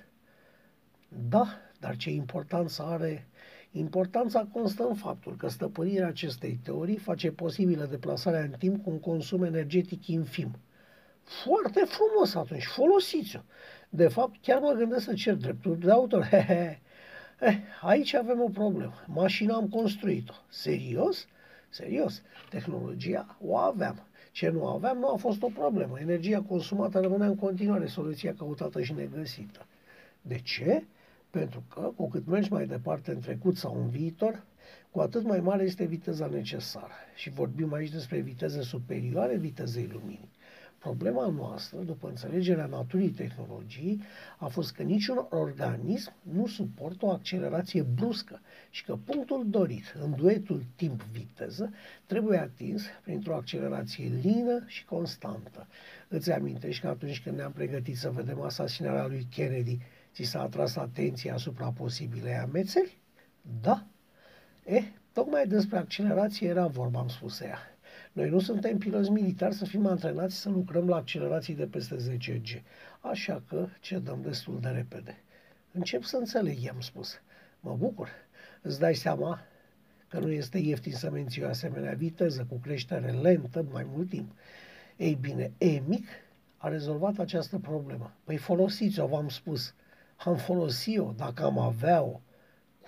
Da, 1.29 1.47
dar 1.79 1.95
ce 1.95 2.11
importanță 2.11 2.83
are? 2.83 3.27
Importanța 3.71 4.47
constă 4.51 4.87
în 4.87 4.95
faptul 4.95 5.35
că 5.35 5.47
stăpânirea 5.47 6.07
acestei 6.07 6.59
teorii 6.63 6.97
face 6.97 7.31
posibilă 7.31 7.85
deplasarea 7.85 8.41
în 8.41 8.53
timp 8.57 8.83
cu 8.83 8.89
un 8.89 8.99
consum 8.99 9.43
energetic 9.43 10.07
infim. 10.07 10.55
Foarte 11.25 11.85
frumos 11.85 12.35
atunci, 12.35 12.65
folosiți-o. 12.65 13.39
De 13.89 14.07
fapt, 14.07 14.41
chiar 14.41 14.59
mă 14.59 14.71
gândesc 14.77 15.03
să 15.03 15.13
cer 15.13 15.33
drepturi 15.33 15.79
de 15.79 15.91
autor. 15.91 16.29
Eh, 17.39 17.55
aici 17.81 18.13
avem 18.13 18.41
o 18.41 18.49
problemă. 18.49 18.93
Mașina 19.07 19.55
am 19.55 19.67
construit-o. 19.67 20.33
Serios? 20.49 21.27
Serios. 21.69 22.21
Tehnologia 22.49 23.37
o 23.41 23.57
aveam. 23.57 24.07
Ce 24.31 24.49
nu 24.49 24.67
aveam 24.67 24.97
nu 24.97 25.07
a 25.07 25.15
fost 25.15 25.41
o 25.41 25.47
problemă. 25.47 25.99
Energia 25.99 26.41
consumată 26.41 26.99
rămânea 26.99 27.27
în 27.27 27.35
continuare 27.35 27.85
soluția 27.85 28.33
căutată 28.37 28.81
și 28.81 28.93
negăsită. 28.93 29.65
De 30.21 30.39
ce? 30.39 30.83
Pentru 31.29 31.63
că, 31.73 31.91
cu 31.95 32.09
cât 32.09 32.25
mergi 32.27 32.51
mai 32.51 32.65
departe 32.65 33.11
în 33.11 33.19
trecut 33.19 33.57
sau 33.57 33.81
în 33.81 33.89
viitor, 33.89 34.43
cu 34.91 34.99
atât 34.99 35.23
mai 35.23 35.39
mare 35.39 35.63
este 35.63 35.85
viteza 35.85 36.27
necesară. 36.27 36.93
Și 37.15 37.29
vorbim 37.29 37.73
aici 37.73 37.91
despre 37.91 38.19
viteze 38.19 38.61
superioare 38.61 39.37
vitezei 39.37 39.89
luminii. 39.91 40.31
Problema 40.85 41.27
noastră, 41.27 41.77
după 41.79 42.07
înțelegerea 42.07 42.65
naturii 42.65 43.09
tehnologiei, 43.09 44.01
a 44.37 44.47
fost 44.47 44.73
că 44.73 44.83
niciun 44.83 45.25
organism 45.29 46.13
nu 46.21 46.47
suportă 46.47 47.05
o 47.05 47.09
accelerație 47.09 47.81
bruscă 47.81 48.39
și 48.69 48.83
că 48.83 48.95
punctul 49.05 49.45
dorit 49.49 49.95
în 50.01 50.15
duetul 50.15 50.63
timp-viteză 50.75 51.73
trebuie 52.05 52.37
atins 52.37 52.83
printr-o 53.03 53.35
accelerație 53.35 54.11
lină 54.21 54.63
și 54.65 54.85
constantă. 54.85 55.67
Îți 56.07 56.31
amintești 56.31 56.81
că 56.81 56.87
atunci 56.87 57.21
când 57.21 57.37
ne-am 57.37 57.51
pregătit 57.51 57.97
să 57.97 58.09
vedem 58.09 58.41
asasinarea 58.41 59.07
lui 59.07 59.27
Kennedy, 59.31 59.77
ți 60.13 60.23
s-a 60.23 60.41
atras 60.41 60.75
atenția 60.75 61.33
asupra 61.33 61.71
posibilei 61.71 62.33
amețeli? 62.33 62.97
Da. 63.61 63.85
E, 64.65 64.81
tocmai 65.13 65.47
despre 65.47 65.77
accelerație 65.77 66.47
era 66.47 66.67
vorba, 66.67 66.99
am 66.99 67.07
spus 67.07 67.41
ea. 67.41 67.74
Noi 68.15 68.29
nu 68.29 68.39
suntem 68.39 68.77
piloți 68.77 69.09
militari 69.09 69.55
să 69.55 69.65
fim 69.65 69.85
antrenați 69.85 70.35
să 70.35 70.49
lucrăm 70.49 70.87
la 70.87 70.95
accelerații 70.95 71.55
de 71.55 71.65
peste 71.65 71.97
10 71.97 72.41
G. 72.43 72.47
Așa 72.99 73.43
că 73.47 73.67
cedăm 73.79 74.21
destul 74.21 74.59
de 74.61 74.69
repede. 74.69 75.23
Încep 75.71 76.03
să 76.03 76.17
înțeleg, 76.17 76.61
i-am 76.61 76.79
spus. 76.79 77.21
Mă 77.59 77.75
bucur. 77.79 78.09
Îți 78.61 78.79
dai 78.79 78.95
seama 78.95 79.41
că 80.07 80.19
nu 80.19 80.31
este 80.31 80.57
ieftin 80.57 80.93
să 80.93 81.09
menții 81.09 81.43
o 81.43 81.47
asemenea 81.47 81.93
viteză 81.93 82.45
cu 82.49 82.55
creștere 82.55 83.11
lentă 83.11 83.65
mai 83.71 83.87
mult 83.93 84.09
timp. 84.09 84.31
Ei 84.97 85.17
bine, 85.21 85.51
E 85.57 85.81
mic 85.87 86.07
a 86.57 86.67
rezolvat 86.67 87.17
această 87.17 87.57
problemă. 87.57 88.11
Păi 88.23 88.37
folosiți-o, 88.37 89.07
v-am 89.07 89.29
spus. 89.29 89.73
Am 90.15 90.35
folosit-o 90.35 91.13
dacă 91.17 91.43
am 91.43 91.59
avea-o. 91.59 92.19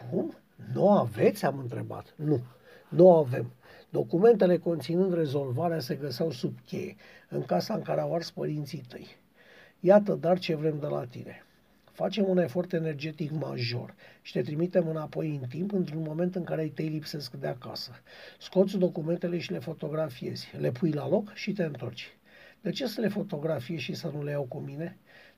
Cum? 0.09 0.37
Nu 0.73 0.89
aveți? 0.89 1.45
Am 1.45 1.57
întrebat. 1.57 2.13
Nu, 2.15 2.41
nu 2.89 3.15
avem. 3.15 3.51
Documentele 3.89 4.57
conținând 4.57 5.13
rezolvarea 5.13 5.79
se 5.79 5.95
găseau 5.95 6.31
sub 6.31 6.57
cheie, 6.65 6.95
în 7.29 7.43
casa 7.43 7.73
în 7.73 7.81
care 7.81 8.01
au 8.01 8.13
ars 8.13 8.31
părinții 8.31 8.83
tăi. 8.87 9.07
Iată 9.79 10.13
dar 10.13 10.39
ce 10.39 10.55
vrem 10.55 10.79
de 10.79 10.85
la 10.85 11.05
tine. 11.05 11.41
Facem 11.91 12.29
un 12.29 12.37
efort 12.37 12.73
energetic 12.73 13.31
major 13.31 13.95
și 14.21 14.31
te 14.31 14.41
trimitem 14.41 14.87
înapoi 14.87 15.39
în 15.41 15.47
timp 15.47 15.71
într-un 15.71 16.01
moment 16.01 16.35
în 16.35 16.43
care 16.43 16.61
ai 16.61 16.69
tăi 16.69 16.87
lipsesc 16.87 17.33
de 17.33 17.47
acasă. 17.47 17.91
Scoți 18.39 18.77
documentele 18.77 19.37
și 19.37 19.51
le 19.51 19.59
fotografiezi, 19.59 20.47
le 20.57 20.71
pui 20.71 20.91
la 20.91 21.07
loc 21.07 21.33
și 21.33 21.53
te 21.53 21.63
întorci. 21.63 22.17
De 22.61 22.69
ce 22.69 22.87
să 22.87 23.01
le 23.01 23.07
fotografiezi 23.07 23.83
și 23.83 23.93
să 23.93 24.11
nu 24.13 24.23
le 24.23 24.31
iau 24.31 24.43
cu 24.43 24.57
mine? 24.57 24.97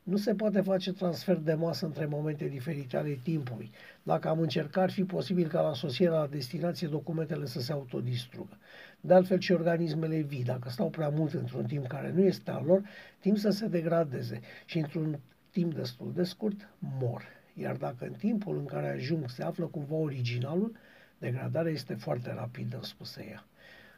Nu 0.10 0.18
se 0.18 0.36
poate 0.36 0.62
face 0.62 0.92
transfer 0.94 1.36
de 1.36 1.54
masă 1.54 1.86
între 1.86 2.06
momente 2.06 2.48
diferite 2.48 2.98
ale 2.98 3.20
timpului. 3.24 3.72
Dacă 4.04 4.28
am 4.28 4.40
încercat, 4.40 4.84
ar 4.84 4.92
fi 4.92 5.04
posibil 5.04 5.48
ca 5.48 5.62
la 5.62 5.74
sosierea 5.74 6.20
la 6.20 6.28
destinație 6.28 6.88
documentele 6.88 7.46
să 7.46 7.62
se 7.62 7.72
autodistrugă. 7.72 8.58
De 9.02 9.14
altfel 9.14 9.40
și 9.40 9.52
organismele 9.52 10.22
vii, 10.22 10.44
dacă 10.44 10.70
stau 10.70 10.90
prea 10.90 11.10
mult 11.10 11.34
într-un 11.34 11.66
timp 11.66 11.88
care 11.88 12.12
nu 12.12 12.22
este 12.22 12.52
al 12.52 12.66
lor, 12.66 12.82
timp 13.20 13.38
să 13.38 13.50
se 13.50 13.68
degradeze 13.68 14.42
și 14.66 14.78
într-un 14.78 15.20
timp 15.52 15.74
destul 15.74 16.12
de 16.16 16.24
scurt 16.24 16.70
mor. 17.00 17.24
Iar 17.54 17.76
dacă 17.76 18.06
în 18.06 18.14
timpul 18.14 18.58
în 18.58 18.66
care 18.66 18.88
ajung 18.88 19.30
se 19.30 19.44
află 19.44 19.66
cumva 19.66 19.96
originalul, 19.96 20.76
degradarea 21.18 21.72
este 21.72 21.94
foarte 21.94 22.34
rapidă, 22.34 22.80
spuse 22.82 23.26
ea. 23.30 23.46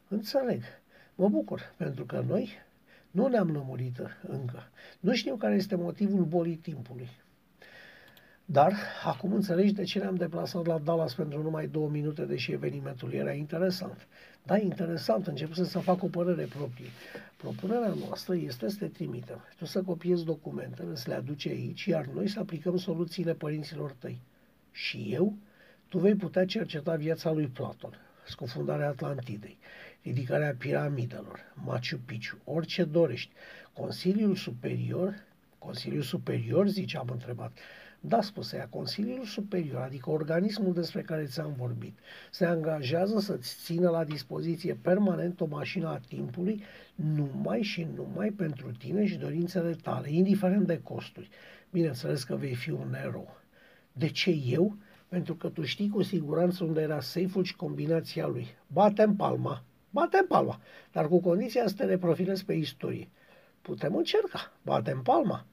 Înțeleg. 0.07 0.63
Mă 1.15 1.29
bucur, 1.29 1.73
pentru 1.77 2.05
că 2.05 2.23
noi, 2.27 2.49
nu 3.11 3.27
ne-am 3.27 3.51
lămurit 3.51 3.97
încă. 4.27 4.63
Nu 4.99 5.13
știu 5.13 5.35
care 5.35 5.55
este 5.55 5.75
motivul 5.75 6.23
bolii 6.23 6.55
timpului. 6.55 7.09
Dar 8.45 8.73
acum 9.03 9.33
înțelegi 9.33 9.73
de 9.73 9.83
ce 9.83 9.99
ne-am 9.99 10.15
deplasat 10.15 10.65
la 10.65 10.77
Dallas 10.77 11.13
pentru 11.13 11.41
numai 11.41 11.67
două 11.67 11.89
minute, 11.89 12.25
deși 12.25 12.51
evenimentul 12.51 13.13
era 13.13 13.31
interesant. 13.31 14.07
Da, 14.43 14.57
interesant, 14.57 15.27
încep 15.27 15.53
să 15.53 15.79
fac 15.79 16.03
o 16.03 16.07
părere 16.07 16.43
proprie. 16.43 16.87
Propunerea 17.37 17.93
noastră 18.05 18.35
este 18.35 18.69
să 18.69 18.77
te 18.79 18.87
trimitem. 18.87 19.45
Tu 19.57 19.65
să 19.65 19.81
copiezi 19.81 20.25
documentele, 20.25 20.95
să 20.95 21.09
le 21.09 21.15
aduci 21.15 21.47
aici, 21.47 21.85
iar 21.85 22.05
noi 22.05 22.27
să 22.27 22.39
aplicăm 22.39 22.77
soluțiile 22.77 23.33
părinților 23.33 23.91
tăi. 23.99 24.21
Și 24.71 25.09
eu? 25.11 25.33
Tu 25.87 25.97
vei 25.97 26.15
putea 26.15 26.45
cerceta 26.45 26.95
viața 26.95 27.31
lui 27.31 27.47
Platon, 27.47 27.97
scufundarea 28.27 28.87
Atlantidei, 28.87 29.57
ridicarea 30.03 30.55
piramidelor, 30.57 31.39
Machu 31.53 31.99
Picchu, 32.05 32.37
orice 32.43 32.83
dorești. 32.83 33.31
Consiliul 33.73 34.35
Superior, 34.35 35.15
Consiliul 35.57 36.01
Superior, 36.01 36.67
zice, 36.67 36.97
am 36.97 37.09
întrebat, 37.11 37.57
da, 37.99 38.21
spuse 38.21 38.57
ea, 38.57 38.67
Consiliul 38.67 39.25
Superior, 39.25 39.81
adică 39.81 40.09
organismul 40.09 40.73
despre 40.73 41.01
care 41.01 41.25
ți-am 41.25 41.53
vorbit, 41.57 41.99
se 42.31 42.45
angajează 42.45 43.19
să-ți 43.19 43.55
țină 43.63 43.89
la 43.89 44.03
dispoziție 44.03 44.73
permanent 44.81 45.41
o 45.41 45.45
mașină 45.45 45.87
a 45.87 45.99
timpului 46.07 46.63
numai 46.95 47.61
și 47.61 47.87
numai 47.95 48.29
pentru 48.29 48.71
tine 48.71 49.05
și 49.05 49.17
dorințele 49.17 49.73
tale, 49.73 50.11
indiferent 50.11 50.67
de 50.67 50.79
costuri. 50.83 51.29
Bineînțeles 51.71 52.23
că 52.23 52.35
vei 52.35 52.55
fi 52.55 52.71
un 52.71 52.95
erou. 53.05 53.37
De 53.91 54.07
ce 54.07 54.29
eu? 54.29 54.75
Pentru 55.07 55.35
că 55.35 55.49
tu 55.49 55.63
știi 55.63 55.89
cu 55.89 56.01
siguranță 56.01 56.63
unde 56.63 56.81
era 56.81 56.99
safe-ul 56.99 57.43
și 57.43 57.55
combinația 57.55 58.27
lui. 58.27 58.47
Bate-n 58.67 59.15
palma, 59.15 59.63
bate-n 59.91 60.25
palma, 60.27 60.59
dar 60.91 61.07
cu 61.07 61.19
condiția 61.19 61.67
să 61.67 61.75
te 61.75 61.85
reprofilezi 61.85 62.45
pe 62.45 62.53
istorie. 62.53 63.09
Putem 63.61 63.95
încerca, 63.95 64.51
bate-n 64.61 65.01
palma. 65.01 65.45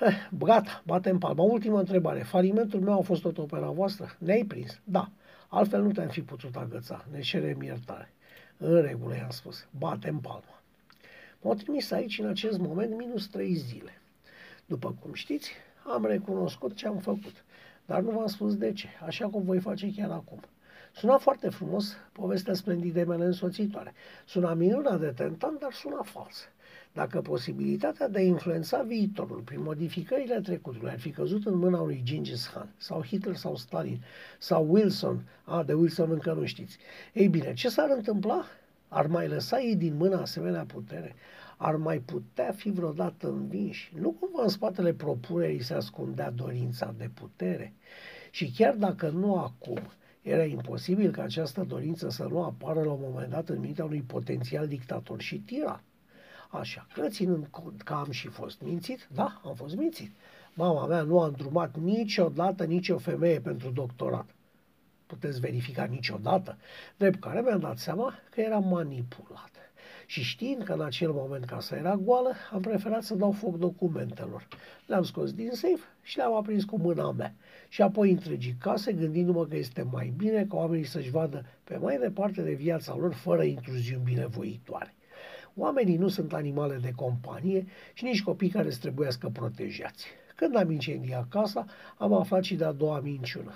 Eh, 0.00 0.28
gata, 0.38 0.82
batem 0.86 1.18
palma. 1.18 1.42
Ultima 1.42 1.78
întrebare. 1.78 2.22
Falimentul 2.22 2.80
meu 2.80 2.98
a 2.98 3.02
fost 3.02 3.22
tot 3.22 3.38
opera 3.38 3.70
voastră? 3.70 4.16
Ne-ai 4.18 4.44
prins? 4.44 4.80
Da. 4.84 5.10
Altfel 5.48 5.82
nu 5.82 5.92
te-am 5.92 6.08
fi 6.08 6.22
putut 6.22 6.56
agăța. 6.56 7.04
Ne 7.10 7.20
cerem 7.20 7.62
iertare. 7.62 8.12
În 8.56 8.80
regulă, 8.80 9.16
i-am 9.16 9.30
spus. 9.30 9.66
Batem 9.78 10.18
palma. 10.18 10.60
M-au 11.40 11.54
trimis 11.54 11.90
aici 11.90 12.18
în 12.18 12.26
acest 12.26 12.58
moment 12.58 12.96
minus 12.96 13.26
trei 13.26 13.54
zile. 13.54 14.00
După 14.66 14.96
cum 15.00 15.12
știți, 15.12 15.50
am 15.84 16.04
recunoscut 16.04 16.74
ce 16.74 16.86
am 16.86 16.98
făcut, 16.98 17.44
dar 17.86 18.00
nu 18.00 18.10
v-am 18.10 18.26
spus 18.26 18.56
de 18.56 18.72
ce, 18.72 18.88
așa 19.06 19.28
cum 19.28 19.42
voi 19.42 19.58
face 19.58 19.92
chiar 19.96 20.10
acum. 20.10 20.40
Suna 20.98 21.18
foarte 21.18 21.48
frumos 21.48 21.96
povestea 22.12 22.54
splendidei 22.54 23.04
mele 23.04 23.24
însoțitoare. 23.24 23.92
Suna 24.26 24.54
minunat 24.54 25.00
de 25.00 25.06
tentant, 25.06 25.58
dar 25.58 25.72
suna 25.72 26.02
fals. 26.02 26.48
Dacă 26.92 27.20
posibilitatea 27.20 28.08
de 28.08 28.18
a 28.18 28.22
influența 28.22 28.82
viitorul 28.82 29.40
prin 29.40 29.62
modificările 29.62 30.40
trecutului 30.40 30.90
ar 30.90 30.98
fi 30.98 31.10
căzut 31.10 31.46
în 31.46 31.56
mâna 31.56 31.82
lui 31.82 32.00
Gengis 32.04 32.46
Khan, 32.46 32.68
sau 32.76 33.02
Hitler, 33.02 33.34
sau 33.34 33.56
Stalin, 33.56 34.02
sau 34.38 34.66
Wilson, 34.70 35.28
a, 35.44 35.62
de 35.62 35.72
Wilson 35.72 36.10
încă 36.10 36.32
nu 36.32 36.44
știți, 36.44 36.78
ei 37.12 37.28
bine, 37.28 37.54
ce 37.54 37.68
s-ar 37.68 37.90
întâmpla? 37.90 38.44
Ar 38.88 39.06
mai 39.06 39.28
lăsa 39.28 39.60
ei 39.60 39.76
din 39.76 39.96
mână 39.96 40.20
asemenea 40.20 40.64
putere? 40.64 41.14
Ar 41.56 41.76
mai 41.76 41.98
putea 41.98 42.52
fi 42.52 42.70
vreodată 42.70 43.28
învinși? 43.28 43.92
Nu 44.00 44.10
cumva 44.10 44.42
în 44.42 44.48
spatele 44.48 44.92
propunerii 44.92 45.62
se 45.62 45.74
ascundea 45.74 46.30
dorința 46.30 46.94
de 46.98 47.10
putere? 47.14 47.74
Și 48.30 48.52
chiar 48.56 48.74
dacă 48.74 49.08
nu 49.08 49.36
acum, 49.38 49.80
era 50.26 50.44
imposibil 50.44 51.10
ca 51.10 51.22
această 51.22 51.64
dorință 51.64 52.08
să 52.08 52.24
nu 52.24 52.44
apară 52.44 52.82
la 52.82 52.92
un 52.92 53.00
moment 53.02 53.30
dat 53.30 53.48
în 53.48 53.60
mintea 53.60 53.84
unui 53.84 54.02
potențial 54.02 54.68
dictator 54.68 55.20
și 55.20 55.38
tiran. 55.38 55.82
Așa 56.50 56.86
că, 56.94 57.08
ținând 57.08 57.46
cont 57.46 57.82
că 57.82 57.92
am 57.92 58.10
și 58.10 58.28
fost 58.28 58.60
mințit, 58.60 59.08
da, 59.12 59.40
am 59.44 59.54
fost 59.54 59.76
mințit. 59.76 60.10
Mama 60.54 60.86
mea 60.86 61.02
nu 61.02 61.20
a 61.20 61.26
îndrumat 61.26 61.76
niciodată 61.76 62.64
nicio 62.64 62.98
femeie 62.98 63.40
pentru 63.40 63.70
doctorat. 63.70 64.26
Puteți 65.06 65.40
verifica 65.40 65.84
niciodată. 65.84 66.58
Drept 66.96 67.20
care 67.20 67.40
mi-am 67.40 67.60
dat 67.60 67.78
seama 67.78 68.14
că 68.30 68.40
era 68.40 68.58
manipulat. 68.58 69.50
Și 70.06 70.22
știind 70.22 70.62
că 70.62 70.72
în 70.72 70.80
acel 70.80 71.10
moment 71.12 71.44
casa 71.44 71.76
era 71.76 71.96
goală, 71.96 72.32
am 72.52 72.60
preferat 72.60 73.02
să 73.02 73.14
dau 73.14 73.30
foc 73.30 73.58
documentelor. 73.58 74.48
Le-am 74.86 75.02
scos 75.02 75.32
din 75.32 75.50
safe 75.52 75.82
și 76.02 76.16
le-am 76.16 76.34
aprins 76.34 76.64
cu 76.64 76.78
mâna 76.78 77.10
mea. 77.10 77.34
Și 77.68 77.82
apoi 77.82 78.10
întregi 78.10 78.54
case, 78.60 78.92
gândindu-mă 78.92 79.46
că 79.46 79.56
este 79.56 79.82
mai 79.92 80.12
bine 80.16 80.46
ca 80.48 80.56
oamenii 80.56 80.84
să-și 80.84 81.10
vadă 81.10 81.44
pe 81.64 81.76
mai 81.76 81.98
departe 81.98 82.42
de 82.42 82.52
viața 82.52 82.96
lor 82.96 83.14
fără 83.14 83.42
intruziuni 83.42 84.02
binevoitoare. 84.04 84.94
Oamenii 85.54 85.96
nu 85.96 86.08
sunt 86.08 86.32
animale 86.32 86.78
de 86.82 86.92
companie 86.96 87.66
și 87.92 88.04
nici 88.04 88.22
copii 88.22 88.48
care 88.48 88.70
să 88.70 88.78
trebuiască 88.80 89.28
protejați. 89.28 90.06
Când 90.34 90.56
am 90.56 90.70
incendiat 90.70 91.28
casa, 91.28 91.64
am 91.96 92.12
aflat 92.12 92.42
și 92.42 92.54
de-a 92.54 92.72
doua 92.72 93.00
minciună. 93.00 93.52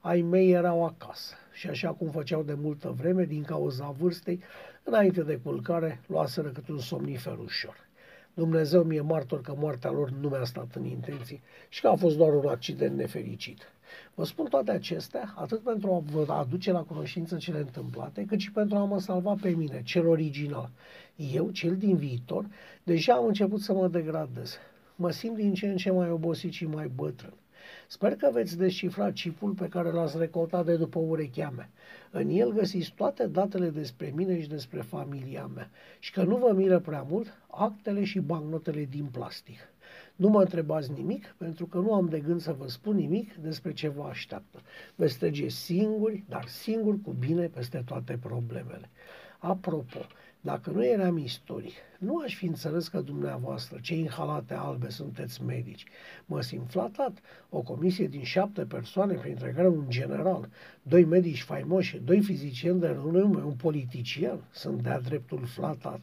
Ai 0.00 0.20
mei 0.20 0.50
erau 0.50 0.84
acasă 0.84 1.34
și 1.52 1.68
așa 1.68 1.92
cum 1.92 2.10
făceau 2.10 2.42
de 2.42 2.54
multă 2.54 2.94
vreme, 2.96 3.24
din 3.24 3.42
cauza 3.42 3.94
vârstei, 3.98 4.40
înainte 4.88 5.22
de 5.22 5.36
culcare, 5.36 6.00
luaseră 6.06 6.48
cât 6.48 6.68
un 6.68 6.78
somnifer 6.78 7.38
ușor. 7.38 7.76
Dumnezeu 8.34 8.82
mi-e 8.82 9.00
martor 9.00 9.40
că 9.40 9.54
moartea 9.58 9.90
lor 9.90 10.10
nu 10.10 10.28
mi-a 10.28 10.44
stat 10.44 10.74
în 10.74 10.84
intenții 10.84 11.42
și 11.68 11.80
că 11.80 11.88
a 11.88 11.94
fost 11.94 12.16
doar 12.16 12.34
un 12.34 12.46
accident 12.46 12.96
nefericit. 12.96 13.58
Vă 14.14 14.24
spun 14.24 14.46
toate 14.46 14.70
acestea 14.70 15.34
atât 15.36 15.60
pentru 15.60 15.92
a 15.92 16.02
vă 16.12 16.32
aduce 16.32 16.72
la 16.72 16.82
cunoștință 16.82 17.36
cele 17.36 17.58
întâmplate, 17.58 18.24
cât 18.24 18.38
și 18.38 18.52
pentru 18.52 18.76
a 18.76 18.84
mă 18.84 19.00
salva 19.00 19.36
pe 19.40 19.48
mine, 19.48 19.82
cel 19.84 20.06
original. 20.06 20.70
Eu, 21.32 21.50
cel 21.50 21.76
din 21.76 21.96
viitor, 21.96 22.46
deja 22.82 23.14
am 23.14 23.26
început 23.26 23.60
să 23.60 23.72
mă 23.72 23.88
degradez. 23.88 24.56
Mă 24.96 25.10
simt 25.10 25.36
din 25.36 25.54
ce 25.54 25.66
în 25.66 25.76
ce 25.76 25.90
mai 25.90 26.10
obosit 26.10 26.52
și 26.52 26.66
mai 26.66 26.90
bătrân. 26.94 27.34
Sper 27.90 28.16
că 28.16 28.30
veți 28.32 28.56
descifra 28.56 29.12
chipul 29.12 29.52
pe 29.52 29.68
care 29.68 29.90
l-ați 29.90 30.18
recoltat 30.18 30.64
de 30.64 30.76
după 30.76 30.98
urechea 30.98 31.52
mea. 31.56 31.70
În 32.10 32.28
el 32.28 32.52
găsiți 32.52 32.92
toate 32.96 33.26
datele 33.26 33.70
despre 33.70 34.12
mine 34.14 34.40
și 34.40 34.48
despre 34.48 34.80
familia 34.80 35.50
mea 35.54 35.70
și 35.98 36.12
că 36.12 36.22
nu 36.22 36.36
vă 36.36 36.52
miră 36.52 36.78
prea 36.78 37.02
mult 37.02 37.38
actele 37.50 38.04
și 38.04 38.18
bancnotele 38.18 38.84
din 38.84 39.04
plastic. 39.04 39.58
Nu 40.16 40.28
mă 40.28 40.40
întrebați 40.40 40.92
nimic, 40.92 41.34
pentru 41.38 41.66
că 41.66 41.78
nu 41.78 41.94
am 41.94 42.08
de 42.08 42.20
gând 42.20 42.40
să 42.40 42.52
vă 42.52 42.68
spun 42.68 42.96
nimic 42.96 43.34
despre 43.34 43.72
ce 43.72 43.88
vă 43.88 44.02
așteaptă. 44.02 44.60
Veți 44.94 45.18
trece 45.18 45.48
singuri, 45.48 46.24
dar 46.28 46.46
singuri 46.46 47.00
cu 47.00 47.10
bine 47.10 47.46
peste 47.46 47.82
toate 47.86 48.18
problemele. 48.22 48.90
Apropo, 49.38 50.06
dacă 50.48 50.70
nu 50.70 50.84
eram 50.84 51.16
istoric, 51.16 51.74
nu 51.98 52.18
aș 52.24 52.34
fi 52.34 52.46
înțeles 52.46 52.88
că 52.88 53.00
dumneavoastră, 53.00 53.78
cei 53.82 54.00
în 54.00 54.08
halate 54.08 54.54
albe, 54.54 54.88
sunteți 54.88 55.42
medici. 55.42 55.84
Mă 56.26 56.40
simt 56.40 56.70
flatat. 56.70 57.18
O 57.50 57.60
comisie 57.60 58.06
din 58.06 58.22
șapte 58.22 58.64
persoane, 58.64 59.14
printre 59.14 59.52
care 59.56 59.68
un 59.68 59.84
general, 59.88 60.48
doi 60.82 61.04
medici 61.04 61.42
faimoși, 61.42 61.98
doi 61.98 62.20
fizicieni 62.20 62.80
de 62.80 62.86
renume, 62.86 63.42
un 63.42 63.52
politician, 63.52 64.40
sunt 64.50 64.82
de-a 64.82 65.00
dreptul 65.00 65.46
flatat. 65.46 66.00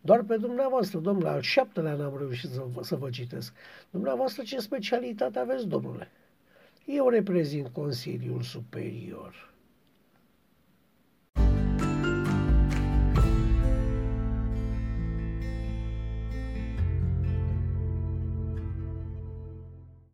Doar 0.00 0.22
pe 0.22 0.36
dumneavoastră, 0.36 0.98
domnule, 0.98 1.28
al 1.28 1.40
șaptelea 1.40 1.94
n-am 1.94 2.16
reușit 2.18 2.50
să 2.50 2.62
vă, 2.72 2.82
să 2.82 2.96
vă 2.96 3.10
citesc. 3.10 3.52
Dumneavoastră 3.90 4.42
ce 4.42 4.58
specialitate 4.58 5.38
aveți, 5.38 5.66
domnule? 5.66 6.10
Eu 6.84 7.08
reprezint 7.08 7.68
Consiliul 7.68 8.42
Superior. 8.42 9.53